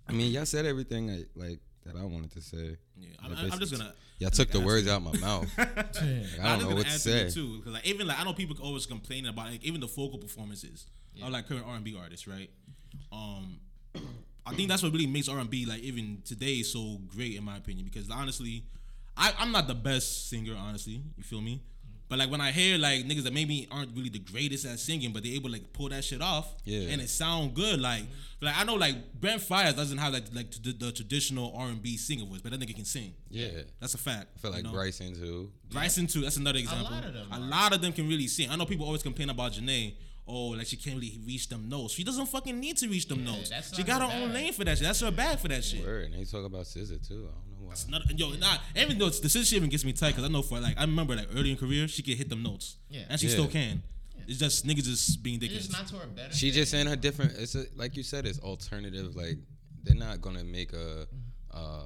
I 0.09 0.13
mean, 0.13 0.33
y'all 0.33 0.47
said 0.47 0.67
everything 0.67 1.11
I, 1.11 1.25
like 1.35 1.61
that 1.85 1.97
I 1.97 2.05
wanted 2.05 2.33
to 2.33 2.41
say. 2.41 2.77
yeah, 2.99 3.09
Like, 3.29 3.39
I'm, 3.39 3.53
I'm 3.53 3.59
just 3.59 3.73
gonna. 3.73 3.93
Y'all 4.19 4.31
took 4.31 4.51
the 4.51 4.61
words 4.61 4.87
to 4.87 4.95
out 4.95 5.03
my 5.03 5.17
mouth. 5.19 5.49
Yeah. 5.59 6.23
I 6.43 6.57
don't 6.57 6.71
know 6.71 6.77
what 6.77 6.87
to 6.87 6.99
say. 6.99 7.29
too, 7.31 7.59
because 7.59 7.73
like 7.75 7.87
even 7.87 8.07
like 8.07 8.19
I 8.21 8.25
know 8.25 8.33
people 8.33 8.57
always 8.63 8.87
complaining 8.87 9.29
about 9.29 9.47
like 9.51 9.65
even 9.65 9.81
the 9.81 9.87
vocal 9.87 10.19
performances 10.19 10.87
of 11.23 11.31
like 11.31 11.49
current 11.49 11.65
R 11.67 11.75
and 11.75 11.85
B 11.85 11.97
artists, 12.01 12.27
right? 12.27 12.51
Um, 13.13 13.61
I 14.47 14.55
think 14.55 14.69
that's 14.69 14.83
what 14.83 14.93
really 14.93 15.07
makes 15.07 15.29
R 15.29 15.39
and 15.39 15.51
B 15.51 15.67
like 15.67 15.81
even 15.81 16.23
today 16.25 16.63
so 16.63 16.99
great 17.09 17.37
in 17.37 17.45
my 17.45 17.57
opinion. 17.57 17.85
Because 17.85 18.11
honestly, 18.11 18.65
I, 19.17 19.33
I'm 19.39 19.53
not 19.53 19.67
the 19.67 19.75
best 19.75 20.29
singer, 20.31 20.55
honestly. 20.59 21.03
You 21.17 21.23
feel 21.23 21.41
me? 21.41 21.63
But 22.13 22.19
like 22.19 22.31
when 22.31 22.43
I 22.43 22.51
hear 22.51 22.77
like 22.77 23.07
niggas 23.07 23.23
that 23.23 23.33
maybe 23.33 23.67
aren't 23.71 23.97
really 23.97 24.11
the 24.11 24.19
greatest 24.19 24.67
at 24.67 24.79
singing, 24.79 25.15
but 25.15 25.23
they're 25.23 25.33
able 25.33 25.49
to 25.49 25.55
like 25.55 25.73
pull 25.73 25.89
that 25.89 26.05
shit 26.05 26.21
off, 26.21 26.55
Yeah. 26.67 26.91
and 26.91 27.01
it 27.01 27.09
sound 27.09 27.55
good. 27.55 27.81
Like, 27.81 28.03
like 28.43 28.55
I 28.55 28.65
know 28.65 28.75
like 28.75 29.19
Brent 29.19 29.41
Faiyaz 29.41 29.75
doesn't 29.77 29.97
have 29.97 30.13
like 30.13 30.25
like 30.35 30.51
the, 30.63 30.73
the 30.75 30.93
traditional 30.93 31.55
R 31.57 31.69
and 31.69 31.83
B 31.83 31.97
singer 31.97 32.27
voice, 32.27 32.43
but 32.43 32.53
that 32.53 32.61
nigga 32.61 32.75
can 32.77 32.85
sing. 32.85 33.15
Yeah, 33.31 33.63
That's 33.81 33.95
a 33.95 33.99
fact. 33.99 34.27
I 34.37 34.39
feel 34.41 34.51
like 34.51 34.59
you 34.59 34.65
know? 34.65 34.73
Bryson 34.73 35.15
too. 35.15 35.51
Bryson 35.71 36.07
too. 36.07 36.21
That's 36.21 36.37
another 36.37 36.59
example. 36.59 36.87
A 36.87 36.93
lot 36.93 37.05
of 37.07 37.15
them 37.15 37.29
A 37.33 37.41
lot 37.41 37.75
of 37.75 37.81
them 37.81 37.95
can 37.95 38.07
really 38.07 38.27
sing. 38.27 38.51
I 38.51 38.57
know 38.57 38.67
people 38.67 38.85
always 38.85 39.03
complain 39.03 39.31
about 39.31 39.53
Jhené. 39.53 39.95
Oh, 40.27 40.49
like 40.51 40.67
she 40.69 40.77
can't 40.77 40.97
really 40.97 41.19
reach 41.27 41.49
them 41.49 41.69
notes. 41.69 41.95
She 41.95 42.05
doesn't 42.05 42.27
fucking 42.27 42.59
need 42.59 42.77
to 42.79 42.89
reach 42.89 43.09
them 43.09 43.25
Yeah, 43.27 43.33
notes. 43.33 43.51
She 43.75 43.83
got 43.83 44.01
her 44.03 44.09
her 44.09 44.23
own 44.25 44.33
lane 44.33 44.53
for 44.53 44.65
that 44.65 44.79
shit. 44.79 44.87
That's 44.87 45.01
her 45.01 45.11
bag 45.11 45.39
for 45.41 45.49
that 45.49 45.65
shit. 45.65 45.85
Word, 45.85 46.05
and 46.13 46.15
they 46.15 46.25
talk 46.25 46.45
about 46.47 46.65
SZA 46.65 47.07
too. 47.07 47.29
I 47.29 47.35
don't 47.35 47.61
know 47.61 47.67
why. 47.67 47.75
Not, 47.91 48.19
yo, 48.19 48.31
nah, 48.35 48.57
even 48.77 48.99
though 48.99 49.07
it's, 49.09 49.19
the 49.21 49.29
shit 49.29 49.53
even 49.55 49.69
gets 49.69 49.85
me 49.85 49.93
tight 49.93 50.11
because 50.11 50.25
I 50.25 50.29
know 50.29 50.43
for 50.43 50.61
like 50.61 50.79
I 50.79 50.83
remember 50.83 51.17
like 51.17 51.29
early 51.35 51.51
in 51.51 51.57
career 51.57 51.89
she 51.89 52.03
could 52.03 52.15
hit 52.15 52.29
them 52.29 52.43
notes. 52.43 52.77
Yeah. 52.89 53.03
and 53.09 53.19
she 53.21 53.27
Yeah. 53.27 53.33
still 53.33 53.49
can. 53.49 53.83
It's 54.29 54.39
just 54.39 54.65
niggas 54.65 54.85
just 54.85 55.23
being 55.25 55.43
It's 55.43 55.53
dickheads. 55.53 55.57
just 55.57 55.73
not 55.73 55.89
to 55.89 55.97
her 55.97 56.07
benefit. 56.07 56.37
She 56.37 56.53
just 56.53 56.73
in 56.73 56.87
a 56.87 56.95
different. 56.97 57.33
It's 57.37 57.57
a, 57.57 57.65
like 57.75 57.97
you 57.97 58.05
said. 58.05 58.25
It's 58.25 58.39
alternative. 58.39 59.17
Like 59.17 59.39
they're 59.83 59.97
not 59.97 60.21
gonna 60.21 60.45
make 60.45 60.73
a. 60.73 61.09
Uh, 61.51 61.81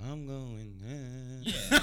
I'm 0.00 0.26
going. 0.26 0.80
Yeah, 0.84 1.54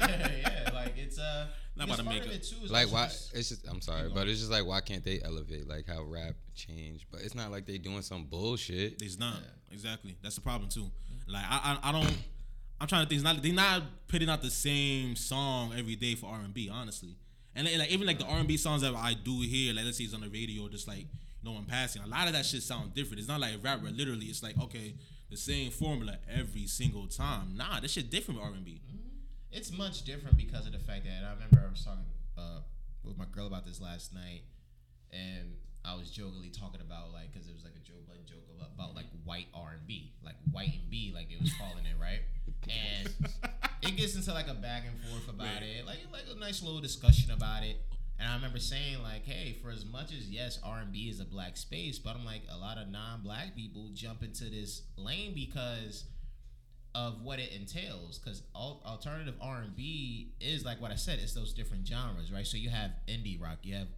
yeah, 0.00 0.28
yeah, 0.40 0.70
like 0.74 0.94
it's 0.96 1.18
uh. 1.18 1.46
Not 1.76 1.86
because 1.88 2.00
about 2.00 2.12
to 2.14 2.20
make 2.20 2.28
it 2.32 2.42
too 2.44 2.64
is 2.64 2.70
Like 2.70 2.92
why? 2.92 3.06
just- 3.06 3.34
It's 3.34 3.48
just. 3.48 3.66
I'm 3.68 3.80
sorry, 3.80 4.08
but 4.14 4.28
it's 4.28 4.38
just 4.38 4.50
like 4.52 4.64
why 4.64 4.80
can't 4.80 5.02
they 5.04 5.20
elevate 5.24 5.66
like 5.66 5.86
how 5.88 6.02
rap 6.04 6.34
changed? 6.54 7.06
But 7.10 7.22
it's 7.22 7.34
not 7.34 7.50
like 7.50 7.66
they 7.66 7.78
doing 7.78 8.02
some 8.02 8.24
bullshit. 8.26 9.02
It's 9.02 9.18
not 9.18 9.38
exactly. 9.72 10.16
That's 10.22 10.36
the 10.36 10.40
problem 10.40 10.68
too. 10.68 10.90
Like 11.26 11.44
I, 11.48 11.78
I, 11.82 11.88
I 11.88 11.92
don't. 11.92 12.16
I'm 12.80 12.86
trying 12.86 13.02
to 13.04 13.08
think. 13.08 13.16
It's 13.20 13.24
not. 13.24 13.42
They're 13.42 13.52
not 13.52 13.82
putting 14.08 14.28
out 14.28 14.40
the 14.42 14.50
same 14.50 15.16
song 15.16 15.72
every 15.76 15.96
day 15.96 16.14
for 16.14 16.26
R 16.26 16.40
and 16.44 16.54
B. 16.54 16.70
Honestly, 16.72 17.16
and 17.56 17.66
like, 17.66 17.78
like, 17.78 17.90
even 17.90 18.06
like 18.06 18.18
the 18.20 18.26
R 18.26 18.38
and 18.38 18.46
B 18.46 18.56
songs 18.56 18.82
that 18.82 18.94
I 18.94 19.14
do 19.14 19.40
hear, 19.40 19.74
like 19.74 19.84
let's 19.84 19.98
say 19.98 20.04
it's 20.04 20.14
on 20.14 20.20
the 20.20 20.28
radio, 20.28 20.68
just 20.68 20.86
like 20.86 20.98
you 20.98 21.06
know, 21.50 21.56
I'm 21.56 21.64
passing. 21.64 22.02
A 22.02 22.06
lot 22.06 22.28
of 22.28 22.34
that 22.34 22.46
shit 22.46 22.62
sounds 22.62 22.90
different. 22.94 23.18
It's 23.18 23.28
not 23.28 23.40
like 23.40 23.54
rap 23.64 23.82
where 23.82 23.90
literally 23.90 24.26
it's 24.26 24.44
like 24.44 24.56
okay, 24.62 24.94
the 25.30 25.36
same 25.36 25.70
formula 25.70 26.18
every 26.28 26.66
single 26.66 27.06
time. 27.06 27.56
Nah, 27.56 27.80
this 27.80 27.92
shit 27.92 28.10
different 28.10 28.40
with 28.40 28.48
R 28.48 28.54
and 28.54 28.64
B. 28.64 28.80
it's 29.50 29.72
much 29.72 30.02
different 30.04 30.36
because 30.36 30.66
of 30.66 30.72
the 30.72 30.78
fact 30.78 31.04
that 31.04 31.24
I 31.24 31.32
remember 31.32 31.62
I 31.66 31.70
was 31.70 31.84
talking 31.84 32.04
uh, 32.36 32.60
with 33.02 33.18
my 33.18 33.26
girl 33.32 33.46
about 33.46 33.66
this 33.66 33.80
last 33.80 34.14
night, 34.14 34.42
and 35.12 35.54
I 35.84 35.94
was 35.94 36.10
jokingly 36.10 36.50
talking 36.50 36.80
about 36.80 37.12
like 37.12 37.32
because 37.32 37.48
it 37.48 37.54
was 37.54 37.64
like 37.64 37.74
a 37.76 37.84
joke, 37.86 38.04
like 38.08 38.24
joke 38.26 38.44
about, 38.56 38.70
about 38.74 38.94
like 38.94 39.06
white 39.24 39.46
R 39.54 39.72
and 39.76 39.86
B, 39.86 40.12
like 40.24 40.36
white 40.50 40.72
and 40.72 40.90
B, 40.90 41.12
like 41.14 41.30
it 41.30 41.40
was 41.40 41.52
calling 41.54 41.84
it 41.84 41.96
right, 42.00 42.20
and 42.68 43.12
it 43.82 43.96
gets 43.96 44.14
into 44.16 44.32
like 44.32 44.48
a 44.48 44.54
back 44.54 44.84
and 44.86 44.98
forth 45.10 45.28
about 45.28 45.62
it, 45.62 45.86
like 45.86 45.98
like 46.12 46.24
a 46.34 46.38
nice 46.38 46.62
little 46.62 46.80
discussion 46.80 47.30
about 47.30 47.62
it. 47.62 47.80
And 48.18 48.28
I 48.28 48.34
remember 48.36 48.58
saying 48.58 49.02
like, 49.02 49.24
hey, 49.24 49.58
for 49.62 49.70
as 49.70 49.84
much 49.84 50.12
as 50.12 50.28
yes, 50.28 50.58
R 50.62 50.78
and 50.78 50.92
B 50.92 51.08
is 51.08 51.20
a 51.20 51.24
black 51.24 51.56
space, 51.56 51.98
but 51.98 52.14
I'm 52.14 52.24
like 52.24 52.42
a 52.50 52.56
lot 52.56 52.78
of 52.78 52.88
non-black 52.88 53.56
people 53.56 53.90
jump 53.92 54.22
into 54.22 54.44
this 54.44 54.82
lane 54.96 55.34
because 55.34 56.04
of 56.94 57.22
what 57.22 57.38
it 57.38 57.52
entails. 57.52 58.18
Because 58.18 58.42
alternative 58.54 59.34
r&b 59.40 60.32
is 60.40 60.64
like 60.64 60.80
what 60.80 60.90
i 60.90 60.94
said 60.94 61.18
it's 61.18 61.34
those 61.34 61.52
different 61.52 61.86
genres 61.86 62.32
right? 62.32 62.46
So 62.46 62.56
you 62.56 62.70
have 62.70 62.92
indie 63.08 63.40
rock 63.40 63.58
you 63.62 63.74
have 63.74 63.88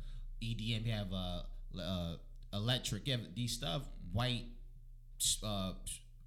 edm 0.43 0.87
you 0.87 0.93
have 0.93 1.13
uh, 1.13 1.43
uh 1.81 2.17
electric 2.53 3.07
you 3.07 3.13
have 3.13 3.35
these 3.35 3.53
stuff 3.53 3.83
white 4.13 4.45
uh 5.45 5.73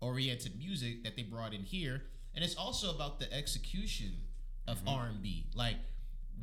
oriented 0.01 0.57
music 0.57 1.03
that 1.03 1.15
they 1.15 1.23
brought 1.23 1.53
in 1.53 1.63
here. 1.63 2.03
And 2.35 2.43
it's 2.43 2.55
also 2.55 2.93
about 2.93 3.19
the 3.19 3.31
execution 3.33 4.13
of 4.67 4.77
r&b 4.87 5.47
like 5.55 5.77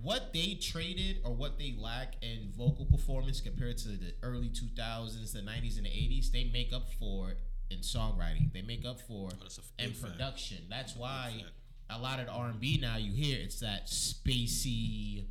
what 0.02 0.32
they 0.32 0.59
traded 0.61 1.18
or 1.24 1.32
what 1.32 1.59
they 1.59 1.74
lack 1.78 2.14
in 2.22 2.50
vocal 2.56 2.85
performance 2.85 3.40
compared 3.40 3.78
to 3.78 3.88
the 3.88 4.12
early 4.22 4.48
2000s 4.48 5.32
the 5.32 5.40
90s 5.40 5.76
and 5.76 5.87
the 5.87 5.90
80s 5.90 6.30
they 6.30 6.50
make 6.52 6.72
up 6.72 6.92
for 6.98 7.35
in 7.70 7.78
songwriting. 7.78 8.52
They 8.52 8.62
make 8.62 8.85
up 8.85 9.00
for 9.00 9.30
oh, 9.32 9.38
that's 9.40 9.59
a 9.59 9.82
in 9.82 9.90
big 9.90 9.98
fact. 9.98 10.12
production. 10.12 10.59
That's 10.70 10.94
why 10.94 11.44
a 11.88 11.98
lot 11.98 12.18
of 12.18 12.26
the 12.26 12.32
r&b 12.32 12.78
now 12.82 12.96
you 12.96 13.12
hear 13.12 13.38
it's 13.40 13.61
that 13.61 13.87
spacey 13.87 15.26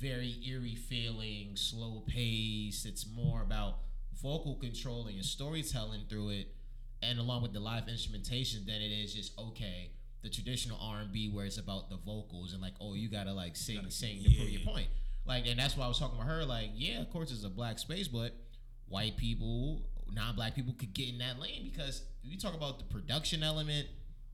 very 0.00 0.36
eerie 0.48 0.76
feeling 0.76 1.56
slow 1.56 2.04
pace. 2.06 2.86
It's 2.86 3.06
more 3.06 3.42
about 3.42 3.78
vocal 4.22 4.54
controlling 4.56 5.16
and 5.16 5.24
storytelling 5.24 6.02
through 6.08 6.30
it 6.30 6.54
and 7.02 7.18
along 7.18 7.42
with 7.42 7.52
the 7.52 7.60
live 7.60 7.88
instrumentation 7.88 8.64
than 8.66 8.76
it 8.76 8.92
is 8.92 9.14
just 9.14 9.38
okay 9.38 9.90
the 10.22 10.28
traditional 10.30 10.78
r&b 10.80 11.30
where 11.30 11.46
it's 11.46 11.58
about 11.58 11.88
the 11.88 11.96
vocals 12.04 12.52
and 12.52 12.60
like 12.60 12.74
oh 12.80 12.94
you 12.94 13.08
gotta 13.08 13.32
like 13.32 13.56
sing 13.56 13.80
sing 13.88 14.22
to 14.22 14.30
prove 14.36 14.50
your 14.50 14.62
point. 14.62 14.88
Like 15.26 15.46
and 15.46 15.58
that's 15.58 15.76
why 15.76 15.84
i 15.84 15.88
was 15.88 15.98
talking 15.98 16.18
about 16.18 16.28
her 16.28 16.44
like 16.44 16.70
yeah 16.74 17.00
of 17.00 17.10
course 17.10 17.30
it's 17.30 17.44
a 17.44 17.48
black 17.48 17.78
space 17.78 18.08
but 18.08 18.32
white 18.88 19.16
people 19.16 19.82
non-black 20.12 20.54
people 20.54 20.74
could 20.78 20.92
get 20.92 21.08
in 21.08 21.18
that 21.18 21.38
lane 21.38 21.70
because 21.72 22.02
you 22.22 22.38
talk 22.38 22.54
about 22.54 22.78
the 22.78 22.84
production 22.84 23.42
element 23.42 23.86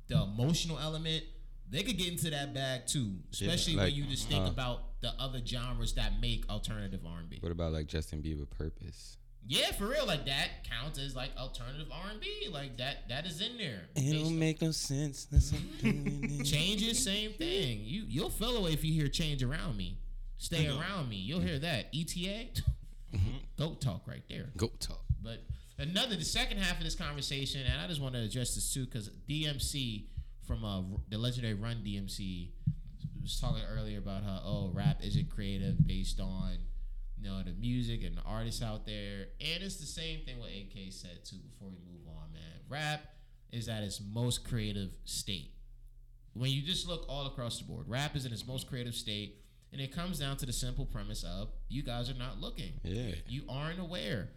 the 0.08 0.20
emotional 0.22 0.78
element 0.78 1.22
they 1.68 1.82
could 1.82 1.98
get 1.98 2.08
into 2.08 2.30
that 2.30 2.54
bag 2.54 2.86
too 2.86 3.16
especially 3.32 3.76
when 3.76 3.84
like, 3.86 3.94
you 3.94 4.04
just 4.04 4.28
think 4.28 4.46
uh, 4.46 4.50
about 4.50 5.00
the 5.02 5.12
other 5.18 5.40
genres 5.44 5.92
that 5.94 6.12
make 6.20 6.48
alternative 6.48 7.00
r&b 7.04 7.38
What 7.40 7.52
about 7.52 7.72
like 7.72 7.86
Justin 7.86 8.22
Bieber 8.22 8.48
purpose? 8.48 9.18
Yeah 9.48 9.70
for 9.72 9.86
real 9.86 10.06
like 10.06 10.26
that 10.26 10.48
counts 10.68 10.98
as 10.98 11.14
like 11.14 11.30
alternative 11.38 11.86
r&b 11.90 12.48
like 12.52 12.76
that 12.78 13.08
that 13.08 13.26
is 13.26 13.40
in 13.40 13.56
there 13.56 13.82
It 13.94 14.00
Based 14.00 14.24
don't 14.24 14.38
make 14.38 14.60
no 14.62 14.70
sense. 14.72 15.26
Unless 15.30 15.52
I'm 15.52 15.68
doing 15.82 16.40
it. 16.40 16.44
Changes, 16.44 17.04
same 17.04 17.32
thing. 17.32 17.80
You 17.84 18.04
you'll 18.08 18.30
feel 18.30 18.56
away 18.56 18.72
if 18.72 18.84
you 18.84 18.92
hear 18.92 19.08
change 19.08 19.42
around 19.42 19.76
me. 19.76 19.98
Stay 20.38 20.66
around 20.68 21.08
me. 21.08 21.16
You'll 21.16 21.40
hear 21.40 21.58
that. 21.58 21.86
ETA, 21.94 22.48
goat 23.58 23.80
talk 23.80 24.02
right 24.06 24.22
there. 24.28 24.50
Goat 24.56 24.78
talk. 24.80 25.00
But 25.22 25.42
another, 25.78 26.14
the 26.16 26.24
second 26.24 26.58
half 26.58 26.76
of 26.78 26.84
this 26.84 26.94
conversation, 26.94 27.62
and 27.70 27.80
I 27.80 27.86
just 27.86 28.00
want 28.02 28.14
to 28.14 28.20
address 28.20 28.54
this 28.54 28.72
too, 28.72 28.84
because 28.84 29.10
DMC 29.28 30.04
from 30.46 30.64
uh, 30.64 30.82
the 31.08 31.16
legendary 31.18 31.54
Run 31.54 31.76
DMC 31.84 32.50
was 33.22 33.40
talking 33.40 33.62
earlier 33.72 33.98
about 33.98 34.22
how 34.22 34.40
oh 34.44 34.70
rap 34.74 35.00
isn't 35.02 35.30
creative 35.30 35.86
based 35.86 36.20
on 36.20 36.58
you 37.18 37.28
know 37.28 37.42
the 37.42 37.52
music 37.52 38.02
and 38.04 38.16
the 38.16 38.22
artists 38.22 38.62
out 38.62 38.86
there, 38.86 39.26
and 39.40 39.62
it's 39.62 39.76
the 39.76 39.86
same 39.86 40.20
thing 40.24 40.38
what 40.38 40.50
AK 40.50 40.92
said 40.92 41.24
too. 41.24 41.36
Before 41.50 41.68
we 41.68 41.78
move 41.90 42.06
on, 42.08 42.32
man, 42.32 42.60
rap 42.68 43.00
is 43.52 43.68
at 43.68 43.82
its 43.82 44.00
most 44.12 44.48
creative 44.48 44.90
state 45.04 45.52
when 46.36 46.50
you 46.50 46.62
just 46.62 46.86
look 46.86 47.06
all 47.08 47.26
across 47.26 47.58
the 47.58 47.64
board, 47.64 47.86
rap 47.88 48.14
is 48.14 48.26
in 48.26 48.32
its 48.32 48.46
most 48.46 48.68
creative 48.68 48.94
state, 48.94 49.36
and 49.72 49.80
it 49.80 49.94
comes 49.94 50.18
down 50.18 50.36
to 50.36 50.46
the 50.46 50.52
simple 50.52 50.84
premise 50.84 51.24
of 51.24 51.48
you 51.68 51.82
guys 51.82 52.10
are 52.10 52.14
not 52.14 52.40
looking. 52.40 52.74
Yeah. 52.82 53.14
You 53.26 53.42
aren't 53.48 53.80
aware. 53.80 54.28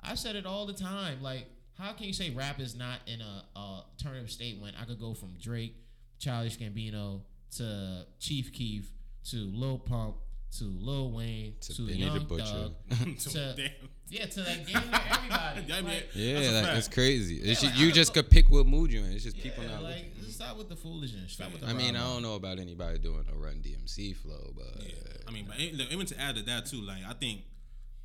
I 0.00 0.14
said 0.14 0.34
it 0.34 0.46
all 0.46 0.66
the 0.66 0.72
time. 0.72 1.22
Like, 1.22 1.46
how 1.78 1.92
can 1.92 2.06
you 2.06 2.12
say 2.12 2.30
rap 2.30 2.58
is 2.58 2.76
not 2.76 3.00
in 3.06 3.20
a, 3.20 3.44
a 3.54 3.58
alternative 3.58 4.30
state 4.30 4.60
when 4.60 4.72
I 4.80 4.84
could 4.84 4.98
go 4.98 5.14
from 5.14 5.34
Drake, 5.40 5.76
Childish 6.18 6.58
Gambino 6.58 7.20
to 7.56 8.06
Chief 8.18 8.52
Keef 8.52 8.90
to 9.30 9.36
Lil 9.36 9.78
Pump 9.78 10.16
to 10.58 10.64
Lil 10.64 11.12
Wayne 11.12 11.54
to, 11.60 11.74
To 11.74 11.86
Benny 11.86 11.98
Young 11.98 12.14
the 12.14 12.20
Butcher. 12.24 12.44
Thug 12.90 13.18
to 13.18 13.54
damn. 13.56 13.70
yeah 14.08 14.26
to 14.26 14.40
like 14.40 14.66
damn 14.66 14.90
near 14.90 15.00
everybody. 15.10 15.64
Yeah, 15.66 15.76
I 15.76 15.80
mean, 15.80 15.84
Like, 15.86 16.08
Yeah, 16.14 16.34
That's 16.40 16.52
like, 16.54 16.64
fact. 16.64 16.78
it's 16.78 16.88
crazy. 16.88 17.36
It's 17.36 17.46
Yeah, 17.46 17.52
just, 17.52 17.64
like, 17.64 17.78
you 17.78 17.92
just 17.92 18.14
could 18.14 18.30
pick 18.30 18.50
what 18.50 18.66
mood 18.66 18.92
you're 18.92 19.04
in. 19.04 19.12
It's 19.12 19.24
just 19.24 19.38
people 19.38 19.64
yeah, 19.64 19.70
not. 19.74 19.82
like 19.84 20.12
stop 20.28 20.56
with 20.58 20.68
the 20.68 20.76
foolishness. 20.76 21.32
Stop 21.32 21.52
with 21.52 21.62
the 21.62 21.68
I 21.68 21.72
mean, 21.72 21.96
I 21.96 22.00
don't 22.00 22.22
know 22.22 22.34
about 22.34 22.58
anybody 22.58 22.98
doing 22.98 23.24
a 23.32 23.36
Run 23.38 23.62
DMC 23.62 24.14
flow, 24.16 24.52
but 24.56 24.82
Yeah. 24.84 24.92
I 25.26 25.30
mean, 25.30 25.46
but 25.46 25.58
even 25.58 25.86
even 25.90 26.06
to 26.06 26.20
add 26.20 26.36
to 26.36 26.42
that 26.42 26.66
too, 26.66 26.82
like 26.82 27.02
I 27.08 27.14
think 27.14 27.42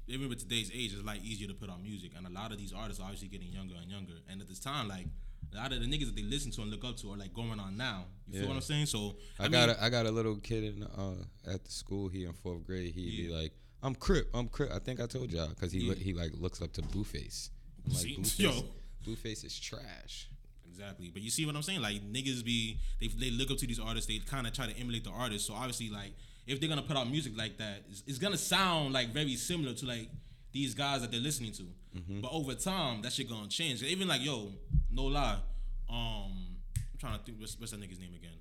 even 0.08 0.30
with 0.30 0.40
today's 0.40 0.72
age, 0.74 0.94
it's 0.94 1.04
like 1.04 1.22
easier 1.24 1.50
to 1.50 1.54
put 1.54 1.70
out 1.70 1.84
music, 1.84 2.12
and 2.16 2.26
a 2.26 2.30
lot 2.30 2.54
of 2.54 2.58
these 2.58 2.72
artists 2.72 3.02
are 3.02 3.04
obviously 3.04 3.28
getting 3.28 3.50
younger 3.50 3.76
and 3.82 3.92
younger. 3.92 4.14
And 4.30 4.40
at 4.42 4.48
this 4.48 4.60
time, 4.60 4.88
like 4.88 5.08
a 5.54 5.58
lot 5.58 5.72
of 5.72 5.80
the 5.80 5.86
niggas 5.86 6.06
that 6.06 6.16
they 6.16 6.24
listen 6.24 6.52
to 6.52 6.62
and 6.62 6.72
look 6.72 6.84
up 6.84 6.98
to 6.98 7.12
are 7.14 7.18
like 7.18 7.34
going 7.34 7.60
on 7.60 7.78
now. 7.78 8.06
You 8.30 8.40
feel 8.40 8.50
what 8.50 8.56
I'm 8.56 8.62
saying? 8.62 8.88
So 8.88 9.16
I, 9.40 9.44
mean, 9.44 9.52
got 9.52 9.70
a, 9.70 9.84
I 9.84 9.90
got 9.90 10.06
a 10.06 10.12
little 10.12 10.36
kid 10.38 10.64
in 10.64 10.84
uh, 10.84 11.52
at 11.52 11.64
the 11.64 11.72
school 11.72 12.10
here 12.10 12.28
in 12.28 12.34
fourth 12.34 12.66
grade. 12.66 12.94
He'd 12.94 13.28
be 13.28 13.34
like, 13.34 13.54
"I'm 13.82 13.96
Crip, 13.96 14.30
I'm 14.34 14.48
Crip." 14.48 14.72
I 14.72 14.80
think 14.80 15.00
I 15.00 15.06
told 15.06 15.32
y'all 15.32 15.50
because 15.50 15.72
he 15.72 15.80
Yeah. 15.88 15.96
he 15.96 16.14
like 16.14 16.32
looks 16.38 16.62
up 16.62 16.74
to 16.74 16.82
Blueface. 16.82 17.50
I'm 17.86 17.94
like, 17.94 18.02
See? 18.02 18.16
Blueface, 18.20 18.40
Yo. 18.40 18.64
Blueface 19.06 19.46
is 19.46 19.58
trash. 19.60 20.30
Exactly, 20.70 21.10
but 21.12 21.22
you 21.24 21.32
see 21.32 21.46
what 21.46 21.56
I'm 21.56 21.64
saying? 21.64 21.82
Like 21.82 22.02
niggas 22.04 22.44
be 22.46 22.78
they 23.00 23.08
they 23.08 23.32
look 23.32 23.50
up 23.50 23.58
to 23.58 23.68
these 23.68 23.80
artists. 23.80 24.08
They 24.08 24.20
kind 24.20 24.46
of 24.46 24.54
try 24.54 24.68
to 24.68 24.78
emulate 24.78 25.06
the 25.06 25.10
artist. 25.12 25.48
So 25.48 25.54
obviously, 25.54 25.90
like 25.90 26.14
if 26.46 26.60
they're 26.60 26.70
gonna 26.70 26.82
put 26.84 26.98
out 26.98 27.10
music 27.10 27.34
like 27.38 27.58
that, 27.58 27.84
it's, 27.90 28.04
it's 28.06 28.18
gonna 28.20 28.38
sound 28.38 28.94
like 28.94 29.10
very 29.10 29.36
similar 29.36 29.74
to 29.74 29.86
like 29.86 30.10
these 30.58 30.74
guys 30.74 31.02
that 31.02 31.12
they're 31.12 31.20
listening 31.30 31.52
to. 31.54 31.63
But 32.22 32.32
over 32.32 32.54
time, 32.54 33.02
that 33.04 33.12
shit 33.13 33.28
gonna 33.30 33.48
change. 33.48 33.82
Even 33.84 34.08
like 34.08 34.24
yo, 34.24 34.52
no 34.91 35.04
lie, 35.06 35.38
um, 35.89 36.56
I'm 36.76 36.98
trying 37.00 37.17
to 37.17 37.24
think 37.26 37.39
what's, 37.39 37.60
what's 37.60 37.72
that 37.72 37.80
nigga's 37.82 38.00
name 38.00 38.13
again? 38.15 38.32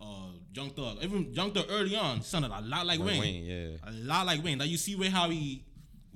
Uh, 0.00 0.30
Young 0.54 0.70
Thug. 0.70 0.98
Even 1.02 1.32
Young 1.34 1.50
Thug 1.52 1.66
early 1.70 1.96
on 1.96 2.22
sounded 2.22 2.50
a 2.50 2.60
lot 2.62 2.86
like 2.86 3.00
Wayne. 3.00 3.20
Wayne, 3.20 3.44
yeah. 3.44 3.90
A 3.90 3.92
lot 3.92 4.26
like 4.26 4.42
Wayne. 4.44 4.58
Like 4.58 4.68
you 4.70 4.76
see 4.76 4.94
where 4.96 5.10
how 5.10 5.28
he 5.28 5.64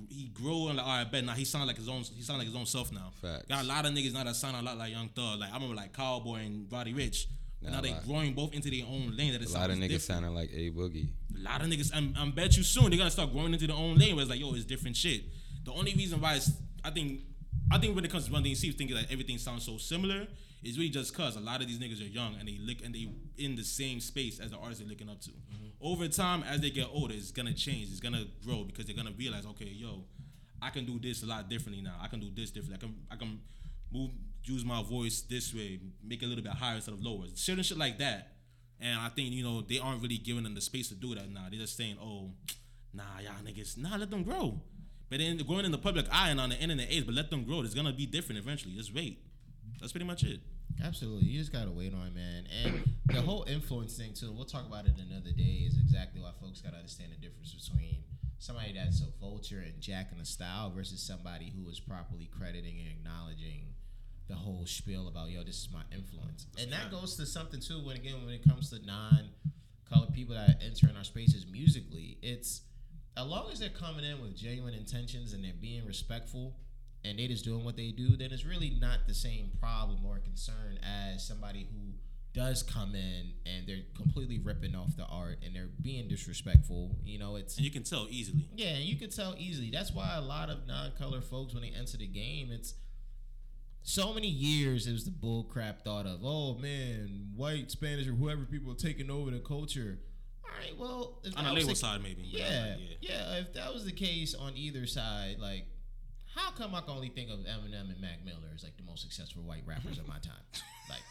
he 0.09 0.27
grow 0.33 0.67
and 0.69 0.77
like 0.77 0.85
all 0.87 0.97
right, 0.97 1.11
bet 1.11 1.23
now 1.25 1.33
he 1.33 1.45
sound 1.45 1.67
like 1.67 1.75
his 1.77 1.87
own. 1.89 2.01
He 2.03 2.21
sound 2.21 2.39
like 2.39 2.47
his 2.47 2.55
own 2.55 2.65
self 2.65 2.91
now. 2.91 3.11
Facts. 3.21 3.45
Got 3.49 3.63
a 3.63 3.67
lot 3.67 3.85
of 3.85 3.91
niggas 3.93 4.13
now 4.13 4.23
that 4.23 4.35
sound 4.35 4.55
a 4.57 4.61
lot 4.61 4.77
like 4.77 4.91
Young 4.91 5.09
Thug. 5.09 5.39
Like 5.39 5.51
I 5.51 5.55
remember 5.55 5.75
like 5.75 5.93
Cowboy 5.93 6.37
and 6.45 6.71
Roddy 6.71 6.93
Ricch. 6.93 7.25
Nah, 7.61 7.71
now 7.71 7.81
they 7.81 7.93
growing 8.07 8.33
both 8.33 8.53
into 8.53 8.69
their 8.69 8.85
own 8.87 9.15
lane. 9.17 9.33
That 9.33 9.43
A 9.43 9.53
lot 9.53 9.69
of 9.69 9.75
niggas 9.77 9.81
different. 9.81 10.01
sounding 10.01 10.33
like 10.35 10.49
A 10.53 10.69
Boogie. 10.71 11.09
A 11.35 11.43
lot 11.43 11.61
of 11.61 11.67
niggas. 11.67 11.91
I'm, 11.93 12.13
I'm 12.17 12.31
bet 12.31 12.55
you 12.57 12.63
soon 12.63 12.89
they're 12.89 12.97
gonna 12.97 13.11
start 13.11 13.31
growing 13.33 13.53
into 13.53 13.67
their 13.67 13.75
own 13.75 13.97
lane. 13.97 14.15
Where 14.15 14.21
it's 14.23 14.29
like 14.31 14.39
yo, 14.39 14.53
it's 14.55 14.65
different 14.65 14.95
shit. 14.95 15.23
The 15.65 15.73
only 15.73 15.93
reason 15.93 16.21
why 16.21 16.35
it's 16.35 16.51
I 16.83 16.91
think 16.91 17.21
I 17.71 17.77
think 17.79 17.95
when 17.95 18.05
it 18.05 18.11
comes 18.11 18.27
to 18.29 18.39
you 18.39 18.55
see 18.55 18.71
thinking 18.71 18.95
like 18.95 19.11
everything 19.11 19.37
sounds 19.37 19.65
so 19.65 19.77
similar. 19.77 20.27
is 20.63 20.77
really 20.77 20.89
just 20.89 21.13
cause 21.13 21.35
a 21.35 21.39
lot 21.39 21.61
of 21.61 21.67
these 21.67 21.77
niggas 21.77 22.01
are 22.01 22.11
young 22.11 22.35
and 22.39 22.47
they 22.47 22.57
look 22.59 22.77
and 22.83 22.93
they 22.95 23.07
in 23.37 23.55
the 23.55 23.63
same 23.63 23.99
space 23.99 24.39
as 24.39 24.51
the 24.51 24.57
artists 24.57 24.79
they're 24.79 24.89
looking 24.89 25.09
up 25.09 25.21
to. 25.21 25.29
Mm-hmm. 25.29 25.67
Over 25.81 26.07
time, 26.07 26.43
as 26.43 26.61
they 26.61 26.69
get 26.69 26.87
older, 26.91 27.13
it's 27.13 27.31
gonna 27.31 27.53
change. 27.53 27.89
It's 27.91 27.99
gonna 27.99 28.25
grow 28.43 28.63
because 28.63 28.85
they're 28.85 28.95
gonna 28.95 29.15
realize, 29.17 29.45
okay, 29.45 29.65
yo, 29.65 30.05
I 30.61 30.69
can 30.69 30.85
do 30.85 30.97
this 30.99 31.21
a 31.23 31.25
lot 31.25 31.49
differently 31.49 31.83
now. 31.83 31.95
I 32.01 32.07
can 32.07 32.19
do 32.19 32.29
this 32.33 32.51
differently. 32.51 32.77
I 32.77 32.79
can 32.79 32.95
I 33.11 33.15
can 33.15 33.39
move 33.91 34.11
use 34.47 34.63
my 34.63 34.83
voice 34.83 35.21
this 35.21 35.53
way, 35.53 35.79
make 36.03 36.21
it 36.21 36.25
a 36.25 36.29
little 36.29 36.43
bit 36.43 36.53
higher 36.53 36.75
instead 36.75 36.93
of 36.93 37.01
lower. 37.01 37.25
Certain 37.33 37.63
shit 37.63 37.77
like 37.77 37.97
that. 37.99 38.33
And 38.79 38.99
I 38.99 39.09
think, 39.09 39.31
you 39.31 39.43
know, 39.43 39.61
they 39.61 39.79
aren't 39.79 40.01
really 40.01 40.17
giving 40.17 40.43
them 40.43 40.53
the 40.53 40.61
space 40.61 40.89
to 40.89 40.95
do 40.95 41.15
that 41.15 41.29
now. 41.31 41.47
They're 41.49 41.59
just 41.59 41.77
saying, 41.77 41.97
oh, 42.01 42.31
nah, 42.93 43.03
y'all 43.23 43.33
niggas, 43.43 43.77
nah, 43.77 43.95
let 43.95 44.11
them 44.11 44.23
grow. 44.23 44.61
But 45.09 45.19
then 45.19 45.37
growing 45.37 45.65
in 45.65 45.71
the 45.71 45.77
public 45.77 46.07
eye 46.11 46.29
and 46.29 46.39
on 46.39 46.49
the 46.49 46.57
internet 46.57 46.87
age, 46.89 47.05
but 47.05 47.15
let 47.15 47.29
them 47.29 47.43
grow. 47.43 47.61
It's 47.61 47.73
gonna 47.73 47.93
be 47.93 48.05
different 48.05 48.39
eventually. 48.39 48.73
Just 48.75 48.93
wait. 48.93 49.19
That's 49.79 49.91
pretty 49.91 50.05
much 50.05 50.23
it. 50.23 50.39
Absolutely, 50.83 51.27
you 51.27 51.39
just 51.39 51.53
gotta 51.53 51.71
wait 51.71 51.93
on 51.93 52.07
it, 52.07 52.15
man. 52.15 52.47
And 52.63 52.83
the 53.05 53.21
whole 53.21 53.45
influence 53.47 53.95
thing 53.97 54.13
too. 54.13 54.31
We'll 54.31 54.45
talk 54.45 54.65
about 54.67 54.85
it 54.85 54.93
another 54.97 55.31
day. 55.31 55.63
Is 55.67 55.77
exactly 55.77 56.21
why 56.21 56.31
folks 56.41 56.61
gotta 56.61 56.77
understand 56.77 57.11
the 57.11 57.17
difference 57.25 57.53
between 57.53 58.03
somebody 58.39 58.73
that's 58.73 59.01
a 59.01 59.07
vulture 59.19 59.63
and 59.65 59.79
jacking 59.79 60.17
the 60.17 60.25
style 60.25 60.71
versus 60.75 61.01
somebody 61.01 61.53
who 61.55 61.69
is 61.69 61.79
properly 61.79 62.29
crediting 62.37 62.79
and 62.79 62.87
acknowledging 62.87 63.73
the 64.27 64.35
whole 64.35 64.65
spiel 64.65 65.07
about 65.07 65.29
yo, 65.29 65.43
this 65.43 65.61
is 65.61 65.69
my 65.71 65.81
influence. 65.95 66.47
And 66.59 66.71
that 66.71 66.91
goes 66.91 67.15
to 67.17 67.25
something 67.25 67.59
too. 67.59 67.85
When 67.85 67.95
again, 67.95 68.15
when 68.25 68.33
it 68.33 68.43
comes 68.47 68.69
to 68.71 68.85
non-colored 68.85 70.13
people 70.13 70.35
that 70.35 70.61
enter 70.65 70.89
in 70.89 70.97
our 70.97 71.03
spaces 71.03 71.45
musically, 71.49 72.17
it's 72.21 72.61
as 73.17 73.25
long 73.25 73.49
as 73.51 73.59
they're 73.59 73.69
coming 73.69 74.03
in 74.03 74.21
with 74.21 74.35
genuine 74.35 74.73
intentions 74.73 75.33
and 75.33 75.43
they're 75.43 75.53
being 75.59 75.85
respectful 75.85 76.55
and 77.03 77.17
they 77.19 77.27
just 77.27 77.45
doing 77.45 77.63
what 77.63 77.77
they 77.77 77.91
do, 77.91 78.17
then 78.17 78.31
it's 78.31 78.45
really 78.45 78.71
not 78.81 78.99
the 79.07 79.13
same 79.13 79.51
problem 79.59 80.05
or 80.05 80.19
concern 80.19 80.79
as 80.83 81.25
somebody 81.25 81.67
who 81.71 81.93
does 82.33 82.63
come 82.63 82.93
in 82.95 83.31
and 83.45 83.65
they're 83.65 83.83
completely 83.95 84.39
ripping 84.39 84.75
off 84.75 84.97
the 84.97 85.05
art 85.05 85.37
and 85.45 85.55
they're 85.55 85.69
being 85.81 86.07
disrespectful. 86.09 86.97
You 87.05 87.17
know, 87.19 87.37
it's 87.37 87.55
And 87.55 87.63
you 87.65 87.71
can 87.71 87.83
tell 87.83 88.07
easily. 88.09 88.49
yeah, 88.55 88.75
and 88.75 88.83
you 88.83 88.97
can 88.97 89.09
tell 89.09 89.35
easily. 89.37 89.69
That's 89.71 89.93
why 89.93 90.15
a 90.15 90.21
lot 90.21 90.49
of 90.49 90.67
non-color 90.67 91.21
folks, 91.21 91.53
when 91.53 91.63
they 91.63 91.69
enter 91.71 91.97
the 91.97 92.07
game, 92.07 92.49
it's 92.51 92.73
so 93.83 94.13
many 94.13 94.27
years. 94.27 94.87
It 94.87 94.91
was 94.91 95.05
the 95.05 95.11
bull 95.11 95.45
crap 95.45 95.83
thought 95.85 96.05
of, 96.05 96.19
oh 96.23 96.55
man, 96.55 97.29
white, 97.35 97.71
Spanish, 97.71 98.07
or 98.07 98.13
whoever 98.13 98.43
people 98.43 98.73
are 98.73 98.75
taking 98.75 99.09
over 99.09 99.31
the 99.31 99.39
culture. 99.39 99.99
All 100.47 100.59
right, 100.61 100.77
well, 100.77 101.19
if 101.23 101.37
On 101.37 101.43
that 101.43 101.49
the 101.49 101.55
was 101.55 101.63
label 101.63 101.69
the- 101.73 101.75
side, 101.75 102.01
maybe. 102.03 102.21
yeah, 102.23 102.75
like, 102.77 102.99
yeah. 103.01 103.09
yeah. 103.33 103.39
If 103.39 103.53
that 103.53 103.73
was 103.73 103.85
the 103.85 103.91
case 103.91 104.33
on 104.35 104.53
either 104.55 104.85
side, 104.87 105.37
like, 105.39 105.65
how 106.33 106.51
come 106.51 106.73
I 106.75 106.81
can 106.81 106.91
only 106.91 107.09
think 107.09 107.29
of 107.29 107.39
Eminem 107.39 107.89
and 107.91 107.99
Mac 108.01 108.23
Miller 108.25 108.51
as 108.53 108.63
like 108.63 108.75
the 108.77 108.83
most 108.83 109.01
successful 109.01 109.43
white 109.43 109.63
rappers 109.65 109.97
of 109.99 110.07
my 110.07 110.19
time? 110.19 110.33
Like, 110.87 111.01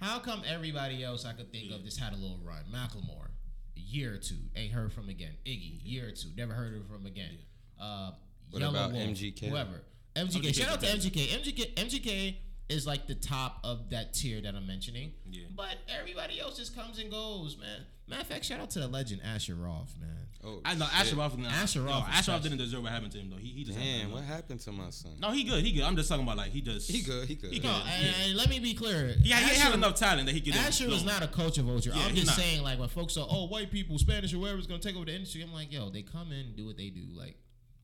how 0.00 0.18
come 0.18 0.42
everybody 0.48 1.02
else 1.04 1.24
I 1.24 1.32
could 1.32 1.50
think 1.52 1.70
of 1.72 1.82
just 1.84 1.98
had 2.00 2.12
a 2.12 2.16
little 2.16 2.40
run? 2.44 2.64
Macklemore, 2.72 3.28
a 3.76 3.80
year 3.80 4.14
or 4.14 4.18
two, 4.18 4.36
ain't 4.54 4.72
heard 4.72 4.92
from 4.92 5.08
again. 5.08 5.32
Iggy, 5.46 5.80
year 5.84 6.08
or 6.08 6.12
two, 6.12 6.28
never 6.36 6.52
heard 6.54 6.76
of 6.76 6.88
him 6.90 7.06
again. 7.06 7.38
Uh, 7.80 8.12
What 8.50 8.60
Yellow 8.60 8.74
about 8.74 8.92
Wolf, 8.92 9.04
MGK? 9.08 9.48
Whoever. 9.48 9.82
MGK. 10.14 10.40
MGK 10.42 10.54
Shout 10.54 10.68
out 10.72 10.80
to 10.80 10.86
MGK. 10.86 11.28
MGK. 11.42 11.74
MGK 11.74 12.36
is 12.68 12.86
like 12.86 13.06
the 13.06 13.14
top 13.14 13.60
of 13.64 13.90
that 13.90 14.12
tier 14.14 14.40
that 14.40 14.54
I'm 14.54 14.66
mentioning. 14.66 15.12
Yeah. 15.30 15.44
But 15.54 15.76
everybody 15.88 16.40
else 16.40 16.56
just 16.56 16.74
comes 16.76 16.98
and 16.98 17.10
goes, 17.10 17.56
man. 17.60 17.86
Matter 18.08 18.22
of 18.22 18.28
fact, 18.28 18.44
shout 18.44 18.60
out 18.60 18.70
to 18.70 18.78
the 18.80 18.86
legend 18.88 19.20
Asher 19.24 19.56
Roth, 19.56 19.92
man. 20.00 20.10
Oh, 20.44 20.60
I 20.64 20.76
know. 20.76 20.86
Asher 20.92 21.16
Roth. 21.16 21.36
Nah, 21.36 21.48
Asher 21.48 21.80
Roth 21.82 22.08
is 22.08 22.14
Asher 22.18 22.30
Roth 22.32 22.42
didn't 22.44 22.58
deserve 22.58 22.84
what 22.84 22.92
happened 22.92 23.10
to 23.12 23.18
him 23.18 23.30
though. 23.30 23.36
He 23.36 23.48
he 23.48 23.64
just 23.64 23.76
Damn, 23.78 24.00
had 24.02 24.12
what 24.12 24.20
that- 24.20 24.26
happened 24.26 24.60
to 24.60 24.70
my 24.70 24.90
son? 24.90 25.12
No, 25.20 25.32
he 25.32 25.42
good. 25.42 25.64
He 25.64 25.72
good. 25.72 25.82
I'm 25.82 25.96
just 25.96 26.08
talking 26.08 26.22
about 26.24 26.36
like 26.36 26.52
he 26.52 26.60
just 26.60 26.88
He 26.88 27.02
good. 27.02 27.26
He 27.26 27.34
good. 27.34 27.52
He 27.52 27.58
good. 27.58 27.68
and, 27.68 28.04
Yeah. 28.04 28.12
and 28.26 28.36
let 28.36 28.48
me 28.48 28.60
be 28.60 28.74
clear. 28.74 29.16
He, 29.22 29.30
had- 29.30 29.42
he 29.42 29.50
Asher, 29.52 29.60
had 29.60 29.74
enough 29.74 29.94
talent 29.96 30.26
that 30.26 30.34
he 30.34 30.40
could. 30.40 30.54
Asher 30.54 30.88
was 30.88 31.04
not 31.04 31.24
a 31.24 31.26
culture 31.28 31.62
vulture. 31.62 31.90
Yeah, 31.94 32.04
I'm 32.06 32.14
just 32.14 32.28
not. 32.28 32.36
saying, 32.36 32.62
like, 32.62 32.78
when 32.78 32.88
folks 32.88 33.16
are, 33.16 33.26
oh, 33.28 33.46
white 33.48 33.72
people, 33.72 33.98
Spanish 33.98 34.32
or 34.34 34.38
whatever 34.38 34.60
is 34.60 34.68
going 34.68 34.80
to 34.80 34.86
take 34.86 34.94
over 34.96 35.06
the 35.06 35.14
industry, 35.14 35.42
I'm 35.42 35.52
like, 35.52 35.72
yo, 35.72 35.90
they 35.90 36.02
come 36.02 36.30
in 36.30 36.46
and 36.46 36.56
do 36.56 36.64
what 36.66 36.76
they 36.76 36.90
do. 36.90 37.02
Like, 37.12 37.36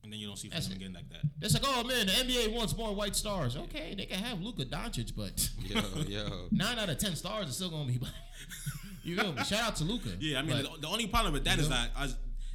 and 0.03 0.11
then 0.11 0.19
you 0.19 0.27
don't 0.27 0.37
see 0.37 0.49
That's 0.49 0.67
him 0.67 0.73
it. 0.73 0.75
again 0.77 0.93
like 0.93 1.09
that. 1.09 1.21
it's 1.41 1.53
like, 1.53 1.63
oh, 1.65 1.83
man, 1.83 2.05
the 2.07 2.11
NBA 2.11 2.53
wants 2.53 2.75
more 2.75 2.93
white 2.93 3.15
stars. 3.15 3.55
Okay, 3.55 3.93
they 3.97 4.05
can 4.05 4.19
have 4.19 4.41
Luka 4.41 4.65
Doncic, 4.65 5.13
but 5.15 5.49
Yo, 5.59 5.81
yo. 6.07 6.47
nine 6.51 6.77
out 6.77 6.89
of 6.89 6.97
10 6.97 7.15
stars 7.15 7.49
are 7.49 7.51
still 7.53 7.69
going 7.69 7.87
to 7.87 7.91
be 7.93 7.97
black. 7.99 8.13
you 9.03 9.15
feel 9.15 9.33
me? 9.33 9.43
Shout 9.43 9.61
out 9.63 9.75
to 9.77 9.83
Luka. 9.83 10.09
Yeah, 10.19 10.39
I 10.39 10.41
mean, 10.41 10.61
But- 10.63 10.75
the, 10.75 10.81
the 10.81 10.87
only 10.87 11.07
problem 11.07 11.33
with 11.33 11.45
that 11.45 11.57
is 11.59 11.65
You 11.65 11.69
know? 11.71 11.75
that 11.77 11.89
I, 11.95 12.09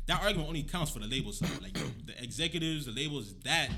that 0.06 0.22
argument 0.22 0.48
only 0.48 0.62
counts 0.62 0.90
for 0.90 0.98
the 1.00 1.06
label 1.06 1.32
side. 1.32 1.50
Like 1.62 1.74
the 1.74 2.22
executives, 2.22 2.86
the 2.86 2.92
labels, 2.92 3.34
that 3.44 3.68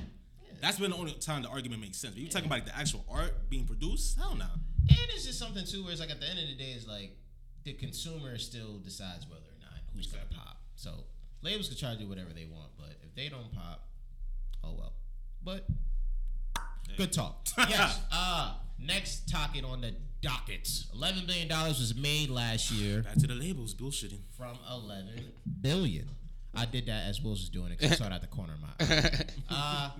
that's 0.60 0.78
been 0.78 0.90
the 0.90 0.96
only 0.96 1.12
time 1.12 1.42
the 1.42 1.48
argument 1.48 1.80
makes 1.80 1.98
sense. 1.98 2.14
But 2.14 2.22
you 2.22 2.28
talking 2.28 2.46
about 2.46 2.56
like, 2.60 2.66
the 2.66 2.76
actual 2.78 3.04
art 3.10 3.48
being 3.50 3.66
produced? 3.66 4.16
Hell 4.18 4.36
no. 4.36 4.44
And 4.44 4.98
it's 5.14 5.24
just 5.26 5.38
something 5.38 5.64
too, 5.64 5.82
where 5.82 5.92
it's 5.92 6.00
like 6.00 6.10
at 6.10 6.20
the 6.20 6.28
end 6.28 6.38
of 6.38 6.46
the 6.46 6.54
day, 6.54 6.70
it's 6.72 6.86
like 6.86 7.16
the 7.64 7.72
consumer 7.72 8.36
still 8.38 8.78
decides 8.78 9.26
whether 9.26 9.42
or 9.42 9.58
not 9.60 9.80
who's 9.94 10.06
gonna 10.06 10.22
pop. 10.30 10.58
So 10.76 11.04
labels 11.42 11.68
can 11.68 11.76
try 11.76 11.92
to 11.92 11.98
do 11.98 12.08
whatever 12.08 12.30
they 12.34 12.44
want, 12.44 12.70
but 12.78 12.96
if 13.02 13.14
they 13.14 13.28
don't 13.28 13.52
pop, 13.52 13.88
oh 14.64 14.74
well. 14.78 14.92
But 15.42 15.66
good 16.96 17.12
talk. 17.12 17.46
yes. 17.58 17.98
Uh 18.12 18.54
next 18.78 19.28
topic 19.30 19.64
on 19.64 19.80
the 19.80 19.94
docket. 20.22 20.68
Eleven 20.94 21.24
billion 21.26 21.48
dollars 21.48 21.78
was 21.78 21.94
made 21.94 22.28
last 22.30 22.70
year 22.70 23.02
Back 23.02 23.14
to 23.14 23.26
the 23.26 23.34
labels, 23.34 23.74
bullshitting. 23.74 24.20
from 24.36 24.58
eleven 24.70 25.32
billion. 25.60 26.08
I 26.54 26.64
did 26.66 26.86
that 26.86 27.06
as 27.06 27.20
Wills 27.22 27.40
was 27.40 27.48
doing 27.48 27.72
it 27.72 27.78
because 27.78 27.92
I 27.92 27.96
saw 27.96 28.06
it 28.06 28.12
out 28.12 28.20
the 28.22 28.26
corner 28.26 28.54
of 28.54 28.60
my 28.60 28.68
eye. 28.96 29.24
Uh 29.50 29.90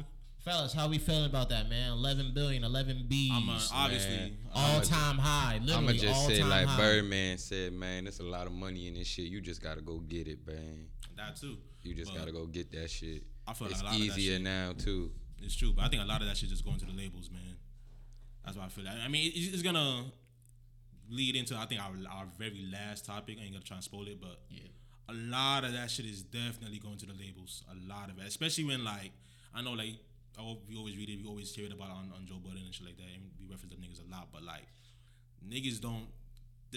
fellas, 0.44 0.72
how 0.72 0.88
we 0.88 0.98
feeling 0.98 1.26
about 1.26 1.48
that, 1.50 1.68
man? 1.68 1.92
Eleven 1.92 2.32
billion, 2.34 2.64
eleven 2.64 3.04
B's. 3.08 3.30
I'm 3.32 3.48
uh, 3.48 3.60
obviously 3.72 4.16
man. 4.16 4.36
all 4.54 4.80
time 4.80 5.18
high, 5.18 5.60
I'ma 5.72 5.92
just 5.92 6.06
all 6.06 6.28
say 6.28 6.40
time 6.40 6.48
like 6.50 6.66
high. 6.66 6.76
Birdman 6.80 7.38
said, 7.38 7.72
man, 7.72 8.04
there's 8.04 8.20
a 8.20 8.24
lot 8.24 8.46
of 8.46 8.52
money 8.52 8.88
in 8.88 8.94
this 8.94 9.06
shit. 9.06 9.26
You 9.26 9.40
just 9.40 9.62
gotta 9.62 9.80
go 9.80 9.98
get 9.98 10.28
it, 10.28 10.38
man. 10.46 10.86
that 11.16 11.36
too. 11.36 11.56
You 11.82 11.94
just 11.94 12.14
gotta 12.14 12.32
go 12.32 12.46
get 12.46 12.70
that 12.72 12.90
shit. 12.90 13.22
I 13.46 13.54
feel 13.54 13.66
like 13.68 13.72
it's 13.72 13.82
a 13.82 13.84
lot 13.84 13.94
of 13.94 13.98
that 14.00 14.04
easier 14.04 14.34
shit- 14.34 14.42
now 14.42 14.72
too. 14.76 15.10
It's 15.42 15.56
true, 15.56 15.72
but 15.72 15.84
I 15.84 15.88
think 15.88 16.02
a 16.02 16.06
lot 16.06 16.20
of 16.20 16.26
that 16.28 16.36
shit 16.36 16.50
just 16.50 16.64
going 16.64 16.78
to 16.78 16.84
the 16.86 16.92
labels, 16.92 17.30
man. 17.30 17.56
That's 18.44 18.56
why 18.56 18.64
I 18.64 18.68
feel. 18.68 18.84
Like. 18.84 18.94
I 19.04 19.08
mean, 19.08 19.32
it's, 19.34 19.54
it's 19.54 19.62
gonna 19.62 20.04
lead 21.08 21.34
into 21.36 21.56
I 21.56 21.66
think 21.66 21.80
our 21.80 21.92
our 22.10 22.26
very 22.38 22.68
last 22.72 23.04
topic. 23.06 23.38
I 23.40 23.44
ain't 23.44 23.52
gonna 23.52 23.64
try 23.64 23.76
and 23.76 23.84
spoil 23.84 24.06
it, 24.06 24.20
but 24.20 24.38
Yeah. 24.50 24.68
a 25.08 25.14
lot 25.14 25.64
of 25.64 25.72
that 25.72 25.90
shit 25.90 26.06
is 26.06 26.22
definitely 26.22 26.78
going 26.78 26.98
to 26.98 27.06
the 27.06 27.14
labels. 27.14 27.64
A 27.70 27.88
lot 27.88 28.10
of 28.10 28.18
it, 28.18 28.26
especially 28.26 28.64
when 28.64 28.84
like 28.84 29.12
I 29.54 29.62
know 29.62 29.72
like 29.72 29.96
I, 30.38 30.42
al- 30.42 30.60
we 30.68 30.76
always 30.76 30.96
read 30.96 31.08
it, 31.08 31.18
we 31.22 31.26
always 31.28 31.54
hear 31.54 31.66
it 31.66 31.72
about 31.72 31.90
on, 31.90 32.10
on 32.14 32.26
Joe 32.26 32.36
Budden 32.42 32.62
and 32.64 32.74
shit 32.74 32.86
like 32.86 32.96
that, 32.96 33.10
and 33.14 33.30
we 33.38 33.46
reference 33.50 33.74
the 33.74 33.80
niggas 33.80 34.06
a 34.06 34.10
lot. 34.10 34.28
But 34.32 34.42
like 34.42 34.66
niggas 35.46 35.80
don't. 35.80 36.06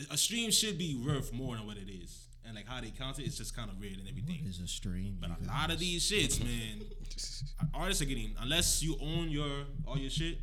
A 0.09 0.17
stream 0.17 0.49
should 0.49 0.77
be 0.77 0.95
worth 0.95 1.31
more 1.31 1.55
than 1.55 1.67
what 1.67 1.77
it 1.77 1.87
is, 1.87 2.27
and 2.45 2.55
like 2.55 2.67
how 2.67 2.81
they 2.81 2.89
count 2.89 3.19
it, 3.19 3.25
it's 3.25 3.37
just 3.37 3.55
kind 3.55 3.69
of 3.69 3.79
weird 3.79 3.99
and 3.99 4.07
everything. 4.07 4.39
What 4.41 4.49
is 4.49 4.59
a 4.59 4.67
stream? 4.67 5.17
But 5.19 5.29
you 5.29 5.35
a 5.45 5.47
lot 5.47 5.71
of 5.71 5.77
these 5.79 6.09
shits, 6.09 6.43
man, 6.43 6.81
artists 7.73 8.01
are 8.01 8.05
getting 8.05 8.33
unless 8.41 8.81
you 8.81 8.97
own 9.01 9.29
your 9.29 9.65
all 9.87 9.97
your 9.97 10.09
shit, 10.09 10.39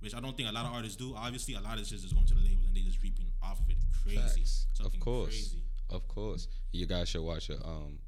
which 0.00 0.14
I 0.14 0.20
don't 0.20 0.36
think 0.36 0.48
a 0.48 0.52
lot 0.52 0.66
of 0.66 0.72
artists 0.72 0.96
do. 0.96 1.14
Obviously, 1.16 1.54
a 1.54 1.60
lot 1.60 1.74
of 1.74 1.78
this 1.80 1.88
shit 1.88 2.04
is 2.04 2.12
going 2.12 2.26
to 2.26 2.34
the 2.34 2.40
labels 2.42 2.66
and 2.66 2.76
they 2.76 2.82
just 2.82 3.02
reaping 3.02 3.26
off 3.42 3.58
of 3.60 3.70
it. 3.70 3.76
Crazy, 4.04 4.18
Facts. 4.20 4.66
Of 4.84 4.98
course. 5.00 5.28
crazy. 5.30 5.62
Of 5.88 6.06
course. 6.08 6.46
You 6.72 6.86
guys 6.86 7.08
should 7.08 7.22
watch 7.22 7.48
it, 7.50 7.58
um 7.64 7.98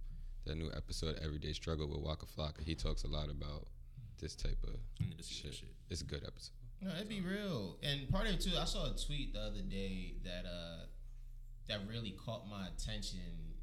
that 0.45 0.57
new 0.57 0.71
episode 0.77 1.19
Everyday 1.25 1.53
Struggle 1.53 1.88
with 1.88 2.01
Waka 2.01 2.27
Flocka. 2.27 2.62
He 2.62 2.75
talks 2.75 3.05
a 3.05 3.09
lot 3.09 3.31
about 3.31 3.67
this 4.22 4.35
type 4.35 4.58
of 4.64 4.76
I 5.00 5.04
need 5.04 5.18
to 5.18 5.24
see 5.24 5.42
that 5.42 5.54
shit. 5.54 5.61
shit. 5.61 5.74
It's 5.90 6.00
a 6.00 6.04
good 6.04 6.22
episode. 6.26 6.54
No, 6.80 6.90
it'd 6.96 7.08
be 7.08 7.20
real. 7.20 7.76
And 7.82 8.08
part 8.08 8.26
of 8.26 8.35
it 8.35 8.40
too, 8.40 8.52
I 8.58 8.64
saw 8.64 8.87
a 8.87 8.94
tweet 8.96 9.35
the 9.35 9.40
other 9.40 9.61
day 9.68 10.14
that 10.24 10.46
uh 10.48 10.87
that 11.68 11.80
really 11.88 12.12
caught 12.24 12.48
my 12.48 12.66
attention, 12.68 13.20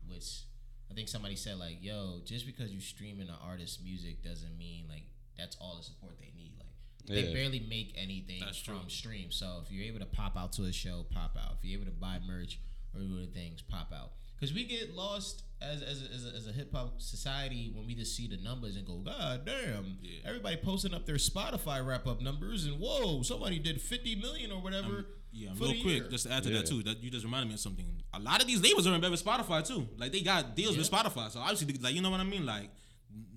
which 0.08 0.44
I 0.90 0.94
think 0.94 1.08
somebody 1.10 1.36
said 1.36 1.58
like, 1.58 1.78
"Yo, 1.82 2.22
just 2.26 2.46
because 2.46 2.72
you're 2.72 2.82
streaming 2.82 3.28
an 3.30 3.36
artist's 3.44 3.82
music 3.84 4.24
doesn't 4.24 4.58
mean 4.58 4.86
like 4.88 5.04
that's 5.38 5.56
all 5.60 5.78
the 5.78 5.84
support 5.84 6.18
they 6.20 6.32
need." 6.36 6.54
Like 6.58 6.68
they 7.08 7.28
Yeah. 7.28 7.34
barely 7.34 7.60
make 7.62 7.94
anything 7.96 8.40
That's 8.40 8.58
from 8.60 8.82
true. 8.82 8.90
stream. 8.90 9.32
So 9.32 9.62
if 9.66 9.72
you're 9.72 9.84
able 9.86 10.00
to 10.00 10.06
pop 10.06 10.38
out 10.38 10.54
to 10.54 10.64
a 10.66 10.72
show, 10.72 11.06
pop 11.12 11.36
out. 11.38 11.58
If 11.60 11.66
you're 11.66 11.80
able 11.82 11.92
to 11.92 11.98
buy 11.98 12.20
merch 12.26 12.60
or 12.94 13.02
do 13.02 13.18
other 13.18 13.26
things, 13.26 13.62
pop 13.62 13.92
out. 13.94 14.12
Because 14.40 14.54
we 14.54 14.64
get 14.64 14.96
lost 14.96 15.44
as 15.62 15.82
as 15.82 16.02
a, 16.02 16.14
as 16.14 16.26
a, 16.26 16.38
as 16.38 16.48
a 16.48 16.52
hip 16.52 16.74
hop 16.74 17.02
society 17.02 17.72
when 17.74 17.86
we 17.86 17.94
just 17.94 18.16
see 18.16 18.28
the 18.28 18.38
numbers 18.38 18.76
and 18.76 18.86
go, 18.86 18.98
God 18.98 19.46
damn! 19.46 19.98
Yeah. 20.02 20.20
Everybody 20.26 20.58
posting 20.58 20.94
up 20.94 21.06
their 21.06 21.16
Spotify 21.16 21.86
wrap 21.86 22.08
up 22.08 22.22
numbers 22.22 22.66
and 22.66 22.80
whoa, 22.80 23.22
somebody 23.24 23.60
did 23.60 23.82
50 23.82 24.16
million 24.16 24.52
or 24.52 24.62
whatever. 24.62 25.06
Yeah, 25.32 25.54
for 25.54 25.66
real 25.66 25.82
quick, 25.82 25.86
year. 25.86 26.08
just 26.10 26.26
to 26.26 26.34
add 26.34 26.44
to 26.44 26.50
that 26.52 26.66
too. 26.66 26.82
That 26.84 27.04
you 27.04 27.12
just 27.12 27.26
reminded 27.26 27.50
me 27.50 27.54
of 27.56 27.60
something. 27.60 27.86
A 28.14 28.20
lot 28.20 28.42
of 28.42 28.48
these 28.48 28.64
labels 28.64 28.88
are 28.88 28.96
in 28.96 29.02
bed 29.02 29.12
with 29.12 29.24
Spotify 29.24 29.66
too. 29.66 29.88
Like 29.98 30.12
they 30.12 30.22
got 30.22 30.56
deals 30.56 30.78
with 30.78 30.90
Spotify, 30.90 31.30
so 31.30 31.40
obviously, 31.40 31.72
like 31.74 31.94
you 31.94 32.02
know 32.02 32.10
what 32.10 32.20
I 32.20 32.24
mean. 32.24 32.46
Like 32.46 32.70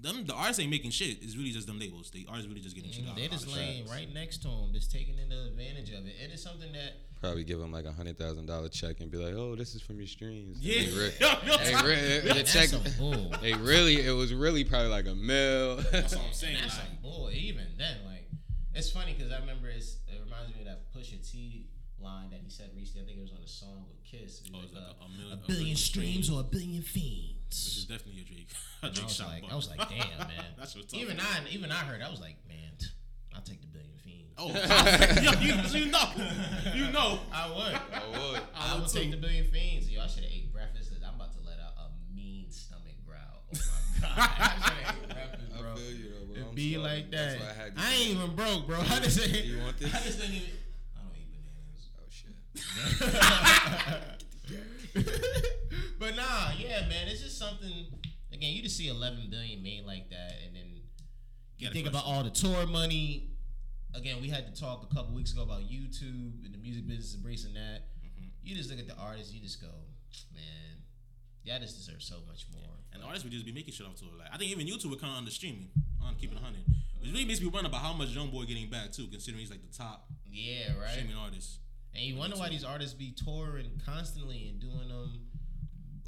them 0.01 0.25
the 0.25 0.35
artists 0.35 0.61
ain't 0.61 0.71
making 0.71 0.91
shit. 0.91 1.23
It's 1.23 1.37
really 1.37 1.51
just 1.51 1.67
them 1.67 1.79
labels. 1.79 2.11
The 2.11 2.27
artists 2.29 2.49
really 2.49 2.61
just 2.61 2.77
getting 2.77 2.91
shit 2.91 3.05
mm, 3.05 3.11
out. 3.11 3.17
They 3.17 3.25
out 3.25 3.31
just 3.31 3.55
laying 3.55 3.87
right 3.89 4.13
next 4.13 4.39
to 4.43 4.49
them, 4.49 4.71
just 4.73 4.91
taking 4.91 5.19
into 5.19 5.37
advantage 5.45 5.91
of 5.91 6.07
it, 6.07 6.15
and 6.23 6.33
it's 6.33 6.43
something 6.43 6.73
that 6.73 6.93
Probably 7.23 7.45
give 7.45 7.61
him 7.61 7.71
like 7.71 7.85
a 7.85 7.93
hundred 7.93 8.19
thousand 8.19 8.47
dollar 8.47 8.69
check 8.69 8.99
and 9.01 9.09
be 9.11 9.17
like, 9.17 9.33
"Oh, 9.35 9.55
this 9.55 9.75
is 9.77 9.81
from 9.81 9.97
your 9.99 10.09
streams." 10.09 10.57
And 10.57 10.65
Yeah. 10.65 10.83
they 10.83 10.99
re- 10.99 11.13
Yo, 11.21 11.29
yo, 11.47 11.57
they 11.65 11.71
Tom- 11.73 11.87
re- 11.87 12.19
the 12.21 12.35
that's 12.35 12.53
check. 12.53 12.69
some 12.69 12.83
bull. 12.99 13.33
They 13.41 13.55
really, 13.55 14.05
it 14.05 14.11
was 14.11 14.35
really 14.35 14.65
probably 14.65 14.89
like 14.89 15.07
a 15.07 15.15
mil. 15.15 15.77
That's 15.93 16.17
what 16.17 16.25
I'm 16.27 16.33
saying. 16.33 16.57
That's 16.61 16.77
Like, 16.79 16.87
some 16.89 16.97
bull. 17.01 17.31
Even 17.33 17.67
then, 17.79 17.99
like 18.05 18.29
it's 18.75 18.91
funny 18.91 19.15
because 19.17 19.31
I 19.31 19.39
remember 19.39 19.69
it's, 19.69 19.99
it 20.09 20.19
reminds 20.25 20.53
me 20.55 20.63
of 20.63 20.67
that 20.67 20.93
Pusha 20.93 21.21
T 21.31 21.69
line 22.01 22.31
that 22.31 22.41
he 22.43 22.51
said 22.51 22.71
recently. 22.77 23.03
I 23.03 23.07
think 23.07 23.19
it 23.19 23.23
was 23.23 23.33
on 23.33 23.43
a 23.45 23.47
song 23.47 23.85
with 23.89 24.03
Kiss. 24.03 24.41
It 24.43 24.51
Oh, 24.53 24.59
was 24.59 24.67
it's 24.67 24.75
like 24.75 24.83
uh, 24.83 24.95
a- 25.01 25.05
a 25.05 25.09
million- 25.09 25.31
a 25.31 25.35
a 25.35 25.47
billion 25.47 25.47
billion 25.47 25.77
streams 25.77 26.27
streams. 26.27 26.31
or 26.31 26.41
a 26.41 26.45
billion 26.45 26.83
fiends. 26.83 27.39
which 27.69 27.77
is 27.79 27.85
definitely 27.87 28.23
a 28.23 28.25
Drake. 28.25 28.49
A 28.83 28.87
And 28.87 28.99
I 28.99 29.03
was 29.05 29.15
shot. 29.15 29.29
like, 29.29 29.43
but- 29.43 29.53
I 29.53 29.55
was 29.55 29.69
like, 29.71 29.79
damn, 29.89 30.19
man. 30.27 30.45
That's 30.59 30.75
what's 30.75 30.91
tough. 30.93 31.01
even 31.01 31.21
I, 31.21 31.45
even 31.53 31.71
I 31.71 31.77
heard. 31.87 32.03
I 32.03 32.11
was 32.11 32.19
like, 32.19 32.37
man, 32.49 32.73
I'll 33.33 33.43
take 33.43 33.61
the 33.61 33.69
billion 33.69 33.93
fiends. 34.02 34.02
Oh, 34.39 34.49
yo, 35.23 35.33
you, 35.41 35.55
you 35.79 35.87
know, 35.91 36.09
you 36.75 36.91
know. 36.91 37.19
I 37.33 37.49
would. 37.49 37.75
I 37.93 38.03
would. 38.11 38.41
I 38.55 38.75
would 38.75 38.83
would 38.83 38.91
take 38.93 39.11
the 39.11 39.17
billion 39.17 39.47
fiends. 39.47 39.91
Yo, 39.91 40.03
I 40.03 40.07
should 40.07 40.25
have 40.25 40.33
ate 40.33 40.53
breakfast 40.53 40.91
because 40.91 41.05
I'm 41.07 41.15
about 41.17 41.33
to 41.33 41.41
let 41.47 41.59
out 41.61 41.75
a 41.79 42.15
mean 42.17 42.51
stomach 42.51 42.97
growl. 43.07 43.45
Oh 43.55 43.59
my 44.01 44.01
god, 44.01 44.13
I 44.17 44.55
should 44.65 44.85
have 44.85 44.97
ate 45.03 45.09
breakfast, 45.09 45.61
bro. 45.61 45.73
I 45.73 45.75
feel 45.77 45.93
you 45.93 46.09
though, 46.11 46.27
bro. 46.27 46.37
It 46.43 46.47
I'm 46.49 46.55
be 46.55 46.75
sorry. 46.75 46.85
like 46.85 47.11
That's 47.11 47.35
that. 47.35 47.41
why 47.41 47.47
I 47.51 47.65
had 47.65 47.77
to 47.77 47.83
I 47.83 47.93
ain't 47.93 48.11
even 48.17 48.35
broke, 48.37 48.67
bro. 48.67 48.79
I 48.91 49.01
just 49.01 49.21
ain't. 49.21 49.45
You 49.45 49.59
want 49.61 49.79
this? 49.79 49.95
I 49.95 49.99
just 50.01 50.21
didn't 50.21 50.35
even. 50.37 50.49
I 50.97 51.01
don't 51.05 51.17
eat 51.17 51.29
bananas. 51.33 51.89
Oh 51.99 52.09
shit. 52.11 52.33
but 55.99 56.17
nah, 56.17 56.51
yeah, 56.59 56.89
man, 56.89 57.09
it's 57.09 57.23
just 57.23 57.39
something. 57.39 57.71
Again, 58.33 58.55
you 58.55 58.63
just 58.63 58.77
see 58.77 58.89
11 58.89 59.29
billion 59.31 59.63
made 59.63 59.85
like 59.87 60.09
that, 60.11 60.33
and 60.47 60.57
then 60.57 60.65
you 61.59 61.67
Got 61.67 61.71
a 61.73 61.75
think 61.75 61.87
about 61.87 62.05
all 62.07 62.25
the 62.25 62.31
tour 62.31 62.67
money. 62.67 63.29
Again, 63.95 64.21
we 64.23 64.29
had 64.29 64.53
to 64.53 64.61
talk 64.61 64.87
a 64.91 64.95
couple 64.95 65.15
weeks 65.15 65.33
ago 65.33 65.43
about 65.43 65.61
YouTube 65.63 66.45
and 66.45 66.53
the 66.53 66.59
music 66.59 66.87
business 66.87 67.15
embracing 67.15 67.55
that. 67.55 67.89
Mm-hmm. 68.01 68.27
You 68.43 68.57
just 68.57 68.71
look 68.71 68.79
at 68.79 68.89
the 68.89 68.97
artists, 68.97 69.33
you 69.33 69.41
just 69.41 69.61
go, 69.61 69.69
man, 70.33 70.81
y'all 71.45 71.61
just 71.61 71.77
deserve 71.77 72.03
so 72.03 72.17
much 72.27 72.47
more. 72.55 72.73
And 72.95 73.03
artists 73.03 73.25
would 73.25 73.33
just 73.33 73.45
be 73.45 73.53
making 73.53 73.75
shit 73.75 73.87
off 73.87 73.97
to 73.97 74.05
it. 74.07 74.19
Like 74.19 74.29
I 74.33 74.39
think 74.39 74.51
even 74.51 74.67
YouTube 74.67 74.91
would 74.91 75.01
kind 75.01 75.13
of 75.13 75.19
under 75.19 75.31
streaming 75.31 75.69
on 76.03 76.15
keeping 76.17 76.39
a 76.39 76.41
hundred. 76.41 76.63
Which 77.01 77.11
really 77.11 77.25
makes 77.25 77.41
me 77.41 77.49
wonder 77.49 77.69
about 77.69 77.83
how 77.83 77.93
much 77.93 78.15
YoungBoy 78.15 78.47
getting 78.47 78.71
back 78.71 78.93
too, 78.93 79.09
considering 79.09 79.41
he's 79.41 79.51
like 79.51 79.63
the 79.69 79.77
top 79.77 80.07
Yeah, 80.25 80.79
right. 80.81 80.91
streaming 80.91 81.17
artist. 81.17 81.59
And 81.95 82.05
you 82.05 82.17
wonder 82.17 82.37
why 82.37 82.49
these 82.49 82.65
artists 82.65 82.95
be 82.95 83.13
touring 83.13 83.81
constantly 83.85 84.49
and 84.49 84.61
doing 84.61 84.89
them 84.89 85.21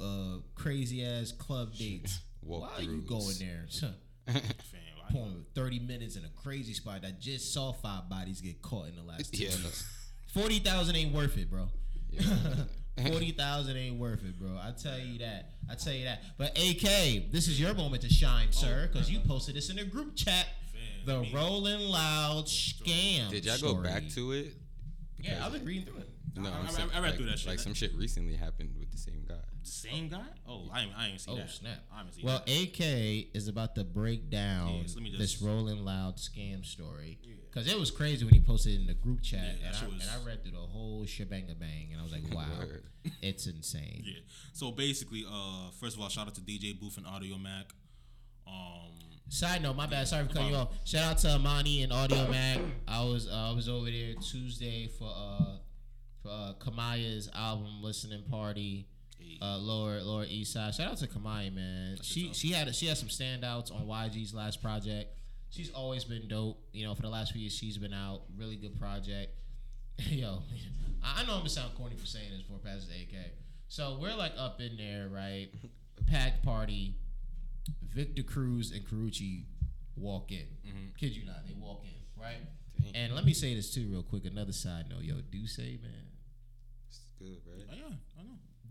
uh, 0.01 0.39
crazy 0.55 1.05
ass 1.05 1.31
club 1.31 1.73
dates. 1.75 2.19
why 2.41 2.69
are 2.77 2.81
you 2.81 3.01
going 3.01 3.35
there? 3.39 3.65
Huh. 5.07 5.13
Fam, 5.13 5.17
I- 5.17 5.27
Pouring 5.27 5.45
30 5.55 5.79
minutes 5.79 6.15
in 6.15 6.23
a 6.25 6.29
crazy 6.29 6.73
spot 6.73 7.01
that 7.03 7.19
just 7.19 7.53
saw 7.53 7.71
five 7.73 8.09
bodies 8.09 8.41
get 8.41 8.61
caught 8.61 8.87
in 8.89 8.95
the 8.95 9.03
last 9.03 9.33
two 9.33 9.43
Yeah. 9.43 9.49
weeks. 9.49 9.85
40,000 10.33 10.95
ain't 10.95 11.13
worth 11.13 11.37
it, 11.37 11.49
bro. 11.49 11.67
Yeah. 12.11 12.21
40,000 13.07 13.75
ain't 13.75 13.99
worth 13.99 14.23
it, 14.23 14.39
bro. 14.39 14.51
I 14.57 14.71
tell 14.71 14.97
you 14.97 15.19
that. 15.19 15.51
I 15.69 15.75
tell 15.75 15.91
you 15.93 16.05
that. 16.05 16.23
But 16.37 16.57
AK, 16.57 17.29
this 17.31 17.47
is 17.49 17.59
your 17.59 17.73
moment 17.73 18.03
to 18.03 18.09
shine, 18.09 18.47
oh, 18.49 18.51
sir, 18.55 18.89
because 18.91 19.09
you 19.11 19.19
posted 19.19 19.55
this 19.55 19.69
in 19.69 19.75
the 19.75 19.83
group 19.83 20.15
chat. 20.15 20.47
Fam, 20.71 21.05
The 21.05 21.35
Rolling 21.35 21.81
Loud 21.89 22.45
scam. 22.45 23.29
Did 23.31 23.43
y'all 23.45 23.57
go 23.59 23.75
back 23.81 24.07
to 24.11 24.31
it? 24.31 24.53
Yeah, 25.19 25.45
I've 25.45 25.51
been 25.51 25.65
reading 25.65 25.85
through 25.85 25.97
it. 26.01 26.09
No, 26.37 26.49
I- 26.49 26.53
I'm 26.53 26.67
I- 26.67 26.69
saying, 26.69 26.89
I 26.93 26.99
read 26.99 27.07
like, 27.09 27.15
through 27.17 27.25
that 27.27 27.39
shit. 27.39 27.49
Like 27.49 27.59
some 27.59 27.73
shit 27.73 27.93
recently 27.95 28.35
happened 28.35 28.71
with 28.79 28.91
the 28.91 28.97
same 28.97 29.25
guy. 29.27 29.35
Same 29.65 30.07
guy? 30.09 30.21
Oh, 30.47 30.69
I 30.71 30.81
ain't, 30.83 30.91
I 30.97 31.07
ain't 31.07 31.19
see 31.21 31.31
Oh 31.31 31.35
that. 31.37 31.49
snap! 31.49 31.83
I 31.93 31.97
haven't 31.97 32.13
seen 32.13 32.25
Well, 32.25 32.41
that. 32.45 32.51
AK 32.51 33.27
is 33.33 33.47
about 33.47 33.75
to 33.75 33.83
break 33.83 34.29
down 34.29 34.75
Yeah, 34.75 34.83
so 34.85 34.95
let 34.95 35.03
me 35.03 35.09
just- 35.09 35.19
this 35.19 35.41
Rolling 35.41 35.83
Loud 35.83 36.17
scam 36.17 36.65
story 36.65 37.17
because 37.49 37.67
it 37.71 37.79
was 37.79 37.89
crazy 37.91 38.23
when 38.25 38.33
he 38.33 38.39
posted 38.41 38.73
it 38.73 38.81
in 38.81 38.87
the 38.87 38.93
group 38.93 39.21
chat, 39.21 39.57
Yeah, 39.61 39.67
and, 39.67 39.75
I, 39.77 39.85
was- 39.87 40.01
and 40.01 40.09
I 40.11 40.25
read 40.25 40.43
through 40.43 40.51
the 40.51 40.57
whole 40.57 41.05
shebang 41.05 41.47
bang, 41.59 41.89
and 41.91 41.99
I 41.99 42.03
was 42.03 42.11
like, 42.11 42.23
"Wow, 42.33 42.45
it's 43.21 43.47
insane." 43.47 44.03
Yeah. 44.05 44.19
So 44.53 44.71
basically, 44.71 45.25
uh, 45.29 45.71
first 45.79 45.95
of 45.95 46.01
all, 46.01 46.09
shout 46.09 46.27
out 46.27 46.35
to 46.35 46.41
DJ 46.41 46.79
Booth 46.79 46.97
and 46.97 47.05
Audiomack. 47.05 47.65
Um, 48.47 48.91
Side 49.29 49.63
note, 49.63 49.75
my 49.75 49.87
bad. 49.87 50.07
Sorry 50.07 50.27
for 50.27 50.33
cutting 50.33 50.49
you 50.51 50.55
off. 50.55 50.69
Shout 50.87 51.03
out 51.03 51.17
to 51.19 51.29
Amani 51.31 51.81
and 51.81 51.91
Audiomack. 51.91 52.63
I 52.87 53.03
was 53.03 53.27
uh, 53.27 53.49
I 53.51 53.55
was 53.55 53.67
over 53.67 53.89
there 53.89 54.13
Tuesday 54.21 54.87
for 54.99 55.11
uh 55.11 55.57
for 56.21 56.29
uh, 56.29 56.53
Kamaiyah's 56.59 57.29
album 57.33 57.81
listening 57.81 58.23
party. 58.29 58.87
Uh, 59.41 59.57
lower 59.57 60.01
Lower 60.01 60.25
East 60.27 60.53
Side. 60.53 60.73
Shout 60.73 60.91
out 60.91 60.97
to 60.97 61.07
Kamai, 61.07 61.53
man. 61.53 61.97
She 62.01 62.33
she 62.33 62.51
had 62.51 62.73
she 62.75 62.87
had 62.87 62.97
some 62.97 63.09
standouts 63.09 63.73
on 63.73 63.85
YG's 63.85 64.33
last 64.33 64.61
project. 64.61 65.17
She's 65.49 65.69
always 65.71 66.03
been 66.03 66.27
dope. 66.27 66.57
You 66.73 66.85
know, 66.85 66.95
for 66.95 67.01
the 67.01 67.09
last 67.09 67.31
few 67.33 67.41
years, 67.41 67.53
she's 67.55 67.77
been 67.77 67.93
out. 67.93 68.21
Really 68.37 68.55
good 68.55 68.79
project. 68.79 69.33
Yo, 69.99 70.39
I 71.03 71.21
I 71.21 71.25
know 71.25 71.33
I'm 71.33 71.39
gonna 71.39 71.49
sound 71.49 71.75
corny 71.75 71.95
for 71.95 72.05
saying 72.05 72.31
this 72.31 72.41
before 72.41 72.59
passes 72.59 72.89
AK. 72.89 73.15
So 73.67 73.97
we're 73.99 74.15
like 74.15 74.33
up 74.37 74.61
in 74.61 74.77
there, 74.77 75.09
right? 75.11 75.47
Pack 76.07 76.43
party. 76.43 76.95
Victor 77.93 78.23
Cruz 78.23 78.71
and 78.71 78.85
Karrueche 78.87 79.43
walk 79.95 80.31
in. 80.31 80.45
Kid 80.99 81.15
you 81.15 81.25
not, 81.25 81.47
they 81.47 81.53
walk 81.53 81.83
in, 81.83 82.21
right? 82.21 82.37
And 82.93 83.15
let 83.15 83.25
me 83.25 83.33
say 83.33 83.55
this 83.55 83.73
too, 83.73 83.87
real 83.89 84.03
quick. 84.03 84.25
Another 84.25 84.51
side 84.51 84.85
note, 84.89 85.01
yo, 85.03 85.15
do 85.31 85.47
say 85.47 85.79
man, 85.81 85.91
It's 86.89 86.99
good, 87.17 87.39
right? 87.47 87.65
oh, 87.71 87.75
yeah, 87.77 87.85
I 87.85 87.89
know. 87.89 87.95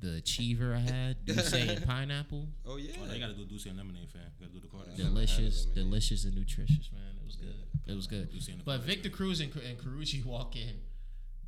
The 0.04 0.16
achiever 0.16 0.74
I 0.74 0.80
had, 0.80 1.24
D'usse 1.24 1.54
and 1.54 1.86
pineapple, 1.86 2.46
Oh 2.66 2.76
yeah. 2.76 2.92
Oh, 3.02 3.06
they 3.06 3.18
gotta 3.18 3.32
do 3.32 3.46
D'usse 3.46 3.64
and 3.66 3.78
Lemonade, 3.78 4.10
fam. 4.10 4.20
Gotta 4.38 4.52
do 4.52 4.60
the 4.60 4.66
Carter. 4.66 4.90
Yeah. 4.94 5.04
never 5.04 5.20
had 5.20 5.26
delicious, 5.28 5.64
delicious 5.64 6.24
and 6.24 6.34
nutritious, 6.34 6.90
man. 6.92 7.16
It 7.18 7.24
was 7.24 7.36
good. 7.36 7.54
It 7.86 7.94
was 7.96 8.06
good. 8.06 8.30
D'usse 8.30 8.48
and 8.48 8.60
the 8.60 8.64
But 8.64 8.82
Victor 8.82 9.08
Cruz 9.08 9.40
and, 9.40 9.50
and 9.56 9.78
Karrueche 9.78 10.22
walk 10.26 10.56
in. 10.56 10.74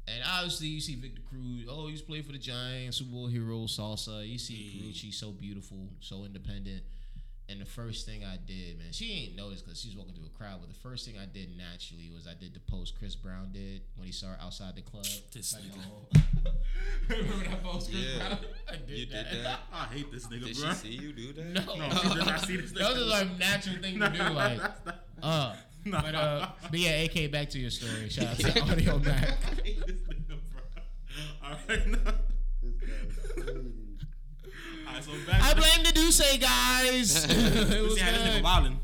And 0.09 0.23
obviously, 0.27 0.69
you 0.69 0.81
see 0.81 0.95
Victor 0.95 1.21
Cruz. 1.29 1.67
Oh, 1.69 1.89
he's 1.89 2.01
played 2.01 2.25
for 2.25 2.33
the 2.33 2.39
Giants, 2.39 2.97
Super 2.97 3.11
Bowl 3.11 3.27
hero, 3.27 3.67
salsa. 3.67 4.27
You 4.27 4.39
see 4.39 4.55
Yeah. 4.55 4.89
Karrueche, 4.91 5.13
so 5.13 5.33
beautiful, 5.33 5.91
so 6.01 6.25
independent. 6.25 6.83
And 7.49 7.61
the 7.61 7.65
first 7.65 8.07
thing 8.07 8.25
I 8.25 8.39
did, 8.45 8.77
man, 8.77 8.89
she 8.91 9.13
ain't 9.13 9.37
noticed 9.37 9.65
because 9.65 9.81
she's 9.81 9.95
walking 9.97 10.15
through 10.15 10.27
a 10.27 10.37
crowd. 10.37 10.59
But 10.61 10.69
the 10.69 10.81
first 10.81 11.07
thing 11.07 11.15
I 11.17 11.27
did 11.27 11.57
naturally 11.57 12.11
was 12.13 12.27
I 12.27 12.35
did 12.35 12.55
the 12.55 12.61
post 12.61 12.99
Chris 12.99 13.15
Brown 13.15 13.51
did 13.53 13.83
when 13.97 14.07
he 14.07 14.13
saw 14.13 14.29
her 14.29 14.39
outside 14.43 14.75
the 14.75 14.83
club. 14.83 15.07
This 15.33 15.55
Like, 15.55 15.63
nigga. 15.63 15.79
oh. 15.87 16.51
Remember 17.09 17.45
that 17.49 17.63
post 17.63 17.91
Chris 17.93 18.03
Yeah. 18.05 18.19
Brown? 18.29 18.39
I 18.69 18.77
did 18.77 18.89
You 18.99 19.07
did 19.07 19.15
that. 19.15 19.43
that? 19.45 19.61
I 19.73 19.85
hate 19.95 20.11
this 20.11 20.27
nigga, 20.27 20.45
Did 20.47 20.57
bro. 20.59 20.69
Did 20.71 20.77
she 20.79 20.89
see 20.89 20.95
you 21.05 21.13
do 21.13 21.33
that? 21.35 21.45
No, 21.67 21.75
No, 21.77 21.89
she 21.91 22.09
did 22.09 22.27
not 22.27 22.41
see 22.41 22.57
this 22.57 22.73
that 22.73 22.81
was 22.81 22.91
nigga. 22.91 22.99
just 22.99 23.11
like 23.11 23.27
a 23.29 23.39
natural 23.39 23.77
thing 23.83 24.01
to 24.01 24.09
do. 24.11 24.23
Like, 24.35 24.61
uh, 25.23 25.55
Nah. 25.85 26.03
but 26.03 26.15
uh, 26.17 26.49
but 26.69 26.81
yeah, 26.81 27.03
AK, 27.05 27.31
back 27.31 27.49
to 27.51 27.61
your 27.61 27.71
story. 27.71 28.09
Shout 28.09 28.27
out 28.27 28.37
to 28.39 28.47
Audiomack. 28.61 29.07
I 29.07 29.63
hate 29.63 29.87
this 29.87 30.01
nigga, 30.01 30.41
bro. 30.51 30.63
All 31.45 31.57
right, 31.69 31.87
now. 31.87 32.13
All 33.39 33.55
right, 34.97 35.05
so 35.05 35.31
back 35.31 35.43
I 35.43 35.55
blame 35.55 35.85
the 35.85 35.93
D'usse 35.93 36.39
guys. 36.39 37.25
it 37.29 37.83
was 37.83 37.95
See 37.95 38.01
how 38.01 38.11
this 38.13 38.21
nigga 38.23 38.35
good. 38.35 38.45
wildin'. 38.45 38.77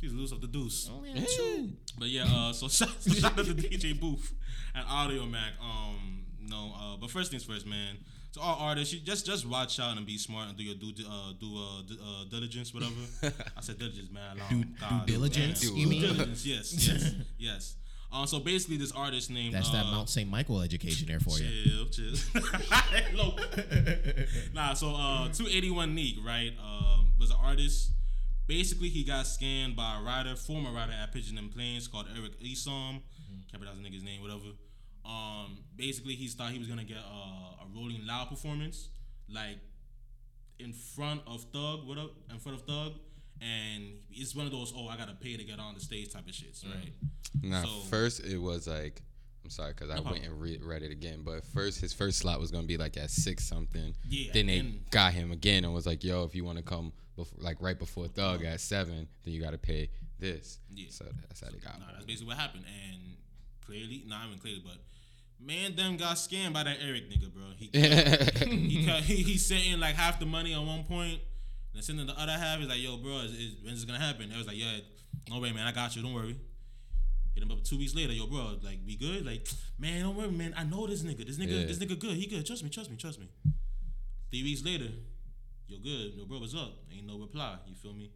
He's 0.00 0.12
loose 0.12 0.32
of 0.32 0.40
the 0.40 0.48
deuce. 0.48 0.90
Only 0.92 1.10
had 1.10 1.28
two. 1.28 1.70
But 1.98 2.08
yeah, 2.08 2.24
uh, 2.28 2.52
so 2.52 2.66
shout, 2.68 2.88
so 3.00 3.12
shout 3.12 3.38
out 3.38 3.44
to 3.44 3.54
DJ 3.54 3.98
Booth 3.98 4.32
and 4.74 4.84
Audiomack. 4.86 5.52
Um, 5.62 6.24
no, 6.40 6.72
uh, 6.76 6.96
but 6.96 7.08
first 7.10 7.30
things 7.30 7.44
first, 7.44 7.66
man. 7.66 7.98
To 8.32 8.40
all 8.40 8.56
artists, 8.60 8.92
you 8.94 9.00
just 9.00 9.26
just 9.26 9.46
watch 9.46 9.78
out 9.78 9.96
and 9.96 10.04
be 10.06 10.16
smart 10.18 10.48
and 10.48 10.56
do 10.58 10.64
your 10.64 10.74
due 10.74 10.92
uh, 11.08 11.32
do 11.38 11.54
uh, 11.56 11.82
d- 11.86 11.98
uh, 12.02 12.24
diligence, 12.30 12.72
whatever. 12.74 12.92
I 13.56 13.60
said 13.60 13.78
diligence, 13.78 14.10
man. 14.10 14.38
Long, 14.38 14.48
Due- 14.48 14.64
God, 14.80 15.06
due 15.06 15.12
diligence, 15.14 15.60
damn. 15.60 15.76
you 15.76 15.86
mean? 15.86 16.00
diligence, 16.02 16.46
yes, 16.46 16.88
yes, 16.88 17.14
yes. 17.38 17.76
Um, 18.10 18.26
so 18.26 18.40
basically, 18.40 18.76
this 18.78 18.92
artist 18.92 19.30
named 19.30 19.54
That's 19.54 19.68
uh, 19.70 19.72
that 19.74 19.84
Mount 19.84 20.08
St. 20.08 20.28
Michael 20.28 20.60
education 20.62 21.06
there 21.08 21.20
for 21.20 21.38
you. 21.38 21.86
Chill, 21.90 22.14
chill. 22.14 22.42
Low. 23.14 23.36
Nah, 24.62 24.74
so 24.74 24.88
uh, 24.94 25.28
281 25.28 25.94
Neek, 25.94 26.18
right, 26.24 26.52
uh, 26.62 26.98
was 27.18 27.30
an 27.30 27.36
artist. 27.42 27.90
Basically, 28.46 28.88
he 28.88 29.02
got 29.02 29.26
scanned 29.26 29.74
by 29.74 29.98
a 29.98 30.02
writer, 30.02 30.36
former 30.36 30.70
writer 30.72 30.92
at 30.92 31.12
Pigeons 31.12 31.38
and 31.38 31.50
Planes 31.50 31.88
called 31.88 32.06
Eric 32.16 32.38
Esom. 32.40 33.00
Can't 33.50 33.60
pronounce 33.62 33.78
the 33.78 33.84
nigga's 33.88 34.02
name, 34.04 34.22
whatever. 34.22 34.54
Um, 35.04 35.58
basically, 35.76 36.14
he 36.14 36.28
thought 36.28 36.50
he 36.50 36.58
was 36.60 36.68
gonna 36.68 36.84
get 36.84 36.98
uh, 36.98 37.64
a 37.64 37.66
Rolling 37.74 38.06
Loud 38.06 38.28
performance, 38.28 38.88
like 39.28 39.58
in 40.60 40.72
front 40.72 41.22
of 41.26 41.42
Thug, 41.52 41.86
what 41.86 41.98
up, 41.98 42.12
in 42.30 42.38
front 42.38 42.58
of 42.60 42.64
Thug, 42.66 42.92
and 43.40 43.84
it's 44.12 44.34
one 44.36 44.46
of 44.46 44.52
those 44.52 44.72
oh 44.76 44.86
I 44.86 44.96
gotta 44.96 45.14
pay 45.14 45.36
to 45.36 45.42
get 45.44 45.58
on 45.58 45.74
the 45.74 45.80
stage 45.80 46.12
type 46.12 46.26
of 46.28 46.32
shits, 46.32 46.64
right? 46.64 46.92
Now, 47.42 47.64
So- 47.64 47.80
first 47.90 48.20
it 48.20 48.38
was 48.38 48.68
like, 48.68 49.02
I'm 49.44 49.50
sorry 49.50 49.72
because 49.72 49.90
I 49.90 49.96
No 49.96 50.02
went 50.02 50.24
and 50.24 50.40
re- 50.40 50.60
read 50.62 50.82
it 50.82 50.92
again. 50.92 51.22
But 51.24 51.44
first, 51.44 51.80
his 51.80 51.92
first 51.92 52.18
slot 52.18 52.40
was 52.40 52.50
gonna 52.50 52.66
be 52.66 52.76
like 52.76 52.96
at 52.96 53.10
six 53.10 53.44
something. 53.44 53.94
Yeah, 54.08 54.32
Then 54.32 54.46
they 54.46 54.62
got 54.90 55.12
him 55.12 55.32
again 55.32 55.64
and 55.64 55.74
was 55.74 55.86
like, 55.86 56.04
"Yo, 56.04 56.24
if 56.24 56.34
you 56.34 56.44
want 56.44 56.58
to 56.58 56.64
come, 56.64 56.92
before, 57.16 57.38
like 57.40 57.60
right 57.60 57.78
before 57.78 58.08
Thug 58.08 58.42
uh-huh. 58.42 58.54
at 58.54 58.60
seven, 58.60 59.08
then 59.24 59.34
you 59.34 59.40
got 59.40 59.50
to 59.50 59.58
pay 59.58 59.90
this." 60.18 60.58
Yeah. 60.74 60.86
So 60.90 61.06
that's 61.28 61.40
how 61.40 61.48
they 61.50 61.58
got. 61.58 61.78
Nah, 61.78 61.86
him. 61.86 61.92
that's 61.94 62.04
basically 62.04 62.28
what 62.28 62.38
happened. 62.38 62.64
And 62.66 63.00
clearly, 63.66 64.04
not 64.06 64.26
even 64.26 64.38
clearly, 64.38 64.62
but 64.64 64.78
man, 65.44 65.74
them 65.74 65.96
got 65.96 66.16
scammed 66.16 66.52
by 66.52 66.62
that 66.62 66.78
Eric 66.80 67.10
nigga, 67.10 67.32
bro. 67.32 67.42
He 67.56 67.70
he, 68.68 68.86
cut, 68.86 69.02
he 69.02 69.16
he 69.16 69.38
sent 69.38 69.66
in 69.66 69.80
like 69.80 69.94
half 69.94 70.20
the 70.20 70.26
money 70.26 70.54
at 70.54 70.60
one 70.60 70.84
point. 70.84 71.20
And 71.72 71.80
then 71.80 71.82
sending 71.82 72.06
the 72.06 72.20
other 72.20 72.32
half 72.32 72.60
is 72.60 72.68
like, 72.68 72.82
yo, 72.82 72.98
bro, 72.98 73.20
is, 73.20 73.32
is, 73.32 73.54
when's 73.62 73.80
this 73.80 73.84
gonna 73.84 74.04
happen? 74.04 74.30
It 74.30 74.36
was 74.36 74.46
like, 74.46 74.58
yeah, 74.58 74.78
no 75.30 75.40
way, 75.40 75.52
man, 75.52 75.66
I 75.66 75.72
got 75.72 75.96
you. 75.96 76.02
Don't 76.02 76.12
worry. 76.12 76.36
Hit 77.34 77.42
him 77.42 77.50
up 77.50 77.64
two 77.64 77.78
weeks 77.78 77.94
later, 77.94 78.12
yo, 78.12 78.26
bro, 78.26 78.56
like, 78.62 78.78
we 78.86 78.96
good? 78.96 79.24
Like, 79.24 79.48
man, 79.78 80.02
don't 80.02 80.16
worry, 80.16 80.30
man. 80.30 80.54
I 80.56 80.64
know 80.64 80.86
this 80.86 81.02
nigga. 81.02 81.26
This 81.26 81.38
nigga, 81.38 81.60
Yeah. 81.60 81.66
this 81.66 81.78
nigga 81.78 81.98
good. 81.98 82.12
He 82.12 82.26
good. 82.26 82.44
Trust 82.44 82.62
me, 82.62 82.68
trust 82.70 82.90
me, 82.90 82.96
trust 82.96 83.18
me. 83.18 83.28
Three 84.30 84.42
weeks 84.42 84.62
later, 84.64 84.88
yo, 85.66 85.78
good. 85.78 86.14
Yo, 86.14 86.24
bro, 86.26 86.38
what's 86.40 86.54
up? 86.54 86.72
Ain't 86.94 87.06
no 87.06 87.18
reply. 87.18 87.56
You 87.66 87.74
feel 87.74 87.94
me? 87.94 88.10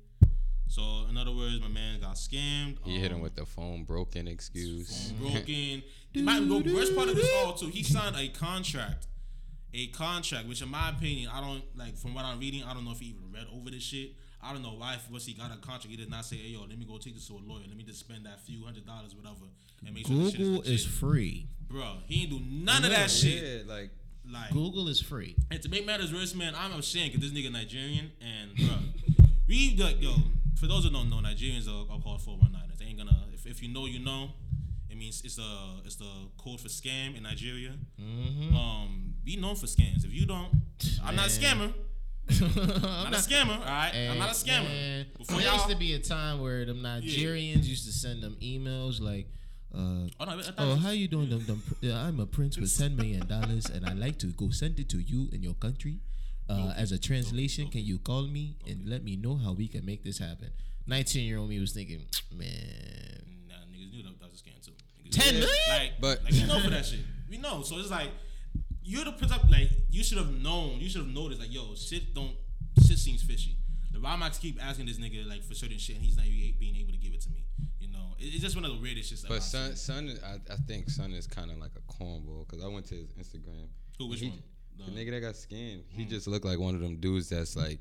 So, 0.68 1.06
in 1.08 1.16
other 1.16 1.32
words, 1.32 1.60
my 1.60 1.68
man 1.68 2.00
got 2.00 2.16
scammed. 2.16 2.78
He 2.84 2.98
hit 2.98 3.10
him 3.10 3.18
um, 3.18 3.22
with 3.22 3.36
the 3.36 3.46
phone 3.46 3.84
broken 3.84 4.26
excuse. 4.28 5.12
Phone 5.12 5.30
broken. 5.32 5.82
My, 6.16 6.40
the 6.40 6.74
worst 6.74 6.96
part 6.96 7.08
of 7.08 7.16
this 7.16 7.30
all 7.44 7.52
too, 7.54 7.68
he 7.68 7.82
signed 7.82 8.16
a 8.16 8.28
contract, 8.28 9.06
a 9.72 9.86
contract, 9.88 10.48
which 10.48 10.62
in 10.62 10.68
my 10.68 10.90
opinion, 10.90 11.30
I 11.32 11.40
don't 11.40 11.62
like. 11.76 11.96
From 11.96 12.14
what 12.14 12.24
I'm 12.24 12.40
reading, 12.40 12.64
I 12.64 12.74
don't 12.74 12.84
know 12.84 12.92
if 12.92 12.98
he 13.00 13.06
even 13.06 13.30
read 13.32 13.46
over 13.54 13.70
this 13.70 13.82
shit. 13.82 14.12
I 14.46 14.52
don't 14.52 14.62
know 14.62 14.74
why. 14.78 14.94
If 14.94 15.10
once 15.10 15.26
he 15.26 15.32
got 15.34 15.46
a 15.50 15.56
contract, 15.56 15.86
he 15.88 15.96
did 15.96 16.10
not 16.10 16.24
say, 16.24 16.36
"Hey, 16.36 16.48
yo, 16.50 16.60
let 16.60 16.78
me 16.78 16.84
go 16.84 16.98
take 16.98 17.14
this 17.14 17.26
to 17.28 17.34
a 17.34 17.42
lawyer. 17.46 17.64
Let 17.68 17.76
me 17.76 17.82
just 17.84 18.00
spend 18.00 18.24
that 18.26 18.40
few 18.46 18.64
hundred 18.64 18.86
dollars, 18.86 19.14
whatever, 19.14 19.46
and 19.84 19.94
make 19.94 20.06
sure 20.06 20.16
Google 20.30 20.62
is 20.62 20.68
is 20.82 20.86
free. 20.86 21.48
bro. 21.68 21.96
He 22.06 22.22
ain't 22.22 22.30
do 22.30 22.40
none 22.48 22.84
of 22.84 22.90
that 22.90 23.10
shit. 23.10 23.42
Yeah, 23.66 23.72
like 23.74 23.90
Like, 24.30 24.50
Google 24.52 24.88
is 24.88 25.00
free. 25.00 25.36
and 25.50 25.60
to 25.62 25.68
make 25.68 25.84
matters 25.86 26.12
worse, 26.12 26.34
man, 26.34 26.54
I'm 26.56 26.72
ashamed 26.78 27.12
because 27.12 27.30
this 27.32 27.38
nigga 27.38 27.52
Nigerian 27.52 28.10
and 28.20 28.54
bro, 28.56 29.26
we 29.48 29.76
like 29.78 30.00
yo. 30.02 30.14
For 30.60 30.66
those 30.66 30.84
who 30.84 30.90
don't 30.90 31.10
know, 31.10 31.16
Nigerians 31.16 31.68
are, 31.68 31.92
are 31.92 32.00
called 32.00 32.20
419ers. 32.22 32.78
They 32.78 32.86
ain't 32.86 32.98
gonna. 32.98 33.24
If, 33.34 33.46
if 33.46 33.62
you 33.62 33.68
know, 33.72 33.86
you 33.86 33.98
know. 33.98 34.30
It 34.88 34.96
means 34.96 35.20
it's 35.24 35.36
the 35.36 35.82
it's 35.84 35.96
the 35.96 36.10
code 36.38 36.58
for 36.60 36.68
scam 36.68 37.16
in 37.16 37.24
Nigeria. 37.24 37.72
Mm-hmm. 38.00 38.56
Um, 38.56 39.14
be 39.22 39.36
known 39.36 39.54
for 39.56 39.66
scams. 39.66 40.06
If 40.06 40.12
you 40.14 40.24
don't, 40.24 40.48
I'm 41.04 41.14
not 41.16 41.26
a 41.26 41.28
scammer. 41.28 41.74
I'm 42.28 43.10
not 43.10 43.14
a 43.14 43.16
scammer. 43.16 43.58
All 43.58 43.64
right, 43.64 44.08
I'm 44.10 44.18
not 44.18 44.30
a 44.30 44.34
scammer. 44.34 44.64
man, 44.64 45.06
Before 45.16 45.40
there 45.40 45.52
used 45.52 45.68
to 45.68 45.76
be 45.76 45.92
a 45.94 45.98
time 45.98 46.40
where 46.40 46.64
them 46.64 46.78
Nigerians 46.82 47.64
used 47.64 47.84
to 47.86 47.92
send 47.92 48.22
them 48.22 48.36
emails 48.42 49.00
like, 49.00 49.28
uh, 49.74 49.78
oh, 49.78 50.24
no, 50.24 50.32
I 50.32 50.34
"Oh, 50.58 50.72
it 50.72 50.78
how 50.78 50.88
was- 50.88 50.96
you 50.96 51.08
doing? 51.08 51.28
Them, 51.28 51.44
them, 51.46 51.62
pr- 51.66 51.86
I'm 51.92 52.18
a 52.20 52.26
prince 52.26 52.56
with 52.58 52.76
ten 52.76 52.96
million 52.96 53.26
dollars, 53.26 53.66
and 53.66 53.84
I'd 53.86 53.98
like 53.98 54.18
to 54.18 54.26
go 54.28 54.50
send 54.50 54.78
it 54.80 54.88
to 54.90 54.98
you 54.98 55.28
in 55.32 55.42
your 55.42 55.54
country. 55.54 56.00
Uh, 56.48 56.72
as 56.76 56.92
a 56.92 56.98
translation, 56.98 57.66
can 57.68 57.80
you 57.84 57.98
call 57.98 58.22
me 58.22 58.56
and 58.68 58.86
let 58.88 59.02
me 59.02 59.16
know 59.16 59.36
how 59.36 59.52
we 59.52 59.68
can 59.68 59.84
make 59.84 60.02
this 60.04 60.18
happen?" 60.18 60.50
Nineteen 60.86 61.26
year 61.26 61.38
old 61.38 61.48
me 61.48 61.58
was 61.60 61.72
thinking, 61.72 62.00
"Man, 62.32 62.48
Nah, 63.48 63.54
niggas 63.72 63.90
knew 63.92 64.02
that, 64.04 64.18
that 64.20 64.30
was 64.30 64.40
a 64.40 64.44
scam 64.48 64.64
too. 64.64 64.72
Niggas 65.04 65.10
10 65.12 65.34
knew- 65.34 65.40
million? 65.40 65.56
Like, 65.68 65.92
But- 66.00 66.24
like 66.24 66.32
we 66.32 66.44
know 66.44 66.60
for 66.60 66.70
that 66.70 66.86
shit. 66.86 67.00
We 67.28 67.38
know. 67.38 67.62
So 67.62 67.78
it's 67.78 67.90
like 67.90 68.10
you're 68.86 69.04
the 69.04 69.10
up. 69.34 69.50
Like 69.50 69.70
you 69.90 70.02
should 70.04 70.18
have 70.18 70.32
known. 70.32 70.78
You 70.80 70.88
should 70.88 71.02
have 71.02 71.10
noticed. 71.14 71.40
Like 71.40 71.52
yo, 71.52 71.74
shit 71.74 72.14
don't. 72.14 72.32
Shit 72.86 72.98
seems 72.98 73.22
fishy. 73.22 73.56
The 73.92 73.98
Ramax 73.98 74.38
keep 74.40 74.62
asking 74.62 74.86
this 74.86 74.98
nigga 74.98 75.28
like 75.28 75.42
for 75.42 75.54
certain 75.54 75.78
shit, 75.78 75.96
and 75.96 76.04
he's 76.04 76.16
not 76.16 76.26
be- 76.26 76.54
being 76.58 76.76
able 76.76 76.92
to 76.92 76.98
give 76.98 77.12
it 77.14 77.20
to 77.22 77.30
me. 77.30 77.44
You 77.80 77.88
know, 77.88 78.14
It- 78.18 78.34
it's 78.34 78.42
just 78.42 78.54
one 78.54 78.64
of 78.66 78.72
the 78.72 78.78
weirdest 78.78 79.08
shit. 79.08 79.24
But 79.26 79.42
son, 79.42 79.74
son, 79.74 80.18
I, 80.24 80.52
I 80.52 80.56
think 80.68 80.90
son 80.90 81.12
is 81.12 81.26
kind 81.26 81.50
of 81.50 81.56
like 81.58 81.70
a 81.76 81.92
cornball 81.92 82.46
because 82.46 82.62
I 82.62 82.68
went 82.68 82.86
to 82.86 82.94
his 82.94 83.12
Instagram. 83.14 83.68
Who? 83.98 84.08
Which 84.08 84.20
He- 84.20 84.28
one? 84.28 84.42
The 84.76 84.84
The- 84.84 84.90
nigga 84.90 85.10
that 85.12 85.20
got 85.20 85.36
skinned. 85.36 85.84
he 85.88 86.02
hmm. 86.04 86.10
just 86.10 86.26
looked 86.26 86.44
like 86.44 86.58
one 86.58 86.74
of 86.74 86.82
them 86.82 86.96
dudes 86.96 87.30
that's 87.30 87.56
like, 87.56 87.80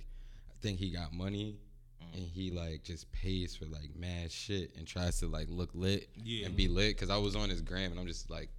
I 0.49 0.53
think 0.62 0.80
he 0.80 0.89
got 0.91 1.12
money, 1.12 1.58
hmm. 1.99 2.14
and 2.14 2.24
he 2.24 2.49
like 2.51 2.84
just 2.86 3.12
pays 3.12 3.53
for 3.56 3.66
like 3.66 3.93
mad 3.97 4.32
shit 4.32 4.74
and 4.78 4.88
tries 4.88 5.20
to 5.20 5.28
like 5.28 5.47
look 5.49 5.72
lit 5.74 6.08
Yeah. 6.16 6.45
and 6.45 6.56
be 6.56 6.70
lit. 6.70 6.97
Cause 6.97 7.10
I 7.10 7.18
was 7.18 7.36
on 7.36 7.49
his 7.49 7.60
gram 7.62 7.91
and 7.91 7.99
I'm 7.99 8.08
just 8.08 8.30
like, 8.30 8.49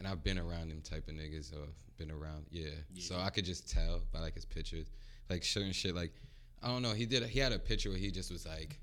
and 0.00 0.08
I've 0.08 0.24
been 0.24 0.38
around 0.38 0.70
them 0.70 0.80
type 0.82 1.06
of 1.06 1.14
niggas 1.14 1.52
or 1.54 1.68
been 1.96 2.10
around, 2.10 2.46
yeah. 2.50 2.70
So 2.98 3.16
I 3.18 3.30
could 3.30 3.44
just 3.44 3.70
tell 3.70 4.00
by 4.12 4.18
like 4.18 4.34
his 4.34 4.44
pictures, 4.44 4.88
like 5.28 5.44
certain 5.44 5.72
shit. 5.72 5.94
Like 5.94 6.12
I 6.62 6.68
don't 6.68 6.82
know, 6.82 6.92
he 6.94 7.06
did. 7.06 7.22
He 7.24 7.38
had 7.38 7.52
a 7.52 7.58
picture 7.58 7.90
where 7.90 7.98
he 7.98 8.10
just 8.10 8.32
was 8.32 8.46
like. 8.46 8.80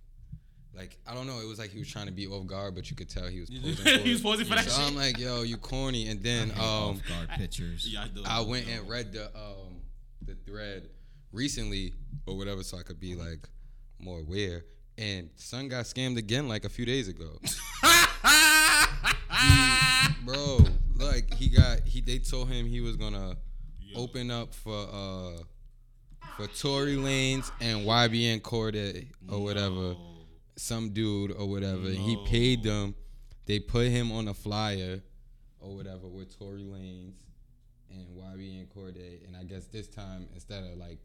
Like 0.76 0.99
I 1.07 1.15
don't 1.15 1.26
know, 1.26 1.39
it 1.39 1.47
was 1.47 1.57
like 1.57 1.72
he 1.72 1.80
was 1.80 1.88
trying 1.88 2.05
to 2.05 2.11
be 2.11 2.28
off 2.28 2.45
guard, 2.45 2.76
but 2.76 2.91
you 2.91 2.95
could 2.95 3.09
tell 3.09 3.26
he 3.28 3.39
was 3.39 3.49
posing 3.49 3.76
for 3.76 3.89
He 3.89 4.11
was 4.11 4.20
it. 4.20 4.24
posing 4.24 4.45
for 4.45 4.53
that 4.55 4.65
So 4.65 4.80
shit. 4.80 4.88
I'm 4.91 4.95
like, 4.95 5.18
yo, 5.18 5.41
you 5.41 5.57
corny. 5.57 6.07
And 6.07 6.22
then 6.22 6.51
um, 6.51 6.59
off 6.59 6.99
guard 7.09 7.30
pictures." 7.30 7.88
Yeah, 7.91 8.03
I 8.03 8.07
do. 8.09 8.22
I 8.24 8.41
went 8.41 8.68
and 8.68 8.88
read 8.88 9.11
the 9.11 9.26
um 9.36 9.82
the 10.24 10.36
thread 10.45 10.89
recently 11.32 11.93
or 12.28 12.38
whatever, 12.38 12.61
so 12.61 12.78
I 12.78 12.84
could 12.84 12.99
be 12.99 13.15
like 13.15 13.49
more 13.97 14.20
aware. 14.20 14.65
And 14.99 15.32
son 15.36 15.68
got 15.68 15.86
scammed 15.86 16.18
again 16.18 16.47
like 16.47 16.63
a 16.63 16.70
few 16.70 16.86
days 16.86 17.07
ago, 17.07 17.39
bro. 20.26 20.59
Like 21.00 21.34
he 21.34 21.50
got 21.50 21.82
he 21.82 22.02
they 22.02 22.20
told 22.20 22.50
him 22.50 22.66
he 22.66 22.82
was 22.82 22.95
gonna 22.95 23.36
open 23.95 24.32
up 24.32 24.54
for 24.54 24.88
uh 24.91 25.43
for 26.36 26.48
Tory 26.48 26.95
Lanez 26.95 27.52
and 27.62 27.86
YBN 27.86 28.41
Cordae 28.41 29.08
or 29.28 29.43
whatever, 29.43 29.95
some 30.56 30.91
dude 30.91 31.32
or 31.32 31.48
whatever. 31.48 31.88
And 31.88 31.98
he 31.98 32.18
paid 32.28 32.64
them. 32.64 32.95
They 33.45 33.60
put 33.60 33.88
him 33.88 34.12
on 34.12 34.28
a 34.28 34.34
flyer 34.34 35.02
or 35.60 35.76
whatever 35.76 36.08
with 36.08 36.38
Tory 36.38 36.64
Lanez 36.64 37.14
and 37.89 38.08
YBN 38.16 38.68
Cordae. 38.68 39.26
And 39.26 39.36
I 39.36 39.43
guess 39.43 39.66
this 39.66 39.88
time 39.88 40.28
instead 40.34 40.64
of 40.64 40.78
like, 40.78 41.00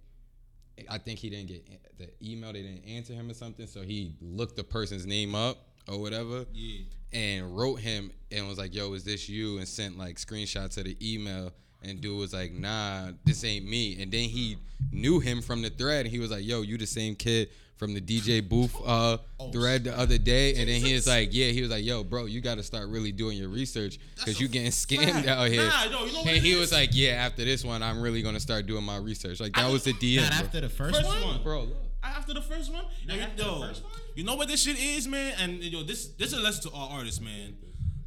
I 0.90 0.98
think 0.98 1.18
he 1.18 1.30
didn't 1.30 1.48
get 1.48 1.98
the 1.98 2.10
email. 2.22 2.52
They 2.52 2.62
didn't 2.62 2.84
answer 2.84 3.14
him 3.14 3.30
or 3.30 3.34
something. 3.34 3.66
So 3.66 3.82
he 3.82 4.16
looked 4.20 4.56
the 4.56 4.64
person's 4.64 5.06
name 5.06 5.34
up 5.34 5.71
or 5.88 5.98
whatever 6.00 6.46
Yeah. 6.52 6.80
and 7.12 7.56
wrote 7.56 7.76
him 7.80 8.10
and 8.30 8.48
was 8.48 8.58
like, 8.58 8.74
"Yo, 8.74 8.92
is 8.94 9.04
this 9.04 9.28
you?" 9.28 9.58
and 9.58 9.68
sent 9.68 9.98
like 9.98 10.16
screenshots 10.16 10.76
of 10.78 10.84
the 10.84 10.96
email. 11.02 11.52
And 11.84 12.00
dude 12.00 12.16
was 12.16 12.32
like, 12.32 12.52
"Nah, 12.52 13.10
this 13.24 13.42
ain't 13.44 13.66
me." 13.66 14.00
And 14.00 14.12
then 14.12 14.28
he 14.28 14.56
knew 14.92 15.18
him 15.20 15.42
from 15.42 15.62
the 15.62 15.70
thread. 15.70 16.06
And 16.06 16.12
he 16.14 16.18
was 16.20 16.30
like, 16.30 16.44
"Yo, 16.44 16.62
you 16.62 16.78
the 16.78 16.86
same 16.86 17.16
kid 17.16 17.48
from 17.76 17.92
the 17.94 18.00
DJ 18.00 18.40
Booth 18.48 18.72
uh, 18.86 19.16
thread 19.52 19.82
the 19.84 19.98
other 19.98 20.16
day?" 20.16 20.54
And 20.54 20.68
then 20.68 20.80
he 20.80 20.94
was 20.94 21.08
like, 21.08 21.30
"Yeah." 21.32 21.46
He 21.48 21.60
was 21.60 21.70
like, 21.72 21.84
"Yo, 21.84 22.04
bro, 22.04 22.26
you 22.26 22.40
got 22.40 22.54
to 22.54 22.62
start 22.62 22.88
really 22.88 23.10
doing 23.10 23.36
your 23.36 23.48
research 23.48 23.98
because 24.16 24.40
you 24.40 24.46
getting 24.46 24.70
scammed 24.70 25.10
fact. 25.12 25.26
out 25.28 25.48
here." 25.48 25.66
Nah, 25.66 25.84
yo, 25.84 26.04
you 26.06 26.12
know 26.12 26.20
and 26.20 26.36
he 26.40 26.52
is? 26.52 26.60
was 26.60 26.72
like, 26.72 26.90
"Yeah, 26.92 27.14
after 27.14 27.44
this 27.44 27.64
one, 27.64 27.82
I'm 27.82 28.00
really 28.00 28.22
gonna 28.22 28.38
start 28.40 28.66
doing 28.66 28.84
my 28.84 28.96
research." 28.98 29.40
Like 29.40 29.54
that 29.56 29.70
was 29.70 29.82
the 29.82 29.92
DM, 29.94 30.20
Not 30.22 30.30
bro. 30.30 30.38
after 30.46 30.60
the 30.60 30.68
first, 30.68 30.94
First 30.94 31.08
one. 31.08 31.22
one. 31.22 31.42
bro. 31.42 31.62
Look. 31.64 31.76
After 32.04 32.34
the 32.34 32.42
first 32.42 32.72
one, 32.72 32.84
yo, 33.08 33.14
you, 33.16 33.20
after 33.22 33.36
the 33.42 33.48
yo, 33.50 33.60
first 33.60 33.82
one? 33.82 33.92
You 34.14 34.24
know 34.24 34.34
what 34.36 34.48
this 34.48 34.62
shit 34.62 34.78
is, 34.78 35.06
man. 35.08 35.34
And 35.40 35.62
yo, 35.62 35.82
this 35.82 36.08
this 36.08 36.32
is 36.32 36.38
a 36.38 36.40
lesson 36.42 36.70
to 36.70 36.76
all 36.76 36.88
artists, 36.90 37.20
man. 37.20 37.56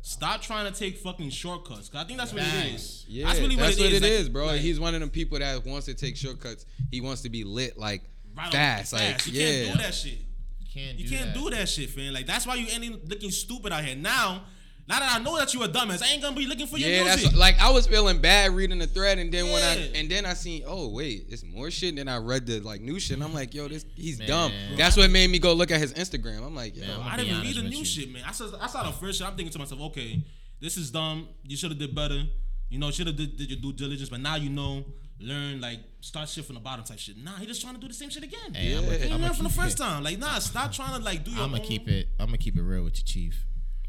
Stop 0.01 0.41
trying 0.41 0.71
to 0.71 0.77
take 0.77 0.97
fucking 0.99 1.31
shortcuts. 1.31 1.89
Cause 1.89 2.01
I 2.01 2.03
think 2.05 2.19
that's 2.19 2.31
what 2.31 2.43
it 2.43 2.45
Facts. 2.45 2.73
is. 2.73 3.05
Yeah, 3.07 3.25
that's 3.27 3.39
really 3.39 3.55
what 3.55 3.63
that's 3.63 3.77
it 3.77 3.81
what 3.81 3.91
is, 3.91 3.97
it 3.97 4.03
like- 4.03 4.11
is, 4.11 4.29
bro. 4.29 4.45
like, 4.45 4.61
He's 4.61 4.79
one 4.79 4.93
of 4.93 4.99
them 5.01 5.09
people 5.09 5.39
that 5.39 5.65
wants 5.65 5.87
to 5.87 5.95
take 5.95 6.15
shortcuts. 6.15 6.65
He 6.91 7.01
wants 7.01 7.23
to 7.23 7.29
be 7.29 7.43
lit 7.43 7.77
like 7.77 8.03
right 8.37 8.45
on- 8.45 8.51
fast, 8.51 8.93
like 8.93 9.25
You 9.25 9.33
yeah. 9.33 9.63
can't 9.65 9.77
do 9.77 9.83
that 9.83 9.93
shit. 9.95 10.19
You 10.59 10.67
can't. 10.71 10.99
You 10.99 11.07
do 11.07 11.15
can't 11.15 11.33
that. 11.33 11.39
do 11.43 11.49
that 11.51 11.67
shit, 11.69 11.97
man. 11.97 12.13
Like 12.13 12.27
that's 12.27 12.45
why 12.45 12.55
you 12.55 12.67
ending 12.71 12.99
looking 13.07 13.31
stupid 13.31 13.71
out 13.73 13.83
here. 13.83 13.95
Now, 13.95 14.43
now 14.87 14.99
that 14.99 15.19
I 15.19 15.23
know 15.23 15.37
that 15.37 15.53
you 15.53 15.63
a 15.63 15.67
dumbass, 15.67 16.03
I 16.03 16.07
ain't 16.13 16.21
gonna 16.21 16.35
be 16.35 16.45
looking 16.45 16.67
for 16.67 16.77
your 16.77 16.89
Yeah, 16.89 17.03
music. 17.03 17.23
that's 17.25 17.35
like 17.35 17.59
I 17.59 17.71
was 17.71 17.87
feeling 17.87 18.19
bad 18.19 18.51
reading 18.51 18.77
the 18.79 18.87
thread, 18.87 19.17
and 19.19 19.31
then 19.31 19.45
when 19.51 19.63
I 19.63 19.91
and 19.95 20.09
then 20.09 20.25
I 20.25 20.33
seen, 20.33 20.63
oh 20.67 20.89
wait, 20.89 21.25
it's 21.29 21.43
more 21.43 21.71
shit. 21.71 21.89
And 21.89 21.97
then 21.97 22.07
I 22.07 22.17
read 22.17 22.45
the 22.45 22.59
like 22.59 22.81
new 22.81 22.99
shit, 22.99 23.15
and 23.17 23.23
I'm 23.23 23.33
like, 23.33 23.53
yo, 23.53 23.67
this 23.67 23.85
he's 23.95 24.19
Man. 24.19 24.27
dumb. 24.27 24.51
That's 24.77 24.95
what 24.97 25.09
made 25.09 25.29
me 25.29 25.39
go 25.39 25.53
look 25.53 25.71
at 25.71 25.79
his 25.79 25.93
Instagram. 25.93 26.45
I'm 26.45 26.55
like, 26.55 26.75
yo, 26.75 26.85
Man, 26.85 26.99
I 27.01 27.17
didn't 27.17 27.31
even 27.31 27.41
read 27.41 27.55
the 27.55 27.61
new 27.69 27.77
you. 27.79 27.85
shit, 27.85 28.11
man. 28.11 28.23
I 28.27 28.31
saw, 28.31 28.49
I 28.61 28.67
saw 28.67 28.83
the 28.83 28.91
first 28.91 29.17
shit. 29.19 29.27
I'm 29.27 29.35
thinking 29.35 29.51
to 29.53 29.59
myself, 29.59 29.81
okay, 29.81 30.23
this 30.61 30.77
is 30.77 30.91
dumb. 30.91 31.27
You 31.43 31.57
should 31.57 31.71
have 31.71 31.79
did 31.79 31.93
better. 31.95 32.23
You 32.69 32.79
know, 32.79 32.91
should 32.91 33.07
have 33.07 33.15
did, 33.15 33.37
did 33.37 33.49
your 33.51 33.59
due 33.59 33.73
diligence, 33.73 34.09
but 34.09 34.19
now 34.19 34.35
you 34.35 34.49
know, 34.49 34.83
learn 35.19 35.61
like 35.61 35.79
start 36.01 36.27
shit 36.29 36.45
from 36.45 36.55
the 36.55 36.61
bottom 36.61 36.83
type 36.85 36.99
shit. 36.99 37.15
Nah, 37.17 37.37
he 37.37 37.45
just 37.45 37.61
trying 37.61 37.73
to 37.75 37.79
do 37.79 37.87
the 37.87 37.93
same 37.93 38.09
shit 38.09 38.23
again. 38.23 38.53
Hey, 38.53 38.71
yeah, 38.73 38.79
I'ma- 38.79 38.89
he 38.91 39.11
I'ma 39.13 39.33
from 39.33 39.45
the 39.45 39.49
first 39.51 39.79
it- 39.79 39.81
time. 39.83 40.03
Like, 40.03 40.19
nah, 40.19 40.37
stop 40.39 40.71
trying 40.71 40.95
to 40.97 41.03
like 41.03 41.23
do 41.23 41.31
your 41.31 41.41
I'm 41.41 41.51
gonna 41.51 41.63
keep 41.63 41.87
it. 41.87 42.09
I'm 42.19 42.27
gonna 42.27 42.37
keep 42.37 42.55
it 42.57 42.61
real 42.61 42.83
with 42.83 42.97
you, 42.97 43.03
Chief. 43.03 43.45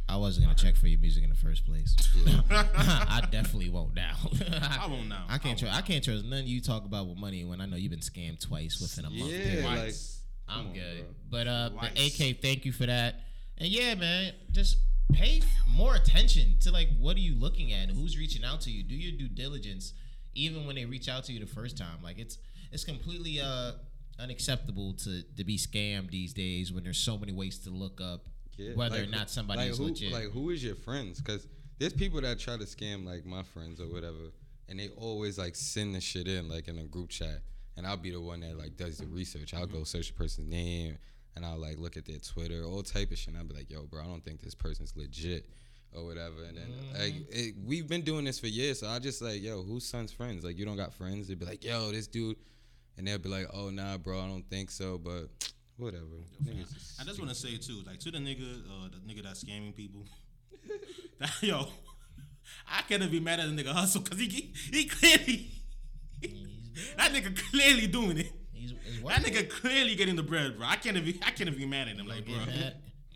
I 0.08 0.16
wasn't 0.16 0.46
gonna 0.46 0.56
check 0.56 0.76
for 0.76 0.86
your 0.86 1.00
music 1.00 1.24
in 1.24 1.30
the 1.30 1.36
first 1.36 1.66
place. 1.66 1.96
I 2.50 3.22
definitely 3.30 3.70
won't 3.70 3.94
now. 3.94 4.14
I 4.80 4.86
won't 4.88 5.08
now. 5.08 5.24
I 5.28 5.38
can't 5.38 5.58
I 5.58 5.60
trust. 5.66 5.78
I 5.78 5.82
can't 5.82 6.04
trust 6.04 6.24
none 6.24 6.40
of 6.40 6.46
you 6.46 6.60
talk 6.60 6.84
about 6.84 7.06
with 7.08 7.18
money 7.18 7.44
when 7.44 7.60
I 7.60 7.66
know 7.66 7.76
you've 7.76 7.90
been 7.90 8.00
scammed 8.00 8.40
twice 8.40 8.80
within 8.80 9.04
a 9.04 9.10
month. 9.10 9.32
yeah, 9.32 9.44
period. 9.44 9.64
like 9.64 9.78
Twice. 9.78 10.20
I'm 10.48 10.66
on, 10.68 10.72
good. 10.74 10.96
bro. 10.98 11.06
But 11.30 11.46
uh, 11.48 11.70
but 11.80 11.90
AK, 11.98 12.40
thank 12.40 12.64
you 12.64 12.72
for 12.72 12.86
that. 12.86 13.16
And 13.58 13.68
yeah, 13.68 13.94
man, 13.96 14.32
just 14.52 14.78
pay 15.12 15.42
more 15.68 15.94
attention 15.96 16.56
to 16.60 16.70
like 16.70 16.88
what 17.00 17.16
are 17.16 17.20
you 17.20 17.34
looking 17.34 17.72
at 17.72 17.88
and 17.88 17.96
who's 17.98 18.16
reaching 18.16 18.44
out 18.44 18.60
to 18.62 18.70
you. 18.70 18.84
Do 18.84 18.94
your 18.94 19.18
due 19.18 19.28
diligence, 19.28 19.92
even 20.34 20.66
when 20.66 20.76
they 20.76 20.84
reach 20.84 21.08
out 21.08 21.24
to 21.24 21.32
you 21.32 21.40
the 21.40 21.46
first 21.46 21.76
time. 21.76 21.98
Like 22.02 22.18
it's 22.20 22.38
it's 22.70 22.84
completely 22.84 23.40
uh 23.40 23.72
unacceptable 24.20 24.92
to 24.94 25.22
to 25.36 25.44
be 25.44 25.58
scammed 25.58 26.10
these 26.10 26.32
days 26.32 26.72
when 26.72 26.84
there's 26.84 26.98
so 26.98 27.18
many 27.18 27.32
ways 27.32 27.58
to 27.58 27.70
look 27.70 28.00
up 28.00 28.28
Yeah, 28.56 28.74
whether 28.74 28.98
like, 28.98 29.08
or 29.08 29.10
not 29.10 29.30
somebody 29.30 29.70
like 29.70 29.78
legit. 29.78 30.12
Like 30.12 30.30
who 30.30 30.50
is 30.50 30.62
your 30.62 30.74
friends? 30.74 31.20
Because 31.20 31.46
there's 31.78 31.92
people 31.92 32.20
that 32.22 32.38
try 32.38 32.56
to 32.56 32.64
scam 32.64 33.04
like 33.04 33.26
my 33.26 33.42
friends 33.42 33.80
or 33.80 33.88
whatever, 33.88 34.32
and 34.68 34.78
they 34.78 34.88
always 34.96 35.38
like 35.38 35.54
send 35.54 35.94
the 35.94 36.00
shit 36.00 36.26
in 36.26 36.48
like 36.48 36.68
in 36.68 36.78
a 36.78 36.84
group 36.84 37.10
chat, 37.10 37.40
and 37.76 37.86
I'll 37.86 37.96
be 37.96 38.10
the 38.10 38.20
one 38.20 38.40
that 38.40 38.58
like 38.58 38.76
does 38.76 38.98
the 38.98 39.06
research. 39.06 39.54
I'll 39.54 39.66
go 39.66 39.76
mm-hmm. 39.76 39.84
search 39.84 40.08
the 40.08 40.14
person's 40.14 40.48
name, 40.48 40.98
and 41.34 41.44
I'll 41.44 41.58
like 41.58 41.78
look 41.78 41.96
at 41.96 42.06
their 42.06 42.18
Twitter, 42.18 42.64
all 42.64 42.82
type 42.82 43.10
of 43.10 43.18
shit. 43.18 43.28
And 43.28 43.38
I'll 43.38 43.44
be 43.44 43.54
like, 43.54 43.70
yo, 43.70 43.84
bro, 43.84 44.02
I 44.02 44.06
don't 44.06 44.24
think 44.24 44.40
this 44.40 44.54
person's 44.54 44.96
legit. 44.96 45.46
Or 45.92 46.04
whatever, 46.04 46.42
and 46.46 46.58
then 46.58 46.66
mm-hmm. 46.66 47.00
like 47.00 47.14
it, 47.30 47.54
we've 47.64 47.88
been 47.88 48.02
doing 48.02 48.24
this 48.24 48.38
for 48.38 48.48
years, 48.48 48.80
so 48.80 48.88
I 48.88 48.98
just 48.98 49.22
like, 49.22 49.40
yo, 49.40 49.62
who's 49.62 49.86
son's 49.86 50.12
friends? 50.12 50.44
Like, 50.44 50.58
you 50.58 50.66
don't 50.66 50.76
got 50.76 50.92
friends? 50.92 51.26
They'd 51.26 51.38
be 51.38 51.46
like, 51.46 51.64
yo, 51.64 51.90
this 51.90 52.06
dude, 52.06 52.36
and 52.96 53.06
they'll 53.06 53.18
be 53.18 53.28
like, 53.28 53.46
"Oh 53.52 53.70
nah, 53.70 53.98
bro, 53.98 54.20
I 54.20 54.26
don't 54.26 54.48
think 54.48 54.70
so," 54.70 54.98
but 54.98 55.28
whatever. 55.76 56.04
Niggas 56.44 57.00
I 57.00 57.04
just 57.04 57.18
want 57.18 57.30
to 57.30 57.36
say 57.36 57.56
too, 57.56 57.82
like 57.86 57.98
to 58.00 58.10
the 58.10 58.18
nigga, 58.18 58.62
uh, 58.64 58.88
the 58.88 59.12
nigga 59.12 59.22
that's 59.22 59.44
scamming 59.44 59.74
people. 59.74 60.04
that, 61.18 61.30
yo, 61.42 61.66
I 62.68 62.82
can't 62.82 63.10
be 63.10 63.20
mad 63.20 63.40
at 63.40 63.54
the 63.54 63.62
nigga 63.62 63.72
hustle 63.72 64.02
because 64.02 64.18
he 64.18 64.28
he 64.28 64.52
he 64.72 64.84
clearly 64.86 65.50
that 66.96 67.12
nigga 67.12 67.36
clearly 67.50 67.86
doing 67.86 68.18
it. 68.18 68.32
He's, 68.52 68.72
he's 68.84 69.02
That 69.02 69.22
nigga 69.22 69.48
clearly 69.48 69.94
getting 69.94 70.16
the 70.16 70.22
bread, 70.22 70.56
bro. 70.56 70.66
I 70.66 70.76
can't 70.76 70.96
even 70.96 71.22
I 71.22 71.30
can't 71.30 71.48
even 71.48 71.58
be 71.58 71.66
mad 71.66 71.88
at 71.88 71.96
him, 71.96 72.06
like, 72.06 72.24
bro. 72.24 72.34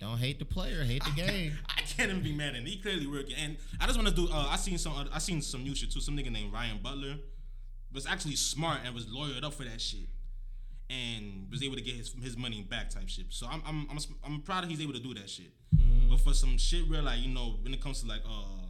Don't 0.01 0.19
hate 0.19 0.39
the 0.39 0.47
player, 0.47 0.83
hate 0.83 1.05
the 1.05 1.11
game. 1.23 1.53
I 1.69 1.83
can't 1.83 2.11
even 2.11 2.23
be 2.23 2.33
mad 2.33 2.51
at 2.51 2.57
him. 2.57 2.67
He 2.67 2.81
clearly 2.81 3.07
working, 3.07 3.37
and 3.37 3.59
I 3.81 3.87
just 3.87 3.99
want 3.99 4.09
to 4.09 4.15
do. 4.15 4.33
Uh, 4.33 4.49
I 4.49 4.57
seen 4.57 4.79
some. 4.79 5.09
I 5.13 5.19
seen 5.19 5.43
some 5.43 5.63
new 5.63 5.75
shit 5.75 5.93
too. 5.93 6.01
Some 6.01 6.17
nigga 6.17 6.33
named 6.33 6.53
Ryan 6.53 6.79
Butler 6.83 7.17
was 7.93 8.07
actually 8.07 8.37
smart 8.37 8.81
and 8.85 8.95
was 8.95 9.07
lawyered 9.07 9.45
up 9.45 9.53
for 9.53 9.65
that 9.65 9.81
shit, 9.81 10.09
and 10.91 11.47
was 11.51 11.63
able 11.63 11.77
to 11.77 11.81
get 11.83 11.95
his 11.95 12.13
his 12.23 12.37
money 12.37 12.63
back 12.69 12.91
type 12.91 13.09
shit. 13.09 13.27
So 13.31 13.47
I'm 13.51 13.63
I'm 13.67 13.87
I'm, 13.91 13.99
I'm 14.25 14.41
proud 14.43 14.65
that 14.65 14.71
he's 14.71 14.81
able 14.81 14.93
to 14.95 15.01
do 15.01 15.15
that 15.15 15.31
shit. 15.31 15.53
But 16.11 16.21
for 16.21 16.35
some 16.35 16.59
shit 16.59 16.89
where 16.91 17.03
like 17.03 17.21
you 17.21 17.29
know 17.33 17.57
when 17.63 17.73
it 17.73 17.81
comes 17.81 18.01
to 18.03 18.09
like 18.09 18.23
uh 18.29 18.67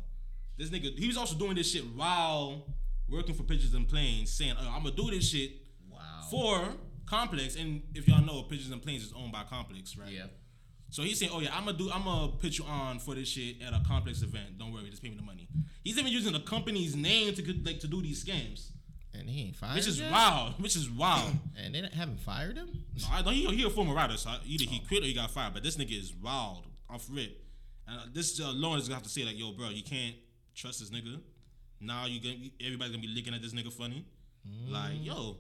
this 0.59 0.69
nigga 0.71 0.97
he 0.99 1.07
was 1.07 1.17
also 1.17 1.35
doing 1.37 1.55
this 1.55 1.71
shit 1.73 1.85
while 1.97 2.67
working 3.09 3.35
for 3.35 3.43
Pigeons 3.45 3.75
and 3.75 3.89
Planes, 3.89 4.31
saying 4.31 4.53
uh, 4.53 4.71
I'm 4.71 4.83
gonna 4.85 4.95
do 4.95 5.11
this 5.11 5.29
shit 5.29 5.53
Wow. 5.91 5.99
for 6.31 6.69
Complex, 7.07 7.57
and 7.57 7.83
if 7.95 8.07
y'all 8.07 8.25
know, 8.25 8.43
Pigeons 8.43 8.71
and 8.71 8.81
Planes 8.81 9.03
is 9.05 9.13
owned 9.17 9.33
by 9.33 9.43
Complex, 9.45 9.97
right? 9.97 10.13
Yeah. 10.13 10.27
So 10.91 11.03
he's 11.03 11.19
saying, 11.19 11.33
"Oh 11.35 11.41
yeah, 11.41 11.57
I'm 11.57 11.65
gonna 11.65 11.79
do. 11.79 11.91
I'm 11.91 12.05
gonna 12.05 12.33
put 12.33 12.59
you 12.59 12.65
on 12.67 12.99
for 12.99 13.15
this 13.15 13.29
shit 13.29 13.63
at 13.63 13.73
a 13.73 13.81
complex 13.87 14.23
event. 14.23 14.59
Don't 14.59 14.73
worry, 14.73 14.91
just 14.91 15.03
pay 15.03 15.09
me 15.09 15.17
the 15.17 15.23
money." 15.23 15.49
He's 15.85 15.97
even 15.99 16.13
using 16.13 16.33
the 16.33 16.41
company's 16.41 16.95
name 16.97 17.33
to 17.35 17.43
like 17.65 17.81
to 17.81 17.87
do 17.89 18.03
these 18.03 18.25
scams, 18.25 18.71
he 19.31 19.47
ain't 19.47 19.57
fired. 19.57 19.75
which 19.77 19.87
is 19.87 19.99
yet? 20.01 20.11
wild. 20.13 20.61
Which 20.63 20.77
is 20.77 20.89
wild. 20.91 21.33
And 21.63 21.75
they 21.75 21.89
haven't 21.95 22.21
fired 22.21 22.57
him. 22.57 22.69
No, 23.01 23.07
I 23.13 23.23
don't. 23.23 23.35
He, 23.35 23.47
he 23.55 23.65
a 23.65 23.71
former 23.71 23.95
writer, 23.95 24.17
so 24.17 24.31
either 24.47 24.65
he 24.65 24.81
quit 24.81 25.03
or 25.03 25.07
he 25.07 25.15
got 25.15 25.31
fired. 25.31 25.55
But 25.55 25.63
this 25.63 25.77
nigga 25.77 25.99
is 25.99 26.13
wild 26.15 26.65
off 26.89 27.07
rip. 27.11 27.37
And 27.87 27.99
uh, 27.99 28.03
this 28.13 28.41
uh, 28.41 28.45
alone 28.45 28.79
is 28.79 28.89
gonna 28.89 28.95
have 28.97 29.03
to 29.05 29.09
say 29.11 29.25
like, 29.25 29.39
"Yo, 29.39 29.53
bro, 29.53 29.69
you 29.71 29.83
can't 29.83 30.15
trust 30.55 30.81
this 30.81 30.91
nigga." 30.91 31.21
Now 31.81 32.07
you 32.07 32.21
gonna 32.21 32.51
everybody's 32.65 32.93
gonna 32.95 33.07
be 33.07 33.13
looking 33.15 33.35
at 33.35 33.43
this 33.43 33.53
nigga 33.53 33.73
funny, 33.73 34.05
like 34.69 34.95
yo. 35.05 35.37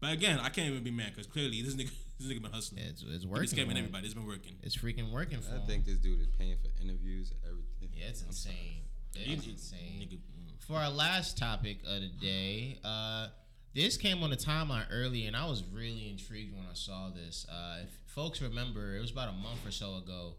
But 0.00 0.12
again, 0.14 0.38
I 0.40 0.48
can't 0.48 0.70
even 0.70 0.82
be 0.82 0.90
mad 0.90 1.12
because 1.14 1.26
clearly 1.26 1.60
this 1.62 1.74
nigga 1.74 1.90
this 2.18 2.28
nigga 2.28 2.42
been 2.42 2.52
hustling. 2.52 2.82
It's, 2.84 3.02
it's 3.02 3.10
He 3.12 3.18
been 3.18 3.30
working. 3.30 3.48
scamming 3.48 3.76
everybody. 3.78 4.04
It's 4.06 4.14
been 4.14 4.26
working. 4.26 4.56
It's 4.62 4.76
freaking 4.76 5.10
working 5.12 5.40
for 5.40 5.52
I 5.52 5.56
him. 5.56 5.66
think 5.66 5.84
this 5.84 5.98
dude 5.98 6.20
is 6.20 6.28
paying 6.38 6.56
for 6.62 6.70
interviews 6.82 7.30
and 7.32 7.40
everything. 7.44 7.90
Yeah, 7.92 8.08
it's 8.08 8.22
insane. 8.22 8.82
He- 9.14 9.32
It's 9.34 9.46
insane. 9.46 10.00
Nigga, 10.00 10.14
mm. 10.16 10.39
For 10.60 10.76
our 10.76 10.90
last 10.90 11.36
topic 11.38 11.78
of 11.86 12.00
the 12.00 12.08
day, 12.08 12.78
uh, 12.84 13.28
this 13.74 13.96
came 13.96 14.22
on 14.22 14.30
the 14.30 14.36
timeline 14.36 14.86
early, 14.92 15.26
and 15.26 15.34
I 15.34 15.46
was 15.46 15.64
really 15.72 16.08
intrigued 16.08 16.54
when 16.54 16.66
I 16.70 16.74
saw 16.74 17.10
this. 17.10 17.46
Uh, 17.50 17.78
if 17.84 17.90
folks 18.06 18.40
remember, 18.40 18.94
it 18.94 19.00
was 19.00 19.10
about 19.10 19.30
a 19.30 19.32
month 19.32 19.66
or 19.66 19.70
so 19.70 19.96
ago. 19.96 20.34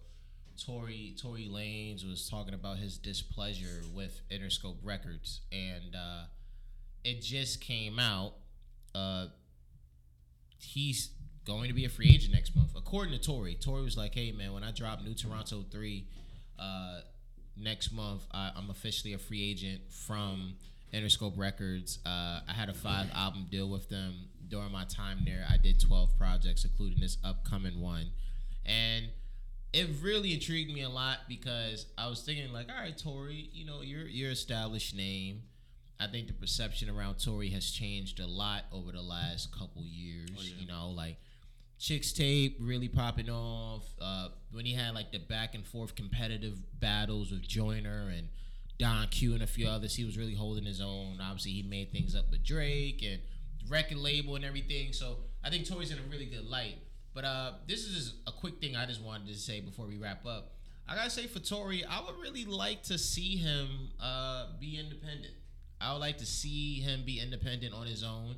Tory 0.64 1.16
Tory 1.20 1.50
Lanez 1.52 2.08
was 2.08 2.30
talking 2.30 2.54
about 2.54 2.78
his 2.78 2.98
displeasure 2.98 3.82
with 3.94 4.22
Interscope 4.32 4.78
Records, 4.84 5.42
and 5.52 5.96
uh, 5.96 6.24
it 7.04 7.22
just 7.22 7.62
came 7.62 7.98
out. 7.98 8.34
Uh, 8.94 9.28
he's 10.60 11.12
going 11.46 11.68
to 11.70 11.74
be 11.74 11.86
a 11.86 11.90
free 11.90 12.12
agent 12.14 12.34
next 12.34 12.56
month, 12.56 12.72
according 12.76 13.18
to 13.18 13.20
Tory. 13.20 13.56
Tory 13.56 13.82
was 13.82 13.98
like, 13.98 14.14
"Hey 14.14 14.32
man, 14.32 14.54
when 14.54 14.64
I 14.64 14.72
drop 14.72 15.02
New 15.04 15.16
Toronto 15.16 15.66
three 15.72 16.08
uh, 16.60 17.00
next 17.62 17.92
month, 17.94 18.24
I, 18.32 18.52
I'm 18.56 18.70
officially 18.70 19.14
a 19.14 19.18
free 19.18 19.50
agent 19.50 19.82
from 19.90 20.56
Interscope 20.94 21.38
Records. 21.38 22.00
Uh, 22.06 22.42
I 22.48 22.54
had 22.54 22.70
a 22.70 22.74
five 22.74 23.08
album 23.14 23.48
deal 23.50 23.70
with 23.70 23.90
them 23.90 24.14
during 24.48 24.72
my 24.72 24.84
time 24.86 25.20
there. 25.26 25.46
I 25.50 25.58
did 25.58 25.80
12 25.80 26.18
projects, 26.18 26.66
including 26.66 27.00
this 27.00 27.18
upcoming 27.24 27.82
one, 27.82 28.08
and." 28.66 29.06
It 29.74 29.88
really 30.02 30.34
intrigued 30.34 30.74
me 30.74 30.82
a 30.82 30.90
lot 30.90 31.20
because 31.30 31.86
I 31.98 32.10
was 32.10 32.24
thinking 32.24 32.52
like, 32.52 32.68
all 32.68 32.76
right, 32.76 32.98
Tory, 32.98 33.50
you 33.54 33.66
know, 33.66 33.82
you're 33.82 34.06
you're 34.06 34.32
established 34.32 34.94
name. 34.94 35.44
I 35.98 36.08
think 36.08 36.28
the 36.28 36.34
perception 36.34 36.90
around 36.90 37.24
Tory 37.24 37.48
has 37.52 37.72
changed 37.72 38.20
a 38.20 38.28
lot 38.28 38.66
over 38.74 38.92
the 38.92 39.02
last 39.02 39.58
couple 39.58 39.84
years. 39.86 40.54
You 40.60 40.68
know, 40.68 40.90
like 40.90 41.16
Chixtape 41.82 42.58
really 42.60 42.88
popping 42.88 43.30
off. 43.30 43.84
Uh, 44.00 44.28
when 44.52 44.66
he 44.66 44.74
had 44.74 44.94
like 44.94 45.12
the 45.12 45.18
back 45.18 45.56
and 45.56 45.66
forth 45.66 45.96
competitive 45.96 46.58
battles 46.80 47.32
with 47.32 47.42
Joyner 47.42 48.14
and 48.16 48.28
Don 48.78 49.08
Q 49.08 49.34
and 49.34 49.42
a 49.42 49.48
few 49.48 49.68
others, 49.68 49.96
he 49.96 50.06
was 50.06 50.16
really 50.16 50.36
holding 50.36 50.64
his 50.64 50.80
own. 50.80 51.18
Obviously, 51.20 51.54
he 51.54 51.64
made 51.64 51.92
things 51.92 52.16
up 52.16 52.30
with 52.30 52.44
Drake 52.44 53.02
and 53.04 53.20
record 53.68 53.98
label 53.98 54.36
and 54.36 54.46
everything. 54.46 54.94
So 54.94 55.18
I 55.44 55.50
think 55.50 55.68
Tory's 55.68 55.92
in 55.92 55.98
a 55.98 56.04
really 56.12 56.26
good 56.26 56.46
light. 56.46 56.76
But 57.16 57.26
uh, 57.26 57.54
this 57.68 57.80
is 57.80 57.96
just 57.96 58.16
a 58.28 58.32
quick 58.32 58.62
thing 58.62 58.76
I 58.76 58.86
just 58.86 59.02
wanted 59.02 59.28
to 59.30 59.36
say 59.36 59.60
before 59.60 59.88
we 59.88 59.98
wrap 59.98 60.24
up. 60.26 60.54
I 60.88 60.96
gotta 60.96 61.10
say 61.10 61.26
for 61.26 61.40
Tory, 61.40 61.84
I 61.84 62.02
would 62.02 62.16
really 62.22 62.46
like 62.46 62.84
to 62.84 63.00
see 63.00 63.38
him 63.38 63.90
uh, 64.00 64.50
be 64.60 64.78
independent. 64.78 65.34
I 65.80 65.94
would 65.94 66.00
like 66.00 66.20
to 66.20 66.28
see 66.28 66.80
him 66.80 67.04
be 67.06 67.20
independent 67.20 67.74
on 67.74 67.88
his 67.88 68.04
own. 68.04 68.36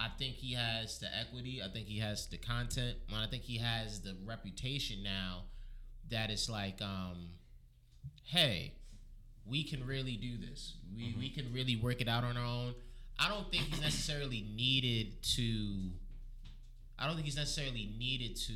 I 0.00 0.08
think 0.18 0.36
he 0.36 0.54
has 0.54 0.98
the 0.98 1.08
equity. 1.14 1.60
I 1.62 1.68
think 1.68 1.86
he 1.86 1.98
has 1.98 2.26
the 2.26 2.38
content. 2.38 2.96
And 3.08 3.18
I 3.18 3.26
think 3.26 3.42
he 3.42 3.58
has 3.58 4.00
the 4.00 4.16
reputation 4.24 5.02
now 5.02 5.42
that 6.10 6.30
it's 6.30 6.48
like, 6.48 6.80
um, 6.80 7.28
hey, 8.24 8.72
we 9.46 9.62
can 9.62 9.86
really 9.86 10.16
do 10.16 10.38
this. 10.38 10.76
We, 10.96 11.14
we 11.18 11.28
can 11.28 11.52
really 11.52 11.76
work 11.76 12.00
it 12.00 12.08
out 12.08 12.24
on 12.24 12.38
our 12.38 12.44
own. 12.44 12.74
I 13.18 13.28
don't 13.28 13.50
think 13.50 13.64
he's 13.64 13.82
necessarily 13.82 14.46
needed 14.56 15.22
to. 15.34 15.90
I 16.98 17.06
don't 17.06 17.14
think 17.14 17.26
he's 17.26 17.36
necessarily 17.36 17.92
needed 17.98 18.36
to 18.46 18.52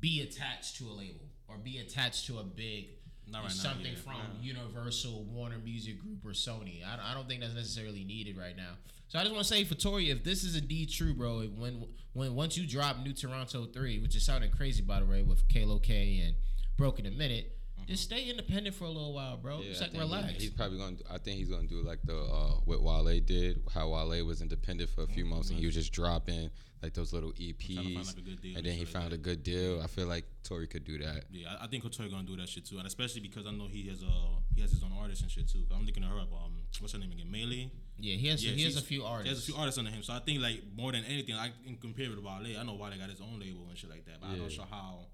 be 0.00 0.22
attached 0.22 0.76
to 0.78 0.84
a 0.84 0.92
label 0.92 1.26
or 1.46 1.56
be 1.56 1.78
attached 1.78 2.26
to 2.26 2.38
a 2.38 2.44
big 2.44 2.86
right 3.32 3.42
now, 3.42 3.48
something 3.48 3.92
yeah. 3.92 3.98
from 4.04 4.20
Universal, 4.40 5.24
Warner 5.24 5.58
Music 5.58 6.00
Group, 6.00 6.24
or 6.24 6.30
Sony. 6.30 6.82
I, 6.84 7.12
I 7.12 7.14
don't 7.14 7.28
think 7.28 7.40
that's 7.40 7.54
necessarily 7.54 8.04
needed 8.04 8.36
right 8.36 8.56
now. 8.56 8.72
So 9.12 9.18
I 9.18 9.24
just 9.24 9.34
want 9.34 9.46
to 9.46 9.52
say 9.54 9.62
for 9.64 9.74
Tory, 9.74 10.08
if 10.08 10.24
this 10.24 10.42
is 10.42 10.56
indeed 10.56 10.88
true, 10.88 11.12
bro, 11.12 11.42
when 11.42 11.84
when 12.14 12.34
once 12.34 12.56
you 12.56 12.66
drop 12.66 12.98
New 13.04 13.12
Toronto 13.12 13.66
three, 13.66 13.98
which 13.98 14.16
is 14.16 14.24
sounding 14.24 14.50
crazy 14.50 14.80
by 14.80 15.00
the 15.00 15.04
way, 15.04 15.22
with 15.22 15.46
Kalo 15.48 15.78
K 15.78 16.22
and 16.24 16.34
Broken 16.78 17.04
a 17.04 17.10
Minute, 17.10 17.52
just 17.86 18.04
stay 18.04 18.30
independent 18.30 18.74
for 18.74 18.84
a 18.84 18.88
little 18.88 19.12
while, 19.12 19.36
bro. 19.36 19.60
Yeah, 19.60 19.68
just 19.68 19.82
like 19.82 19.90
think 19.90 20.38
he- 20.38 20.44
he's 20.44 20.50
probably 20.54 20.78
gonna. 20.78 20.96
Do, 20.96 21.04
I 21.10 21.18
think 21.18 21.36
he's 21.36 21.50
gonna 21.50 21.66
do 21.66 21.82
like 21.82 21.98
the 22.04 22.16
uh, 22.16 22.52
what 22.64 22.82
Wale 22.82 23.20
did. 23.20 23.60
How 23.74 23.90
Wale 23.90 24.24
was 24.24 24.40
independent 24.40 24.88
for 24.88 25.02
a 25.02 25.06
few 25.06 25.26
months 25.26 25.50
and 25.50 25.58
he 25.58 25.66
was 25.66 25.74
just 25.74 25.92
dropping 25.92 26.48
like 26.82 26.94
those 26.94 27.12
little 27.12 27.32
Trying 27.32 27.54
find, 27.58 27.88
EPs, 27.90 28.06
like, 28.06 28.16
a 28.16 28.20
good 28.22 28.40
deal 28.40 28.56
and 28.56 28.66
then 28.66 28.72
he 28.72 28.84
like 28.86 28.88
found 28.88 29.12
a 29.12 29.18
good 29.18 29.42
deal. 29.42 29.82
I 29.82 29.88
feel 29.88 30.06
like 30.06 30.24
Tory 30.42 30.66
could 30.68 30.84
do 30.84 30.96
that. 30.98 31.24
Yeah, 31.30 31.54
I, 31.60 31.64
I 31.64 31.66
think 31.66 31.84
Tory 31.92 32.08
gonna 32.08 32.26
do 32.26 32.36
that 32.36 32.48
shit 32.48 32.64
too, 32.64 32.78
and 32.78 32.86
especially 32.86 33.20
because 33.20 33.46
I 33.46 33.50
know 33.50 33.66
he 33.68 33.88
has 33.88 34.02
uh 34.02 34.06
he 34.54 34.62
has 34.62 34.70
his 34.70 34.82
own 34.82 34.92
artist 34.98 35.20
and 35.20 35.30
shit 35.30 35.50
too. 35.50 35.64
I'm 35.70 35.84
thinking 35.84 36.02
of 36.02 36.08
her 36.12 36.16
up. 36.18 36.32
Um, 36.32 36.54
what's 36.80 36.94
her 36.94 36.98
name 36.98 37.12
again? 37.12 37.26
Melii. 37.30 37.68
Yeah, 37.98 38.16
he 38.16 38.26
has 38.28 38.44
Yeah, 38.44 38.52
he 38.52 38.64
has 38.64 38.74
a 38.74 38.78
she's- 38.78 38.88
few 38.88 39.00
He 39.02 39.06
artists. 39.06 39.28
has 39.30 39.38
a 39.38 39.46
few 39.46 39.54
artists 39.56 39.78
under 39.78 39.90
him, 39.90 40.02
so 40.02 40.12
I 40.12 40.18
think 40.20 40.40
like 40.42 40.62
more 40.74 40.90
than 40.92 41.04
anything, 41.04 41.34
I 41.36 41.50
can 41.64 41.76
compare 41.76 42.06
it 42.10 42.14
to 42.16 42.20
Wale. 42.20 42.58
I 42.58 42.62
know 42.64 42.74
Wale 42.74 42.96
got 42.98 43.10
his 43.10 43.20
own 43.20 43.38
label 43.38 43.66
and 43.68 43.78
shit 43.78 43.90
like 43.90 44.04
that, 44.06 44.20
but 44.20 44.28
I'm 44.28 44.38
not 44.40 44.50
sure 44.52 44.66
how. 44.68 45.06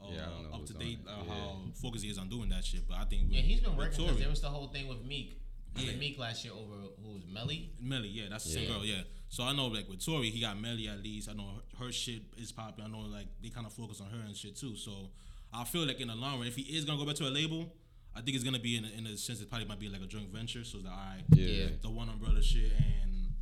Uh, 0.00 0.08
Yeah, 0.12 0.26
I 0.26 0.28
don't 0.28 0.50
know 0.50 0.56
up 0.58 0.66
to 0.66 0.74
date 0.74 0.98
uh, 1.06 1.22
Yeah. 1.26 1.32
how 1.32 1.62
focused 1.80 2.04
he 2.04 2.10
is 2.10 2.18
on 2.18 2.28
doing 2.28 2.50
that 2.50 2.62
shit, 2.64 2.86
but 2.86 2.98
I 2.98 3.04
think 3.06 3.28
yeah, 3.30 3.40
he's 3.40 3.60
been 3.60 3.74
working 3.76 3.96
Tory- 3.96 4.08
because 4.08 4.20
there 4.20 4.28
was 4.28 4.40
the 4.42 4.50
whole 4.50 4.66
thing 4.68 4.86
with 4.88 5.02
Meek. 5.02 5.40
Yeah. 5.76 5.90
Yeah. 5.92 5.96
Meek 5.96 6.18
last 6.18 6.44
year 6.44 6.52
over 6.52 6.74
who 7.02 7.14
was 7.14 7.24
Melii. 7.24 7.70
Melii, 7.82 8.14
yeah, 8.14 8.24
that's 8.28 8.44
the 8.44 8.50
same 8.50 8.68
girl, 8.68 8.84
yeah. 8.84 9.02
So 9.30 9.42
I 9.44 9.52
know 9.54 9.68
like 9.68 9.88
with 9.88 10.04
Tory, 10.04 10.28
he 10.30 10.40
got 10.40 10.56
Melii 10.58 10.88
at 10.92 11.02
least. 11.02 11.28
I 11.30 11.32
know 11.32 11.62
her, 11.78 11.86
her 11.86 11.92
shit 11.92 12.22
is 12.36 12.52
popular. 12.52 12.88
I 12.88 12.92
know 12.92 13.00
like 13.00 13.26
they 13.42 13.48
kind 13.48 13.66
of 13.66 13.72
focus 13.72 14.00
on 14.02 14.10
her 14.10 14.20
and 14.20 14.36
shit 14.36 14.56
too. 14.56 14.76
So 14.76 15.10
I 15.52 15.64
feel 15.64 15.86
like 15.86 16.00
in 16.00 16.08
the 16.08 16.14
long 16.16 16.38
run, 16.38 16.46
if 16.48 16.56
he 16.56 16.62
is 16.76 16.84
gonna 16.84 16.98
go 16.98 17.06
back 17.06 17.16
to 17.16 17.26
a 17.28 17.30
label, 17.30 17.72
I 18.16 18.20
think 18.20 18.34
it's 18.36 18.44
gonna 18.44 18.58
be 18.60 18.76
in 18.76 18.84
a, 18.84 18.88
in 18.98 19.06
a 19.06 19.16
sense 19.16 19.40
it 19.40 19.48
probably 19.50 19.66
might 19.66 19.80
be 19.80 19.88
like 19.88 20.02
a 20.02 20.06
joint 20.06 20.28
venture. 20.32 20.62
So 20.64 20.78
it's 20.78 20.86
like, 20.86 20.94
all 20.94 21.00
right, 21.00 21.22
Yeah. 21.34 21.46
Yeah. 21.46 21.66
the 21.82 21.90
one 21.90 22.08
umbrella 22.08 22.42
shit, 22.42 22.72
and 23.02 23.32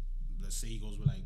let's 0.43 0.57
say 0.57 0.69
he 0.69 0.79
goes 0.79 0.99
with 0.99 1.09
like 1.09 1.23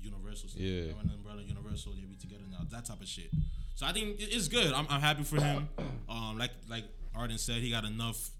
Universal, 0.00 0.50
stuff. 0.50 0.60
Yeah. 0.60 0.92
one 0.92 1.10
umbrella, 1.14 1.42
Universal, 1.42 1.92
they 1.94 2.02
be 2.02 2.14
together 2.16 2.42
now, 2.50 2.58
that 2.70 2.84
type 2.84 3.00
of 3.00 3.08
shit. 3.08 3.30
So 3.74 3.86
I 3.86 3.92
think 3.92 4.16
it's 4.18 4.48
good. 4.48 4.72
I'm, 4.72 4.86
I'm 4.90 5.00
happy 5.00 5.24
for 5.24 5.40
him. 5.40 5.68
Um, 6.08 6.36
like 6.38 6.50
like 6.68 6.84
Arden 7.14 7.38
said, 7.38 7.56
he 7.62 7.70
got 7.70 7.84
enough 7.84 8.30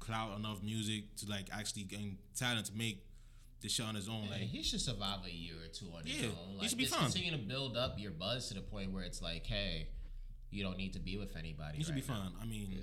clout, 0.00 0.36
enough 0.38 0.62
music 0.62 1.14
to 1.18 1.28
like 1.30 1.46
actually 1.52 1.84
gain 1.84 2.18
talent 2.36 2.66
to 2.66 2.72
make 2.74 3.04
this 3.62 3.72
shit 3.72 3.86
on 3.86 3.94
his 3.94 4.08
own. 4.08 4.24
Yeah, 4.24 4.30
Like 4.32 4.40
he 4.42 4.62
should 4.62 4.80
survive 4.80 5.20
a 5.24 5.30
year 5.32 5.54
or 5.64 5.68
two 5.68 5.86
on 5.96 6.04
his 6.04 6.20
Yeah, 6.22 6.28
own. 6.28 6.58
he 6.60 6.68
should 6.68 6.78
be 6.78 6.84
just 6.84 6.96
fine. 6.96 7.10
continue 7.10 7.30
to 7.32 7.38
build 7.38 7.76
up 7.76 7.94
your 7.98 8.10
buzz 8.10 8.48
to 8.48 8.54
the 8.54 8.60
point 8.60 8.92
where 8.92 9.04
it's 9.04 9.22
like, 9.22 9.46
hey, 9.46 9.88
you 10.50 10.62
don't 10.64 10.76
need 10.76 10.92
to 10.94 10.98
be 10.98 11.16
with 11.16 11.36
anybody. 11.36 11.78
he 11.78 11.84
should 11.84 11.94
right 11.94 12.06
be 12.06 12.12
now. 12.12 12.18
fine. 12.18 12.32
I 12.42 12.46
mean, 12.46 12.82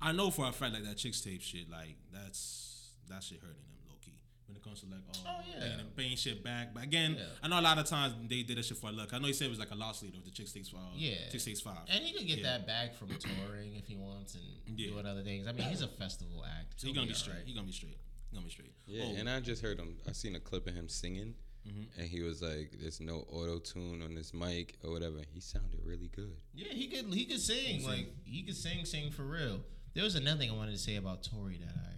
I 0.00 0.12
know 0.12 0.30
for 0.30 0.46
a 0.48 0.52
fact 0.52 0.74
like 0.74 0.84
that 0.84 0.96
Chixtape 0.96 1.40
shit, 1.42 1.70
like 1.70 1.96
that's 2.12 2.90
that 3.08 3.22
shit 3.22 3.38
hurting 3.40 3.56
him 3.56 3.78
low 3.88 3.94
key. 4.04 4.18
When 4.46 4.56
it 4.56 4.62
comes 4.62 4.80
to 4.80 4.86
like 4.86 5.00
oh, 5.08 5.20
Oh, 5.26 5.40
yeah. 5.52 5.60
paying, 5.60 5.78
him- 5.78 5.86
paying 5.96 6.16
shit 6.16 6.44
back. 6.44 6.74
But 6.74 6.84
again, 6.84 7.16
Yeah. 7.18 7.24
I 7.42 7.48
know 7.48 7.58
a 7.58 7.62
lot 7.62 7.78
of 7.78 7.86
times 7.86 8.14
they 8.28 8.42
did 8.42 8.58
that 8.58 8.64
shit 8.64 8.76
for 8.76 8.92
luck. 8.92 9.12
I 9.12 9.18
know 9.18 9.26
he 9.26 9.32
said 9.32 9.46
it 9.46 9.50
was 9.50 9.58
like 9.58 9.70
a 9.70 9.74
loss 9.74 10.02
leader 10.02 10.16
with 10.16 10.26
the 10.26 10.30
chicks 10.30 10.52
takes 10.52 10.68
five. 10.68 10.80
Yeah. 10.94 11.14
Chicks 11.30 11.44
takes 11.44 11.60
five. 11.60 11.78
And 11.88 12.04
he 12.04 12.12
could 12.16 12.26
get 12.26 12.38
Yeah. 12.38 12.44
that 12.58 12.66
back 12.66 12.94
from 12.94 13.08
touring 13.08 13.74
if 13.76 13.86
he 13.86 13.96
wants 13.96 14.34
and 14.34 14.78
Yeah. 14.78 14.90
doing 14.90 15.06
other 15.06 15.22
things. 15.22 15.46
I 15.46 15.52
mean, 15.52 15.68
he's 15.68 15.82
a 15.82 15.88
festival 15.88 16.44
act. 16.44 16.80
So 16.80 16.86
he 16.88 16.92
gonna 16.92 17.06
be 17.06 17.12
all 17.12 17.18
straight. 17.18 17.36
right. 17.36 17.46
He 17.46 17.54
gonna 17.54 17.66
be 17.66 17.72
straight. 17.72 17.98
He 18.30 18.34
gonna 18.36 18.44
be 18.46 18.52
straight. 18.52 18.72
Yeah, 18.86 19.04
Oh, 19.04 19.14
and 19.16 19.30
I 19.30 19.40
just 19.40 19.62
heard 19.62 19.78
him. 19.78 19.96
I 20.06 20.12
seen 20.12 20.36
a 20.36 20.40
clip 20.40 20.66
of 20.66 20.74
him 20.74 20.88
singing, 20.88 21.34
Mm-hmm. 21.66 22.00
and 22.00 22.08
he 22.08 22.22
was 22.22 22.42
like, 22.42 22.72
"There's 22.78 23.00
no 23.00 23.20
auto 23.30 23.58
tune 23.58 24.02
on 24.02 24.14
this 24.14 24.32
mic 24.34 24.76
or 24.84 24.90
whatever." 24.92 25.22
He 25.32 25.40
sounded 25.40 25.80
really 25.84 26.08
good. 26.08 26.36
Yeah, 26.54 26.72
he 26.72 26.86
could 26.88 27.12
he 27.12 27.24
could 27.24 27.40
sing 27.40 27.82
like 27.84 28.08
he 28.24 28.42
could 28.42 28.56
sing 28.56 28.84
sing 28.84 29.10
for 29.10 29.24
real. 29.24 29.64
There 29.96 30.04
was 30.04 30.14
another 30.14 30.38
thing 30.38 30.50
I 30.50 30.54
wanted 30.54 30.72
to 30.72 30.78
say 30.78 30.96
about 30.96 31.22
Tory 31.22 31.58
that 31.58 31.74
I. 31.74 31.88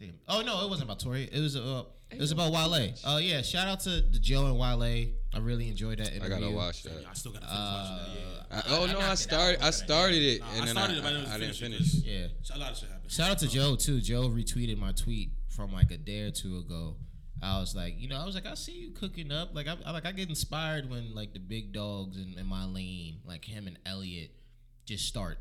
Damn. 0.00 0.14
Oh 0.26 0.40
no, 0.40 0.64
it 0.64 0.70
wasn't 0.70 0.88
about 0.88 1.00
Tory. 1.00 1.28
It 1.30 1.38
was 1.38 1.54
uh, 1.54 1.82
it 2.10 2.18
was 2.18 2.32
about 2.32 2.50
Wale. 2.50 2.94
Oh 3.04 3.18
yeah, 3.18 3.42
shout 3.42 3.68
out 3.68 3.80
to 3.80 3.90
the 4.00 4.18
Joe 4.18 4.46
and 4.46 4.58
Wale. 4.58 4.82
I 5.34 5.38
really 5.38 5.68
enjoyed 5.68 5.98
that 5.98 6.14
Interview. 6.14 6.36
I 6.36 6.40
gotta 6.40 6.50
watch 6.50 6.84
that. 6.84 7.04
I 7.06 7.12
still 7.12 7.32
gotta 7.32 7.44
finish 7.44 7.60
watching 7.60 8.14
that. 8.14 8.20
Yeah. 8.50 8.74
I, 8.74 8.80
oh 8.80 8.86
no, 8.86 8.98
I 8.98 9.02
knocked 9.02 9.12
it 9.12 9.16
started. 9.18 9.62
I 9.62 9.70
started 9.70 10.22
it, 10.22 10.40
Nah, 10.40 10.46
and 10.46 10.62
I 10.62 10.64
then 10.64 10.74
started 10.76 10.96
I, 10.96 10.98
it, 10.98 11.04
I 11.04 11.12
didn't 11.12 11.28
I, 11.28 11.34
I 11.34 11.38
didn't 11.38 11.56
finish 11.56 11.78
finish. 11.78 12.06
Yeah. 12.06 12.56
A 12.56 12.58
lot 12.58 12.70
of 12.70 12.78
shit 12.78 12.88
happened. 12.88 13.12
Shout 13.12 13.30
out 13.32 13.38
to 13.40 13.48
Joe 13.48 13.76
too. 13.76 14.00
Joe 14.00 14.30
retweeted 14.30 14.78
my 14.78 14.92
tweet 14.92 15.28
from 15.50 15.74
like 15.74 15.90
a 15.90 15.98
day 15.98 16.22
or 16.22 16.30
two 16.30 16.56
ago. 16.56 16.96
I 17.42 17.60
was 17.60 17.76
like, 17.76 18.00
you 18.00 18.08
know, 18.08 18.16
I 18.16 18.24
was 18.24 18.34
like, 18.34 18.46
I 18.46 18.54
see 18.54 18.72
you 18.72 18.92
cooking 18.92 19.30
up. 19.30 19.54
Like, 19.54 19.68
I, 19.68 19.76
I 19.86 19.92
like, 19.92 20.06
I 20.06 20.10
get 20.10 20.28
inspired 20.28 20.90
when 20.90 21.14
like 21.14 21.34
the 21.34 21.38
big 21.38 21.72
dogs 21.72 22.16
in, 22.16 22.34
in 22.36 22.46
my 22.46 22.64
lane, 22.64 23.18
like 23.26 23.44
him 23.44 23.66
and 23.66 23.78
Elliot, 23.86 24.30
just 24.86 25.06
start 25.06 25.38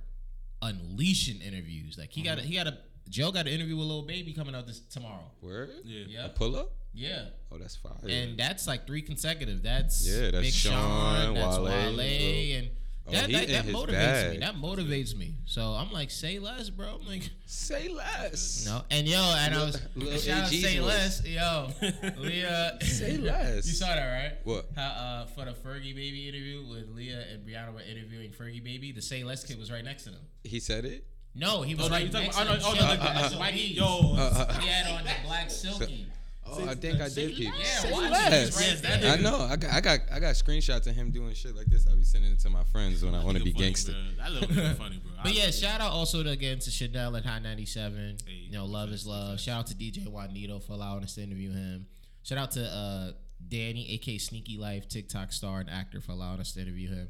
unleashing 0.62 1.42
interviews. 1.42 1.98
Like 1.98 2.12
he 2.12 2.22
got, 2.22 2.38
a, 2.38 2.42
mm-hmm. 2.42 2.50
he 2.50 2.56
got 2.56 2.68
a 2.68 2.78
Joe 3.10 3.32
got 3.32 3.48
an 3.48 3.54
interview 3.54 3.78
with 3.78 3.88
Lil 3.88 4.02
Baby 4.04 4.34
coming 4.34 4.54
out 4.56 4.68
this 4.68 4.80
tomorrow. 4.80 5.32
Word? 5.42 5.70
Yeah. 5.84 6.04
Yeah. 6.08 6.26
A 6.26 6.30
pull 6.30 6.56
up? 6.58 6.72
Yeah. 6.94 7.26
Oh, 7.52 7.58
that's 7.58 7.76
fire. 7.76 7.94
And 8.08 8.38
that's 8.38 8.68
like 8.68 8.88
three 8.88 9.02
consecutive. 9.02 9.64
That's 9.64 10.08
Yeah, 10.08 10.32
that's 10.32 10.46
Big 10.46 10.54
Sean, 10.54 10.74
Sean, 10.74 11.34
that's 11.36 11.58
Wale, 11.58 11.66
Wale, 11.66 11.92
Lil- 11.92 12.58
and 12.58 12.70
Oh, 13.08 13.12
that 13.12 13.28
he 13.28 13.34
that, 13.34 13.44
in 13.46 13.52
that 13.54 13.66
his 13.66 13.76
motivates 13.76 14.32
me. 14.32 14.38
That 14.40 14.56
motivates 14.56 15.16
me. 15.16 15.36
So 15.46 15.62
I'm 15.62 15.92
like, 15.94 16.12
say 16.12 16.40
less, 16.40 16.70
bro. 16.70 16.98
I'm 17.00 17.08
like, 17.08 17.30
Say 17.46 17.88
less. 17.88 18.66
no, 18.66 18.84
and 18.92 19.08
yo, 19.08 19.18
and 19.38 19.54
I 19.56 19.58
Lil- 19.58 19.66
was 19.68 19.82
Lil 19.96 20.18
shout 20.18 20.44
out 20.44 20.50
say 20.50 20.80
less, 20.82 21.26
yo, 21.26 21.70
Leah. 22.18 22.78
Say 22.82 23.18
less. 23.18 23.66
You 23.68 23.74
saw 23.74 23.88
that 23.88 24.06
right? 24.06 24.34
What? 24.44 24.66
How 24.76 24.88
uh, 24.88 25.26
for 25.28 25.46
the 25.46 25.52
Fergie 25.52 25.96
Baby 25.96 26.28
interview 26.28 26.66
with 26.70 26.90
Leah 26.90 27.24
and 27.32 27.46
Brianna 27.48 27.74
were 27.74 27.82
interviewing 27.82 28.32
Fergie 28.32 28.64
Baby, 28.64 28.92
the 28.92 29.02
say 29.02 29.24
less 29.24 29.44
kid 29.46 29.58
was 29.58 29.72
right 29.72 29.84
next 29.86 30.04
to 30.04 30.10
them. 30.12 30.22
He 30.44 30.60
said 30.60 30.84
it. 30.86 31.06
No, 31.36 31.62
he 31.62 31.76
was 31.76 31.86
Oh, 31.88 31.90
right 31.90 32.12
next 32.12 32.36
about- 32.36 32.60
to 32.60 32.66
oh, 32.68 32.72
no, 32.74 32.82
oh, 32.82 32.86
no, 32.86 32.92
with 32.92 33.00
uh, 33.00 33.36
uh, 33.36 33.40
white. 33.40 33.54
Yo, 33.54 34.16
he 34.60 34.68
had 34.68 34.92
on 34.92 35.04
the 35.04 35.12
black 35.26 35.50
silky. 35.52 36.08
Oh, 36.50 36.66
I 36.68 36.76
think 36.76 37.02
I 37.02 37.10
did 37.10 37.36
peep. 37.36 37.52
Yeah, 37.58 37.66
Say 37.66 37.92
watch 37.92 38.06
it. 38.06 38.12
less. 38.12 38.48
It's 38.48 38.84
right 38.84 39.02
Yes. 39.02 39.20
I 39.20 39.22
know. 39.22 39.38
I 39.42 39.56
got, 39.56 39.74
I 39.74 39.82
got, 39.82 40.00
I 40.12 40.20
got 40.20 40.36
screenshots 40.36 40.88
of 40.88 40.96
him 40.96 41.12
doing 41.12 41.34
shit 41.34 41.56
like 41.56 41.68
this. 41.68 41.86
I'll 41.88 41.96
be 41.98 42.04
sending 42.04 42.32
it 42.32 42.40
to 42.40 42.50
my 42.50 42.64
friends 42.66 43.04
when 43.04 43.14
I 43.16 43.24
want 43.24 43.38
to 43.38 43.44
be 43.44 43.52
funny, 43.52 43.66
gangster. 43.66 43.92
bro. 43.94 44.24
That 44.24 44.32
little 44.32 44.48
nigga 44.50 44.76
funny, 44.78 44.98
bro. 44.98 45.12
But 45.24 45.32
I- 45.32 45.36
yeah, 45.36 45.52
shout 45.52 45.82
out 45.82 45.92
also 45.92 46.24
to, 46.24 46.30
again 46.30 46.60
to 46.60 46.72
Chanel 46.72 47.16
at 47.16 47.26
Hot 47.26 47.42
97. 47.44 48.18
Hey, 48.26 48.34
you 48.34 48.52
know, 48.54 48.66
love 48.66 48.90
is 48.90 49.06
love. 49.06 49.40
Shout 49.40 49.60
out 49.60 49.68
to 49.68 49.76
DJ 49.76 50.08
Juanito 50.08 50.60
for 50.60 50.74
allowing 50.74 51.04
us 51.04 51.16
to 51.16 51.24
interview 51.24 51.52
him. 51.52 51.86
Shout 52.24 52.38
out 52.38 52.52
to 52.52 52.64
uh, 52.66 53.12
Danny, 53.48 53.92
aka 53.94 54.18
Sneaky 54.18 54.58
Life, 54.58 54.88
TikTok 54.88 55.32
star 55.32 55.60
and 55.60 55.70
actor, 55.70 56.02
for 56.02 56.12
allowing 56.12 56.40
us 56.40 56.54
to 56.54 56.62
interview 56.62 56.90
him. 56.90 57.10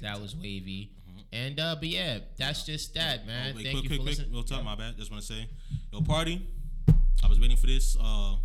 That 0.00 0.20
was 0.20 0.36
wavy. 0.36 0.92
And 1.32 1.58
uh, 1.58 1.74
but 1.78 1.88
yeah, 1.88 2.18
that's 2.38 2.64
just 2.64 2.94
that, 2.94 3.26
man. 3.26 3.52
Oh, 3.52 3.56
wait, 3.56 3.64
Thank 3.64 3.78
quick, 3.80 3.84
you 3.84 3.88
quick, 3.90 3.98
for 4.00 4.02
quick. 4.04 4.06
listening. 4.18 4.32
Real 4.32 4.42
talk, 4.44 4.64
my 4.64 4.76
bad. 4.76 4.96
Just 4.96 5.10
want 5.10 5.22
to 5.22 5.26
say, 5.34 5.46
yo, 5.92 6.00
party. 6.02 6.46
I 7.24 7.26
was 7.28 7.40
waiting 7.40 7.56
for 7.56 7.66
this. 7.66 7.96
Uh, 8.00 8.36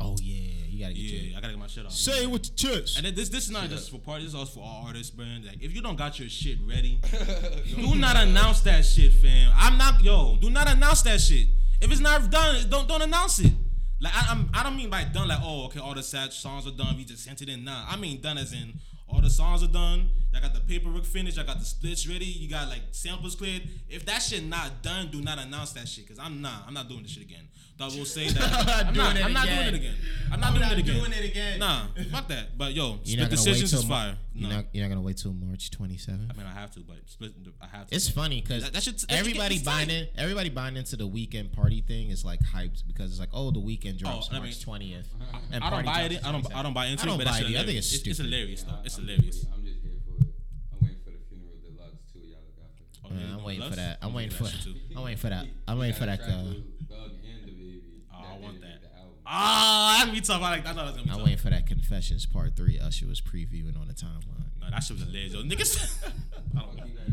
Oh 0.00 0.16
yeah, 0.22 0.64
you 0.68 0.80
gotta 0.80 0.94
get 0.94 1.02
yeah, 1.02 1.20
your 1.20 1.38
I 1.38 1.40
gotta 1.40 1.52
get 1.54 1.58
my 1.58 1.66
shit 1.66 1.84
off. 1.84 1.92
say 1.92 2.22
it 2.22 2.30
with 2.30 2.48
your 2.62 2.72
chest. 2.74 2.96
And 2.98 3.06
then 3.06 3.14
this 3.14 3.28
this 3.28 3.44
is 3.44 3.50
not 3.50 3.68
just 3.68 3.90
for 3.90 3.98
parties, 3.98 4.26
This 4.26 4.34
is 4.34 4.38
also 4.38 4.60
for 4.60 4.66
all 4.66 4.84
artists, 4.86 5.16
man. 5.16 5.44
Like 5.44 5.60
if 5.60 5.74
you 5.74 5.82
don't 5.82 5.96
got 5.96 6.18
your 6.20 6.28
shit 6.28 6.58
ready, 6.64 7.00
do 7.76 7.94
not 7.96 8.16
announce 8.16 8.60
that 8.60 8.84
shit, 8.84 9.12
fam. 9.14 9.52
I'm 9.56 9.76
not 9.76 10.02
yo. 10.02 10.36
Do 10.40 10.50
not 10.50 10.68
announce 10.70 11.02
that 11.02 11.20
shit. 11.20 11.48
If 11.80 11.90
it's 11.90 12.00
not 12.00 12.30
done, 12.30 12.68
don't 12.70 12.86
don't 12.86 13.02
announce 13.02 13.40
it. 13.40 13.52
Like 14.00 14.14
I, 14.14 14.30
I'm 14.30 14.48
I 14.54 14.62
don't 14.62 14.76
mean 14.76 14.90
by 14.90 15.04
done 15.04 15.26
like 15.26 15.40
oh 15.42 15.64
okay 15.66 15.80
all 15.80 15.94
the 15.94 16.02
sad 16.02 16.32
songs 16.32 16.66
are 16.66 16.72
done. 16.76 16.96
We 16.96 17.04
just 17.04 17.24
sent 17.24 17.42
it 17.42 17.48
in. 17.48 17.64
Nah, 17.64 17.86
I 17.88 17.96
mean 17.96 18.20
done 18.20 18.38
as 18.38 18.52
in 18.52 18.74
all 19.08 19.20
the 19.20 19.30
songs 19.30 19.62
are 19.64 19.68
done. 19.68 20.10
I 20.38 20.40
got 20.40 20.54
the 20.54 20.60
paperwork 20.60 21.04
finished. 21.04 21.38
I 21.38 21.42
got 21.42 21.58
the 21.58 21.64
splits 21.64 22.06
ready. 22.06 22.24
You 22.24 22.48
got 22.48 22.68
like 22.68 22.82
samples 22.92 23.34
cleared. 23.34 23.62
If 23.88 24.06
that 24.06 24.22
shit 24.22 24.44
not 24.44 24.82
done, 24.82 25.10
do 25.10 25.20
not 25.20 25.38
announce 25.38 25.72
that 25.72 25.88
shit. 25.88 26.06
Cause 26.08 26.18
I'm 26.20 26.40
not. 26.40 26.64
I'm 26.66 26.74
not 26.74 26.88
doing 26.88 27.02
this 27.02 27.12
shit 27.12 27.24
again. 27.24 27.48
I 27.80 27.84
will 27.84 28.04
say 28.04 28.28
that. 28.28 28.42
I'm 28.88 28.92
not. 28.94 29.14
doing 29.14 29.16
it 29.18 29.24
I'm 29.24 29.32
not 29.32 29.46
doing 29.46 29.60
it 29.68 29.74
again. 29.74 29.94
I'm 30.32 30.40
not 30.40 30.48
I'm 30.48 30.54
doing 30.56 30.68
not 30.68 30.72
it 30.72 30.78
again. 30.80 30.96
doing 30.98 31.12
it 31.12 31.24
again. 31.30 31.58
Nah, 31.60 31.82
fuck 32.10 32.26
that. 32.26 32.58
But 32.58 32.72
yo, 32.74 32.98
You're 33.04 33.04
split 33.04 33.18
not 33.20 33.30
gonna 33.30 33.30
wait 33.30 33.30
decisions 33.30 33.70
till 33.70 33.78
is 33.80 33.86
Mar- 33.86 33.98
fire. 34.06 34.18
You're 34.34 34.50
No. 34.50 34.56
not 34.56 34.64
you're 34.72 34.84
not 34.84 34.88
gonna 34.88 35.00
wait 35.06 35.16
till 35.18 35.32
March 35.32 35.70
27th. 35.70 36.28
I 36.28 36.36
mean, 36.36 36.46
I 36.46 36.52
have 36.60 36.72
to, 36.72 36.80
but 36.80 36.96
split. 37.06 37.34
I 37.62 37.66
have 37.68 37.86
to. 37.86 37.94
It's 37.94 38.08
funny 38.08 38.40
because 38.40 38.64
That- 38.64 38.72
that 38.72 38.82
shit's- 38.82 39.06
that 39.06 39.12
everybody 39.16 39.60
buying 39.62 39.88
tight. 39.88 39.94
in. 39.94 40.08
Everybody 40.16 40.48
buying 40.48 40.76
into 40.76 40.96
the 40.96 41.08
Weeknd 41.08 41.52
party 41.52 41.80
thing 41.82 42.10
is 42.10 42.24
like 42.24 42.40
hyped 42.40 42.82
because 42.88 43.12
it's 43.12 43.20
like, 43.20 43.30
oh, 43.32 43.52
the 43.52 43.60
Weeknd 43.60 43.94
oh, 43.94 43.98
drops 43.98 44.28
Oh, 44.28 44.32
March 44.32 44.32
I 44.32 44.38
March 44.40 44.50
mean- 44.56 44.60
twentieth. 44.64 45.08
I 45.52 45.70
don't 45.70 45.84
buy 45.86 46.00
it. 46.02 46.26
I 46.26 46.32
don't. 46.32 46.54
I 46.56 46.62
don't 46.64 46.74
buy 46.74 46.86
into 46.86 47.02
it. 47.02 47.02
I 47.04 47.06
don't 47.06 47.14
it. 47.20 47.24
But 47.24 47.30
buy 47.30 47.38
that's 47.38 47.38
it. 47.42 47.42
I 47.44 47.46
think 47.46 47.58
hilarious. 47.60 47.86
it's 47.86 47.94
it's, 47.94 48.16
stupid. 48.18 48.32
hilarious 48.32 48.62
though. 48.64 48.78
It's 48.84 48.98
I'm 48.98 49.04
hilarious. 49.06 49.36
Just, 49.36 49.48
I'm 49.54 49.64
just 49.64 49.78
here 49.82 49.92
for 50.04 50.20
it. 50.20 50.28
I'm 50.74 50.78
waiting 50.82 50.98
for 51.04 51.10
the 51.10 51.18
funeral 51.30 51.58
deluxe 51.62 52.02
too. 52.12 52.18
Y'all 52.26 52.42
look 52.42 52.58
out 52.58 52.74
for 52.74 52.82
that. 52.82 52.98
Oh, 53.06 53.14
yeah, 53.14 53.20
you 53.20 53.32
I'm 53.34 53.38
know 53.38 53.44
waiting 53.60 53.70
for 53.70 53.76
that. 53.76 53.98
I'm 54.02 54.14
waiting 54.14 54.30
for. 54.30 54.44
that. 54.44 54.66
I'm 54.96 55.02
waiting 55.04 55.18
for 55.18 55.28
that. 55.28 55.46
I'm 55.66 55.78
waiting 55.78 55.94
for 55.96 56.06
that. 56.06 56.14
a 56.20 56.22
track 56.24 56.30
Uh, 56.30 56.42
with 56.48 56.88
Thug 56.88 57.10
and 57.24 57.46
the 57.48 57.52
baby. 57.52 57.82
Oh, 58.12 58.16
I 58.16 58.38
want 58.38 58.42
didn't 58.42 58.60
that. 58.62 58.68
make 58.68 58.80
the. 58.82 58.88
Ah, 59.26 59.94
that's 59.98 60.04
gonna 60.06 60.12
be 60.20 60.20
tough. 60.26 60.42
I 60.42 60.50
like. 60.50 60.66
I 60.66 60.72
know 60.72 60.84
that's 60.84 60.90
gonna 60.96 61.02
be 61.04 61.10
I'm 61.10 61.16
tough. 61.16 61.24
waiting 61.24 61.38
for 61.38 61.50
that 61.50 61.66
Confessions 61.66 62.26
Part 62.26 62.56
Three. 62.56 62.78
Usher 62.78 63.06
was 63.06 63.20
previewing 63.20 63.78
on 63.80 63.88
the 63.88 63.94
timeline. 63.94 64.50
No, 64.60 64.70
that 64.70 64.82
shit 64.82 64.96
was 64.98 65.06
hilarious. 65.06 65.32
Yo, 65.34 65.42
niggas. 65.42 66.04
I 66.04 66.60
don't 66.60 66.66
Fuck, 66.68 66.76
know. 66.76 66.84
he 66.84 66.90
gotta. 66.92 67.12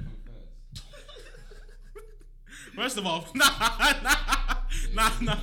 First 2.75 2.97
of 2.97 3.05
all, 3.05 3.25
nah, 3.35 3.45
nah, 4.03 4.15
nah, 4.93 5.09
nah, 5.21 5.37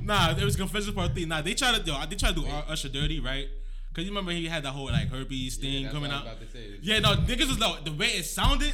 nah. 0.00 0.30
It 0.38 0.44
was 0.44 0.56
Confessions 0.56 0.94
Part 0.94 1.12
Three. 1.12 1.26
Nah, 1.26 1.42
they 1.42 1.52
try 1.54 1.76
to, 1.78 1.84
yo, 1.84 2.00
they 2.08 2.16
try 2.16 2.30
to 2.30 2.34
do 2.34 2.46
Ur- 2.46 2.64
Usher 2.68 2.88
dirty, 2.88 3.20
right? 3.20 3.48
Cause 3.92 4.04
you 4.04 4.10
remember 4.10 4.30
he 4.30 4.46
had 4.46 4.62
that 4.62 4.70
whole 4.70 4.84
like 4.86 5.08
herpes 5.08 5.56
thing 5.56 5.82
that's 5.82 5.92
coming 5.94 6.10
what 6.10 6.20
I 6.20 6.22
was 6.22 6.28
out. 6.30 6.36
about 6.36 6.46
to 6.52 6.56
say. 6.56 6.78
Yeah, 6.80 7.00
no, 7.00 7.14
niggas 7.16 7.48
was 7.48 7.58
like 7.58 7.84
the 7.84 7.92
way 7.92 8.06
it 8.06 8.22
sounded, 8.24 8.72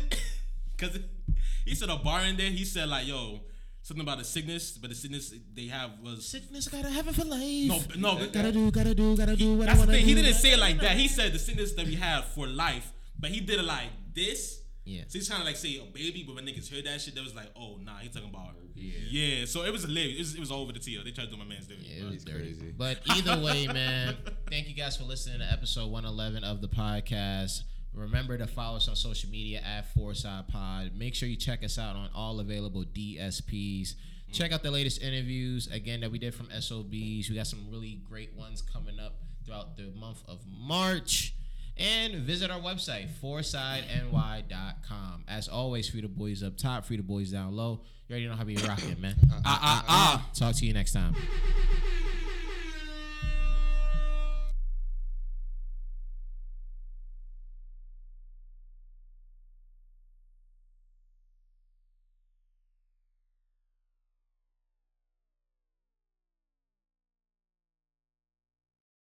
cause 0.79 0.99
he 1.67 1.75
said 1.75 1.91
a 1.91 1.97
bar 1.97 2.23
in 2.23 2.37
there. 2.37 2.51
He 2.51 2.65
said 2.65 2.89
like, 2.89 3.07
yo, 3.07 3.41
something 3.83 4.03
about 4.03 4.19
a 4.21 4.25
sickness, 4.25 4.79
but 4.79 4.89
the 4.91 4.97
sickness 4.97 5.35
they 5.55 5.67
have 5.67 5.91
was 6.03 6.27
Sickness 6.27 6.69
gotta 6.69 6.89
have 6.91 7.07
it 7.09 7.15
for 7.15 7.25
life. 7.25 7.97
no, 7.97 8.15
no. 8.15 8.19
but 8.19 8.33
Gotta 8.33 8.53
do, 8.53 8.71
gotta 8.71 8.95
do, 8.95 9.17
gotta 9.17 9.37
do 9.37 9.57
what 9.57 9.69
I 9.69 9.73
That's 9.75 9.81
the 9.81 9.87
wanna 9.87 9.99
thing. 9.99 10.07
do. 10.07 10.15
He 10.15 10.23
didn't 10.23 10.35
say 10.35 10.53
it 10.53 10.59
like 10.59 10.81
that. 10.81 10.97
He 10.97 11.09
said 11.09 11.33
the 11.33 11.39
sickness 11.39 11.73
that 11.75 11.87
we 11.87 11.97
have 11.97 12.25
for 12.27 12.47
life, 12.47 12.91
but 13.19 13.31
he 13.31 13.41
did 13.41 13.59
it 13.61 13.65
like 13.65 13.91
this. 14.15 14.61
Yeah. 14.85 15.03
So 15.09 15.19
he's 15.19 15.27
trying 15.29 15.41
to 15.41 15.45
like 15.47 15.57
say 15.57 15.79
a 15.79 15.85
baby, 15.93 16.23
but 16.25 16.37
when 16.37 16.47
niggas 16.47 16.73
heard 16.73 16.85
that 16.87 17.01
shit, 17.01 17.15
they 17.17 17.21
was 17.21 17.35
like, 17.35 17.51
oh 17.57 17.77
nah, 17.85 17.99
he's 17.99 18.13
talking 18.13 18.29
about 18.31 18.55
Yeah. 18.77 18.93
yeah. 19.11 19.45
So 19.45 19.65
it 19.65 19.73
was 19.73 19.83
hilarious. 19.83 20.15
It 20.15 20.19
was, 20.21 20.35
it 20.37 20.41
was 20.41 20.53
over 20.53 20.73
the 20.73 20.79
TL. 20.79 21.03
They 21.05 21.11
tried 21.11 21.25
to 21.25 21.31
do 21.33 21.37
my 21.37 21.45
man's 21.45 21.67
dirty. 21.67 21.83
Yeah, 21.85 22.03
it 22.03 22.05
was 22.05 22.13
He's 22.13 22.25
dirty. 22.25 22.39
crazy. 22.55 22.73
But 22.77 23.01
either 23.11 23.37
way, 23.41 23.67
man, 23.67 24.17
thank 24.49 24.69
you 24.69 24.75
guys 24.77 24.97
for 24.97 25.03
listening 25.03 25.41
to 25.41 25.53
episode 25.53 25.91
111 25.91 26.45
of 26.45 26.61
the 26.61 26.69
podcast. 26.69 27.63
Remember 27.97 28.37
to 28.37 28.47
follow 28.47 28.77
us 28.77 28.89
on 28.89 28.95
social 28.95 29.31
media 29.31 29.63
at 29.65 29.93
Fourside 29.95 30.49
Pod. 30.49 30.91
Make 30.95 31.15
sure 31.15 31.29
you 31.29 31.37
check 31.37 31.65
us 31.65 31.79
out 31.79 31.97
on 31.97 32.11
all 32.15 32.41
available 32.41 32.85
DSPs. 32.85 33.95
Check 34.33 34.53
out 34.53 34.63
the 34.63 34.71
latest 34.71 35.03
interviews 35.03 35.67
again 35.73 36.01
that 36.01 36.11
we 36.11 36.19
did 36.19 36.35
from 36.35 36.49
SOBs. 36.51 37.31
We 37.31 37.35
got 37.35 37.47
some 37.47 37.67
really 37.71 38.01
great 38.07 38.37
ones 38.37 38.61
coming 38.61 39.01
up 39.01 39.15
throughout 39.47 39.79
the 39.79 39.91
month 39.99 40.23
of 40.29 40.41
March. 40.47 41.33
And 41.79 42.15
visit 42.17 42.51
our 42.51 42.61
website, 42.61 43.09
foursideny.com. 43.23 45.25
As 45.29 45.49
always, 45.49 45.89
free 45.89 46.01
the 46.01 46.09
boys 46.09 46.43
up 46.43 46.57
top, 46.57 46.85
free 46.85 46.97
the 46.97 47.03
boys 47.03 47.31
down 47.31 47.55
low. 47.55 47.83
You 48.09 48.15
already 48.15 48.29
know 48.29 48.35
how 48.35 48.45
we 48.45 48.57
rocking, 48.57 49.01
man. 49.01 49.17
Ah, 49.33 49.41
ah, 49.45 49.85
ah. 49.89 50.31
Talk 50.35 50.55
to 50.57 50.67
you 50.67 50.73
next 50.73 50.93
time. 50.93 51.15